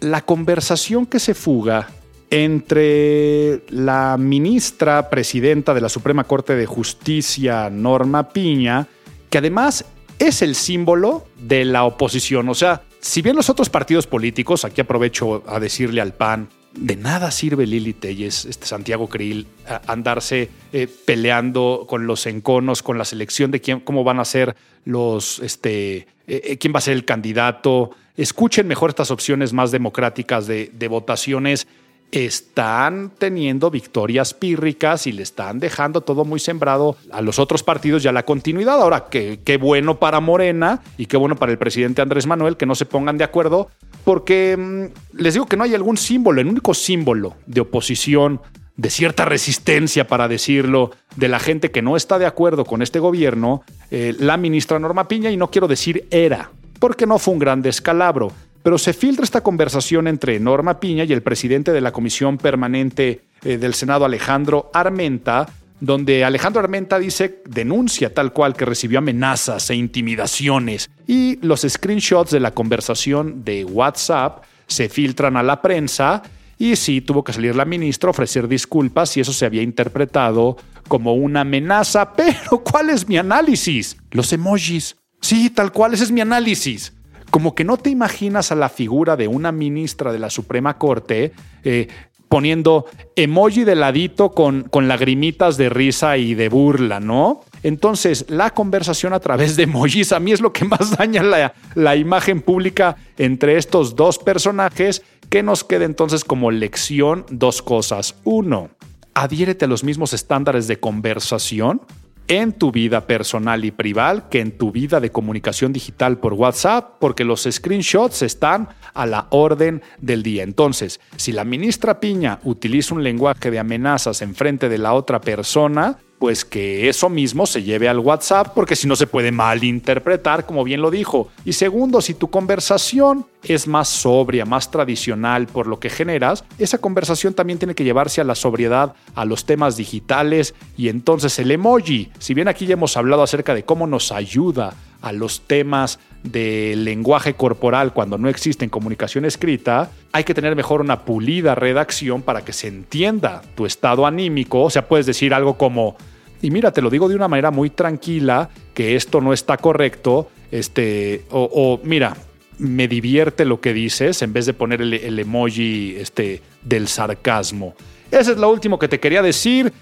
la 0.01 0.23
conversación 0.23 1.07
que 1.07 1.19
se 1.19 1.35
fuga 1.35 1.89
entre 2.31 3.63
la 3.71 4.17
ministra 4.19 5.09
presidenta 5.09 5.73
de 5.73 5.81
la 5.81 5.89
Suprema 5.89 6.25
Corte 6.25 6.55
de 6.55 6.67
Justicia, 6.67 7.71
Norma 7.71 8.29
Piña, 8.29 8.87
que 9.31 9.39
además 9.39 9.85
es 10.19 10.43
el 10.43 10.55
símbolo 10.55 11.25
de 11.41 11.65
la 11.65 11.85
oposición. 11.85 12.49
O 12.49 12.55
sea, 12.55 12.83
si 13.09 13.23
bien 13.23 13.37
los 13.37 13.49
otros 13.49 13.71
partidos 13.71 14.07
políticos, 14.07 14.67
aquí 14.67 14.83
aprovecho 14.83 15.43
a 15.47 15.59
decirle 15.59 16.03
al 16.03 16.13
PAN, 16.13 16.51
de 16.75 16.95
nada 16.95 17.31
sirve 17.31 17.67
Lili 17.67 17.95
Telles, 17.95 18.45
este 18.45 18.67
Santiago 18.67 19.09
Krill, 19.09 19.47
andarse 19.87 20.51
eh, 20.75 20.87
peleando 21.07 21.87
con 21.89 22.07
los 22.07 22.27
enconos, 22.27 22.83
con 22.83 22.99
la 22.99 23.07
selección 23.07 23.51
de 23.51 23.63
quién, 23.63 23.81
cómo 23.81 24.05
van 24.05 24.21
a 24.21 24.27
ser 24.27 24.55
los, 24.85 25.39
este, 25.39 25.97
eh, 25.97 26.07
eh, 26.27 26.59
quién 26.59 26.75
va 26.75 26.79
a 26.79 26.83
ser 26.83 26.93
el 26.93 27.07
candidato. 27.07 27.93
Escuchen 28.19 28.69
mejor 28.69 28.91
estas 28.91 29.11
opciones 29.11 29.55
más 29.55 29.71
democráticas 29.71 30.47
de, 30.47 30.71
de 30.75 30.89
votaciones 30.89 31.67
están 32.13 33.11
teniendo 33.19 33.71
victorias 33.71 34.33
pírricas 34.33 35.07
y 35.07 35.13
le 35.13 35.23
están 35.23 35.59
dejando 35.59 36.01
todo 36.01 36.25
muy 36.25 36.41
sembrado 36.41 36.97
a 37.11 37.21
los 37.21 37.39
otros 37.39 37.63
partidos 37.63 38.05
y 38.05 38.09
a 38.09 38.13
la 38.13 38.25
continuidad. 38.25 38.81
Ahora, 38.81 39.07
qué, 39.11 39.59
bueno 39.61 39.99
para 39.99 40.21
Morena 40.21 40.81
y 40.97 41.07
qué 41.07 41.17
bueno 41.17 41.37
para 41.37 41.53
el 41.53 41.59
presidente 41.59 42.01
Andrés 42.01 42.27
Manuel 42.27 42.57
que 42.57 42.67
no 42.67 42.75
se 42.75 42.87
pongan 42.87 43.19
de 43.19 43.25
acuerdo, 43.25 43.69
porque 44.05 44.57
mm, 44.57 45.19
les 45.19 45.35
digo 45.35 45.47
que 45.47 45.57
no 45.57 45.65
hay 45.65 45.75
algún 45.75 45.97
símbolo, 45.97 46.41
el 46.41 46.47
único 46.47 46.73
símbolo 46.73 47.35
de 47.47 47.61
oposición, 47.61 48.41
de 48.77 48.91
cierta 48.91 49.25
resistencia, 49.25 50.07
para 50.07 50.29
decirlo, 50.29 50.93
de 51.17 51.29
la 51.29 51.41
gente 51.41 51.73
que 51.73 51.83
no 51.83 51.97
está 51.97 52.19
de 52.19 52.27
acuerdo 52.27 52.65
con 52.65 52.81
este 52.81 53.01
gobierno, 53.01 53.63
eh, 53.91 54.15
la 54.19 54.37
ministra 54.37 54.79
Norma 54.79 55.09
Piña, 55.09 55.31
y 55.31 55.37
no 55.37 55.51
quiero 55.51 55.67
decir 55.67 56.07
era, 56.13 56.53
porque 56.79 57.05
no 57.05 57.19
fue 57.19 57.35
un 57.35 57.41
gran 57.41 57.61
descalabro 57.61 58.33
pero 58.69 58.77
se 58.77 58.93
filtra 58.93 59.25
esta 59.25 59.41
conversación 59.41 60.09
entre 60.09 60.39
Norma 60.39 60.79
Piña 60.79 61.05
y 61.05 61.13
el 61.15 61.23
presidente 61.23 61.73
de 61.73 61.81
la 61.81 61.91
Comisión 61.91 62.37
Permanente 62.37 63.23
eh, 63.43 63.57
del 63.57 63.73
Senado, 63.73 64.05
Alejandro 64.05 64.71
Armenta, 64.75 65.49
donde 65.81 66.23
Alejandro 66.23 66.61
Armenta 66.61 66.99
dice, 66.99 67.43
denuncia 67.47 68.13
tal 68.13 68.35
cual 68.35 68.55
que 68.55 68.67
recibió 68.67 68.99
amenazas 68.99 69.71
e 69.71 69.75
intimidaciones 69.75 70.91
y 71.07 71.39
los 71.41 71.63
screenshots 71.67 72.31
de 72.31 72.41
la 72.41 72.51
conversación 72.51 73.43
de 73.43 73.65
WhatsApp 73.65 74.45
se 74.67 74.91
filtran 74.91 75.39
a 75.39 75.43
la 75.43 75.63
prensa 75.63 76.23
y 76.59 76.77
sí 76.77 77.01
tuvo 77.01 77.25
que 77.25 77.33
salir 77.33 77.57
la 77.57 77.65
ministra 77.65 78.11
ofrecer 78.11 78.49
disculpas 78.49 79.09
si 79.09 79.21
eso 79.21 79.33
se 79.33 79.47
había 79.47 79.63
interpretado 79.63 80.59
como 80.89 81.15
una 81.15 81.41
amenaza, 81.41 82.13
pero 82.17 82.63
¿cuál 82.63 82.91
es 82.91 83.09
mi 83.09 83.17
análisis? 83.17 83.97
Los 84.11 84.31
emojis. 84.35 84.95
Sí, 85.23 85.49
tal 85.49 85.73
cual, 85.73 85.95
ese 85.95 86.05
es 86.05 86.13
mi 86.13 86.21
análisis 86.21 86.93
como 87.31 87.55
que 87.55 87.65
no 87.65 87.77
te 87.77 87.91
imaginas 87.91 88.53
a 88.53 88.55
la 88.55 88.69
figura 88.69 89.17
de 89.17 89.29
una 89.29 89.53
ministra 89.53 90.13
de 90.13 90.19
la 90.19 90.31
Suprema 90.31 90.79
Corte 90.79 91.33
eh, 91.65 91.89
poniendo 92.29 92.87
emoji 93.17 93.65
de 93.65 93.75
ladito 93.75 94.31
con, 94.33 94.65
con 94.65 94.87
lagrimitas 94.87 95.57
de 95.57 95.69
risa 95.69 96.17
y 96.19 96.35
de 96.35 96.49
burla, 96.49 97.01
¿no? 97.01 97.41
Entonces, 97.63 98.27
la 98.29 98.51
conversación 98.51 99.13
a 99.15 99.21
través 99.21 99.57
de 99.57 99.65
emojis 99.65 100.13
a 100.13 100.21
mí 100.21 100.33
es 100.33 100.41
lo 100.41 100.53
que 100.53 100.65
más 100.65 100.97
daña 100.97 101.23
la, 101.23 101.55
la 101.75 101.97
imagen 101.97 102.41
pública 102.41 102.97
entre 103.17 103.57
estos 103.57 103.97
dos 103.97 104.19
personajes, 104.19 105.03
que 105.31 105.43
nos 105.43 105.65
queda 105.65 105.85
entonces 105.85 106.25
como 106.25 106.51
lección 106.51 107.27
dos 107.31 107.63
cosas. 107.63 108.15
Uno, 108.25 108.71
adhiérete 109.15 109.65
a 109.65 109.69
los 109.69 109.85
mismos 109.85 110.13
estándares 110.13 110.69
de 110.69 110.81
conversación 110.81 111.83
en 112.29 112.53
tu 112.53 112.71
vida 112.71 113.07
personal 113.07 113.65
y 113.65 113.71
privada 113.71 114.29
que 114.29 114.41
en 114.41 114.57
tu 114.57 114.71
vida 114.71 115.01
de 115.01 115.11
comunicación 115.11 115.73
digital 115.73 116.19
por 116.19 116.35
WhatsApp, 116.35 116.97
porque 117.01 117.25
los 117.25 117.49
screenshots 117.51 118.23
están 118.23 118.69
a 118.95 119.07
la 119.07 119.27
orden 119.31 119.83
del 120.01 120.23
día. 120.23 120.43
Entonces, 120.43 121.01
si 121.17 121.33
la 121.33 121.45
ministra 121.45 122.01
Piña 122.01 122.39
utiliza 122.45 122.95
un 122.95 123.03
lenguaje 123.03 123.51
de 123.51 123.59
amenazas 123.59 124.23
en 124.23 124.35
frente 124.35 124.69
de 124.69 124.79
la 124.79 124.93
otra 124.93 125.21
persona, 125.21 125.99
pues 126.19 126.45
que 126.45 126.89
eso 126.89 127.09
mismo 127.09 127.47
se 127.47 127.63
lleve 127.63 127.89
al 127.89 127.99
WhatsApp, 127.99 128.53
porque 128.55 128.77
si 128.77 128.87
no 128.87 128.97
se 128.97 129.07
puede 129.07 129.31
malinterpretar, 129.33 130.47
como 130.47 130.65
bien 130.65 130.83
lo 130.83 130.91
dijo. 130.91 131.29
Y 131.45 131.53
segundo, 131.53 132.01
si 132.01 132.15
tu 132.15 132.29
conversación 132.29 133.27
es 133.43 133.69
más 133.69 133.89
sobria, 133.89 134.45
más 134.45 134.71
tradicional 134.71 135.47
por 135.47 135.67
lo 135.67 135.79
que 135.79 135.91
generas, 135.91 136.45
esa 136.59 136.79
conversación 136.79 137.35
también 137.35 137.59
tiene 137.59 137.75
que 137.75 137.85
llevarse 137.85 138.21
a 138.21 138.25
la 138.25 138.35
sobriedad, 138.35 138.95
a 139.15 139.25
los 139.25 139.45
temas 139.45 139.77
digitales 139.77 140.55
y 140.77 140.89
entonces 140.89 141.39
el 141.39 141.51
emoji. 141.51 142.11
Si 142.19 142.35
bien 142.35 142.49
aquí 142.49 142.67
ya 142.67 142.75
hemos 142.75 142.97
hablado 142.97 143.23
acerca 143.23 143.55
de 143.55 143.65
cómo 143.65 143.87
nos 143.87 144.11
ayuda 144.11 144.75
a 145.01 145.13
los 145.13 145.43
temas 145.43 146.01
del 146.23 146.85
lenguaje 146.85 147.35
corporal 147.35 147.93
cuando 147.93 148.19
no 148.19 148.29
existe 148.29 148.69
comunicación 148.71 149.25
escrita, 149.25 149.91
hay 150.13 150.25
que 150.25 150.35
tener 150.35 150.57
mejor 150.57 150.81
una 150.81 151.05
pulida 151.05 151.55
redacción 151.55 152.23
para 152.23 152.45
que 152.45 152.53
se 152.53 152.69
entienda 152.69 153.43
tu 153.55 153.67
estado 153.67 154.07
anímico. 154.07 154.63
O 154.63 154.71
sea, 154.71 154.89
puedes 154.89 155.07
decir 155.07 155.33
algo 155.33 155.57
como 155.57 155.97
Y 156.41 156.51
mira, 156.51 156.73
te 156.73 156.83
lo 156.83 156.91
digo 156.91 157.09
de 157.09 157.17
una 157.17 157.29
manera 157.29 157.51
muy 157.51 157.71
tranquila, 157.71 158.51
que 158.75 158.95
esto 158.95 159.21
no 159.21 159.33
está 159.33 159.57
correcto, 159.57 160.31
este, 160.53 161.25
o, 161.31 161.81
mira, 161.83 162.17
me 162.59 162.89
divierte 162.89 163.45
lo 163.45 163.61
que 163.61 163.73
dices 163.73 164.23
en 164.23 164.33
vez 164.33 164.47
de 164.47 164.55
poner 164.55 164.81
el, 164.83 164.95
el 164.95 165.19
emoji 165.19 165.97
este, 165.97 166.43
del 166.63 166.89
sarcasmo. 166.89 167.75
Ese 168.11 168.33
es 168.33 168.39
lo 168.39 168.51
último 168.51 168.79
que 168.79 168.89
te 168.89 169.01
quería 169.01 169.23
decir. 169.23 169.73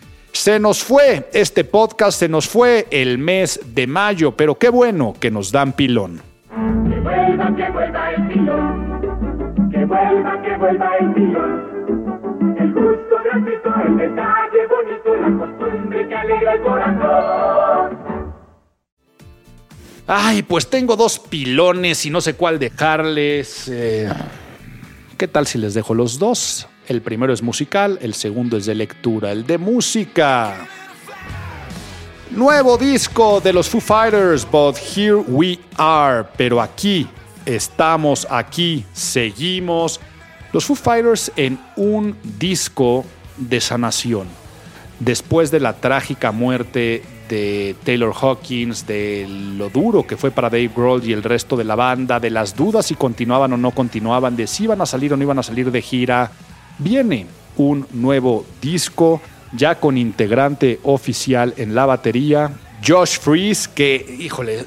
Se 0.46 0.60
nos 0.60 0.84
fue 0.84 1.28
este 1.32 1.64
podcast, 1.64 2.20
se 2.20 2.28
nos 2.28 2.48
fue 2.48 2.86
el 2.92 3.18
mes 3.18 3.58
de 3.74 3.88
mayo, 3.88 4.30
pero 4.36 4.54
qué 4.54 4.68
bueno 4.68 5.12
que 5.18 5.28
nos 5.28 5.50
dan 5.50 5.72
pilón. 5.72 6.22
Que 6.48 7.00
vuelva, 7.00 7.56
que 7.56 7.68
vuelva 7.72 8.10
el 8.12 8.28
pilón. 8.28 9.70
Que 9.72 9.84
vuelva, 9.84 10.42
que 10.42 10.56
vuelva 10.56 10.90
el 11.00 11.14
pilón. 11.14 12.56
El 12.60 12.72
gusto 12.72 13.16
gratuito, 13.24 13.74
el 13.88 13.96
detalle 13.96 14.66
bonito, 14.70 15.16
la 15.16 15.36
costumbre 15.36 16.08
que 16.08 16.14
alegra 16.14 16.52
el 16.52 16.62
corazón. 16.62 17.98
Ay, 20.06 20.44
pues 20.44 20.70
tengo 20.70 20.94
dos 20.94 21.18
pilones 21.18 22.06
y 22.06 22.10
no 22.10 22.20
sé 22.20 22.34
cuál 22.34 22.60
dejarles. 22.60 23.66
Eh, 23.68 24.08
¿Qué 25.18 25.26
tal 25.26 25.48
si 25.48 25.58
les 25.58 25.74
dejo 25.74 25.92
los 25.92 26.20
dos? 26.20 26.68
El 26.88 27.02
primero 27.02 27.32
es 27.32 27.42
musical, 27.42 27.98
el 28.00 28.14
segundo 28.14 28.56
es 28.56 28.66
de 28.66 28.74
lectura, 28.76 29.32
el 29.32 29.44
de 29.44 29.58
música. 29.58 30.68
Nuevo 32.30 32.78
disco 32.78 33.40
de 33.40 33.52
los 33.52 33.68
Foo 33.68 33.80
Fighters, 33.80 34.46
but 34.48 34.76
here 34.76 35.16
we 35.16 35.58
are. 35.76 36.24
Pero 36.36 36.60
aquí, 36.60 37.08
estamos 37.44 38.24
aquí, 38.30 38.84
seguimos. 38.92 39.98
Los 40.52 40.64
Foo 40.64 40.76
Fighters 40.76 41.32
en 41.34 41.58
un 41.74 42.16
disco 42.38 43.04
de 43.36 43.60
sanación. 43.60 44.28
Después 45.00 45.50
de 45.50 45.58
la 45.58 45.72
trágica 45.72 46.30
muerte 46.30 47.02
de 47.28 47.74
Taylor 47.82 48.14
Hawkins, 48.14 48.86
de 48.86 49.26
lo 49.28 49.70
duro 49.70 50.06
que 50.06 50.16
fue 50.16 50.30
para 50.30 50.50
Dave 50.50 50.70
Grohl 50.74 51.04
y 51.04 51.12
el 51.12 51.24
resto 51.24 51.56
de 51.56 51.64
la 51.64 51.74
banda, 51.74 52.20
de 52.20 52.30
las 52.30 52.54
dudas 52.54 52.86
si 52.86 52.94
continuaban 52.94 53.52
o 53.52 53.56
no 53.56 53.72
continuaban, 53.72 54.36
de 54.36 54.46
si 54.46 54.64
iban 54.64 54.80
a 54.80 54.86
salir 54.86 55.12
o 55.12 55.16
no 55.16 55.24
iban 55.24 55.40
a 55.40 55.42
salir 55.42 55.72
de 55.72 55.82
gira, 55.82 56.30
viene 56.78 57.26
un 57.56 57.86
nuevo 57.92 58.44
disco 58.60 59.20
ya 59.52 59.76
con 59.76 59.96
integrante 59.96 60.80
oficial 60.82 61.54
en 61.56 61.74
la 61.74 61.86
batería. 61.86 62.52
Josh 62.86 63.18
Freeze, 63.18 63.70
que, 63.74 64.16
híjole, 64.20 64.64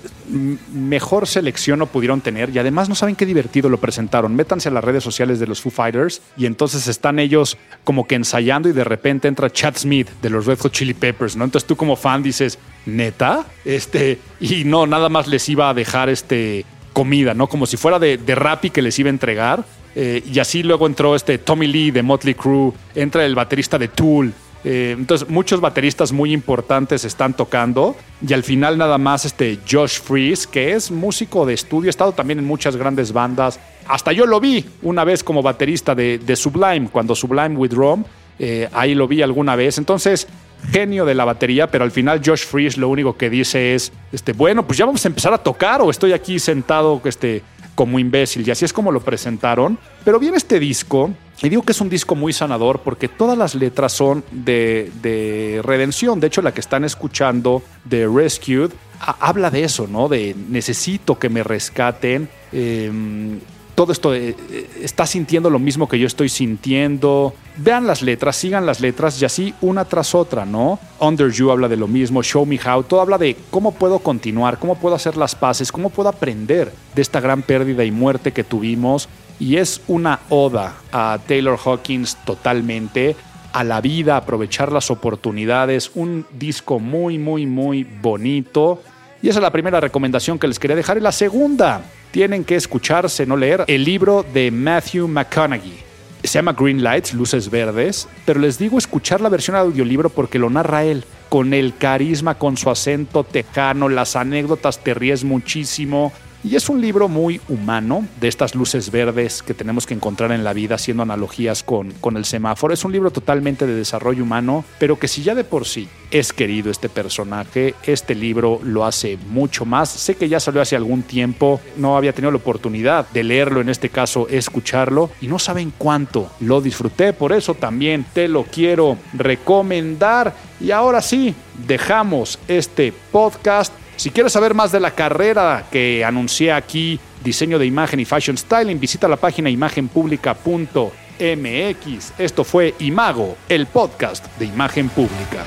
mejor 0.73 1.27
selección 1.27 1.79
no 1.79 1.85
pudieron 1.85 2.21
tener 2.21 2.49
y 2.49 2.57
además 2.57 2.89
no 2.89 2.95
saben 2.95 3.15
qué 3.15 3.25
divertido 3.25 3.69
lo 3.69 3.79
presentaron. 3.79 4.35
Métanse 4.35 4.67
a 4.69 4.71
las 4.71 4.83
redes 4.83 5.03
sociales 5.03 5.39
de 5.39 5.45
los 5.45 5.61
Foo 5.61 5.71
Fighters 5.71 6.21
y 6.35 6.45
entonces 6.47 6.87
están 6.87 7.19
ellos 7.19 7.57
como 7.83 8.07
que 8.07 8.15
ensayando 8.15 8.67
y 8.67 8.73
de 8.73 8.83
repente 8.83 9.27
entra 9.27 9.51
Chad 9.51 9.77
Smith 9.77 10.09
de 10.21 10.29
los 10.31 10.47
Red 10.47 10.59
Hot 10.59 10.71
Chili 10.71 10.95
Peppers, 10.95 11.35
¿no? 11.35 11.45
Entonces 11.45 11.67
tú 11.67 11.75
como 11.75 11.95
fan 11.95 12.23
dices, 12.23 12.57
¿neta? 12.85 13.45
Este, 13.63 14.19
y 14.39 14.63
no, 14.63 14.87
nada 14.87 15.09
más 15.09 15.27
les 15.27 15.47
iba 15.47 15.69
a 15.69 15.73
dejar 15.73 16.09
este 16.09 16.65
comida, 16.93 17.35
¿no? 17.35 17.47
Como 17.47 17.67
si 17.67 17.77
fuera 17.77 17.99
de, 17.99 18.17
de 18.17 18.35
Rappi 18.35 18.71
que 18.71 18.81
les 18.81 18.97
iba 18.97 19.07
a 19.07 19.11
entregar. 19.11 19.63
Eh, 19.95 20.23
y 20.31 20.39
así 20.39 20.63
luego 20.63 20.87
entró 20.87 21.15
este 21.15 21.37
Tommy 21.37 21.67
Lee 21.67 21.91
de 21.91 22.03
Motley 22.03 22.35
Crue, 22.35 22.73
entra 22.95 23.25
el 23.25 23.35
baterista 23.35 23.77
de 23.77 23.87
Tool. 23.87 24.33
Eh, 24.63 24.93
entonces 24.97 25.29
muchos 25.29 25.61
bateristas 25.61 26.11
muy 26.11 26.33
importantes 26.33 27.05
están 27.05 27.33
tocando 27.33 27.95
y 28.27 28.33
al 28.33 28.43
final 28.43 28.77
nada 28.77 28.97
más 28.97 29.23
este 29.23 29.57
Josh 29.69 30.01
Freeze, 30.01 30.47
que 30.51 30.73
es 30.73 30.91
músico 30.91 31.45
de 31.45 31.53
estudio, 31.53 31.87
ha 31.87 31.91
estado 31.91 32.11
también 32.11 32.39
en 32.39 32.45
muchas 32.45 32.75
grandes 32.75 33.13
bandas. 33.13 33.59
Hasta 33.87 34.11
yo 34.11 34.25
lo 34.25 34.39
vi 34.39 34.65
una 34.81 35.03
vez 35.05 35.23
como 35.23 35.41
baterista 35.41 35.95
de, 35.95 36.35
Sublime, 36.35 36.89
cuando 36.91 37.15
Sublime 37.15 37.55
with 37.55 37.73
Rome, 37.73 38.03
eh, 38.37 38.67
ahí 38.73 38.95
lo 38.95 39.07
vi 39.07 39.21
alguna 39.21 39.55
vez. 39.55 39.77
Entonces, 39.77 40.27
genio 40.71 41.05
de 41.05 41.15
la 41.15 41.25
batería, 41.25 41.67
pero 41.67 41.83
al 41.83 41.91
final 41.91 42.21
Josh 42.23 42.45
Freeze 42.45 42.79
lo 42.79 42.89
único 42.89 43.15
que 43.17 43.29
dice 43.29 43.75
es, 43.75 43.91
este, 44.11 44.33
bueno, 44.33 44.65
pues 44.65 44.77
ya 44.77 44.85
vamos 44.85 45.03
a 45.05 45.07
empezar 45.07 45.33
a 45.33 45.37
tocar 45.37 45.81
o 45.81 45.89
estoy 45.89 46.11
aquí 46.11 46.37
sentado 46.37 47.01
este, 47.05 47.41
como 47.79 47.97
imbécil. 47.97 48.45
Y 48.45 48.51
así 48.51 48.65
es 48.65 48.73
como 48.73 48.91
lo 48.91 48.99
presentaron. 48.99 49.79
Pero 50.03 50.19
viene 50.19 50.35
este 50.35 50.59
disco, 50.59 51.11
y 51.41 51.47
digo 51.47 51.61
que 51.61 51.71
es 51.71 51.79
un 51.79 51.87
disco 51.89 52.13
muy 52.13 52.33
sanador 52.33 52.81
porque 52.83 53.07
todas 53.07 53.37
las 53.37 53.55
letras 53.55 53.93
son 53.93 54.21
de, 54.31 54.91
de 55.01 55.61
redención. 55.63 56.19
De 56.19 56.27
hecho, 56.27 56.41
la 56.41 56.53
que 56.53 56.59
están 56.59 56.83
escuchando 56.83 57.63
de 57.85 58.05
Rescued 58.05 58.71
ha- 58.99 59.15
habla 59.21 59.49
de 59.49 59.63
eso, 59.63 59.87
¿no? 59.87 60.09
De 60.09 60.35
necesito 60.49 61.17
que 61.17 61.29
me 61.29 61.41
rescaten. 61.41 62.27
em, 62.51 63.39
todo 63.79 63.93
esto 63.93 64.13
eh, 64.13 64.35
eh, 64.51 64.69
está 64.81 65.05
sintiendo 65.05 65.49
lo 65.49 65.57
mismo 65.57 65.87
que 65.87 65.97
yo 65.97 66.05
estoy 66.05 66.27
sintiendo. 66.27 67.33
Vean 67.55 67.87
las 67.87 68.01
letras, 68.01 68.35
sigan 68.35 68.65
las 68.65 68.81
letras 68.81 69.21
y 69.21 69.23
así 69.23 69.53
una 69.61 69.85
tras 69.85 70.13
otra, 70.15 70.45
¿no? 70.45 70.79
Under 70.99 71.31
You 71.31 71.49
habla 71.49 71.69
de 71.69 71.77
lo 71.77 71.87
mismo, 71.87 72.21
Show 72.21 72.45
Me 72.45 72.59
How, 72.59 72.83
todo 72.83 72.99
habla 72.99 73.17
de 73.17 73.37
cómo 73.49 73.71
puedo 73.71 73.99
continuar, 73.99 74.59
cómo 74.59 74.75
puedo 74.75 74.95
hacer 74.95 75.15
las 75.15 75.33
paces, 75.33 75.71
cómo 75.71 75.91
puedo 75.91 76.09
aprender 76.09 76.73
de 76.93 77.01
esta 77.01 77.21
gran 77.21 77.41
pérdida 77.41 77.85
y 77.85 77.91
muerte 77.91 78.33
que 78.33 78.43
tuvimos. 78.43 79.07
Y 79.39 79.55
es 79.55 79.79
una 79.87 80.19
oda 80.27 80.75
a 80.91 81.17
Taylor 81.25 81.57
Hawkins 81.63 82.17
totalmente, 82.25 83.15
a 83.53 83.63
la 83.63 83.79
vida, 83.79 84.17
aprovechar 84.17 84.73
las 84.73 84.91
oportunidades, 84.91 85.91
un 85.95 86.25
disco 86.33 86.79
muy, 86.79 87.17
muy, 87.17 87.45
muy 87.45 87.85
bonito. 87.85 88.81
Y 89.21 89.29
esa 89.29 89.39
es 89.39 89.43
la 89.43 89.53
primera 89.53 89.79
recomendación 89.79 90.37
que 90.37 90.49
les 90.49 90.59
quería 90.59 90.75
dejar. 90.75 90.97
Y 90.97 91.01
la 91.01 91.13
segunda, 91.13 91.81
tienen 92.11 92.43
que 92.43 92.55
escucharse, 92.55 93.25
no 93.25 93.37
leer, 93.37 93.63
el 93.67 93.83
libro 93.83 94.25
de 94.33 94.51
Matthew 94.51 95.07
McConaughey. 95.07 95.79
Se 96.23 96.33
llama 96.33 96.53
Green 96.53 96.83
Lights, 96.83 97.13
Luces 97.13 97.49
Verdes, 97.49 98.07
pero 98.25 98.39
les 98.39 98.57
digo 98.57 98.77
escuchar 98.77 99.21
la 99.21 99.29
versión 99.29 99.55
audiolibro 99.55 100.09
porque 100.09 100.39
lo 100.39 100.49
narra 100.49 100.83
él, 100.83 101.05
con 101.29 101.53
el 101.53 101.75
carisma, 101.77 102.35
con 102.35 102.57
su 102.57 102.69
acento 102.69 103.23
tejano, 103.23 103.87
las 103.87 104.15
anécdotas, 104.15 104.83
te 104.83 104.93
ríes 104.93 105.23
muchísimo. 105.23 106.11
Y 106.41 106.55
es 106.55 106.69
un 106.69 106.79
libro 106.79 107.09
muy 107.09 107.41
humano, 107.49 108.07
de 108.21 108.29
estas 108.29 108.55
luces 108.55 108.91
verdes 108.91 109.43
que 109.43 109.53
tenemos 109.53 109.85
que 109.85 109.93
encontrar 109.93 110.31
en 110.31 110.45
la 110.45 110.53
vida, 110.53 110.75
haciendo 110.75 111.03
analogías 111.03 111.63
con, 111.63 111.91
con 111.91 112.15
el 112.15 112.23
semáforo. 112.23 112.73
Es 112.73 112.85
un 112.85 112.93
libro 112.93 113.11
totalmente 113.11 113.67
de 113.67 113.75
desarrollo 113.75 114.23
humano, 114.23 114.63
pero 114.79 114.97
que 114.97 115.09
si 115.09 115.21
ya 115.21 115.35
de 115.35 115.43
por 115.43 115.65
sí 115.65 115.89
es 116.11 116.31
querido 116.31 116.71
este 116.71 116.87
personaje, 116.87 117.75
este 117.83 118.15
libro 118.15 118.61
lo 118.63 118.85
hace 118.85 119.17
mucho 119.29 119.65
más. 119.65 119.89
Sé 119.89 120.15
que 120.15 120.29
ya 120.29 120.39
salió 120.39 120.61
hace 120.61 120.77
algún 120.77 121.03
tiempo, 121.03 121.59
no 121.75 121.97
había 121.97 122.13
tenido 122.13 122.31
la 122.31 122.37
oportunidad 122.37 123.09
de 123.09 123.23
leerlo, 123.23 123.59
en 123.59 123.67
este 123.67 123.89
caso 123.89 124.27
escucharlo, 124.29 125.09
y 125.19 125.27
no 125.27 125.39
saben 125.39 125.73
cuánto 125.77 126.31
lo 126.39 126.61
disfruté, 126.61 127.11
por 127.11 127.33
eso 127.33 127.53
también 127.53 128.05
te 128.13 128.29
lo 128.29 128.43
quiero 128.43 128.97
recomendar. 129.13 130.33
Y 130.61 130.71
ahora 130.71 131.01
sí, 131.01 131.35
dejamos 131.67 132.39
este 132.47 132.93
podcast. 133.11 133.73
Si 133.99 134.11
quieres 134.11 134.31
saber 134.31 134.53
más 134.53 134.71
de 134.71 134.79
la 134.79 134.91
carrera 134.91 135.65
que 135.69 136.05
anuncié 136.05 136.53
aquí, 136.53 136.97
diseño 137.21 137.59
de 137.59 137.65
imagen 137.65 137.99
y 137.99 138.05
fashion 138.05 138.37
styling, 138.37 138.79
visita 138.79 139.09
la 139.09 139.17
página 139.17 139.49
imagenpublica.mx. 139.49 142.13
Esto 142.17 142.45
fue 142.45 142.75
Imago, 142.79 143.35
el 143.49 143.65
podcast 143.65 144.25
de 144.37 144.45
imagen 144.45 144.87
pública. 144.87 145.43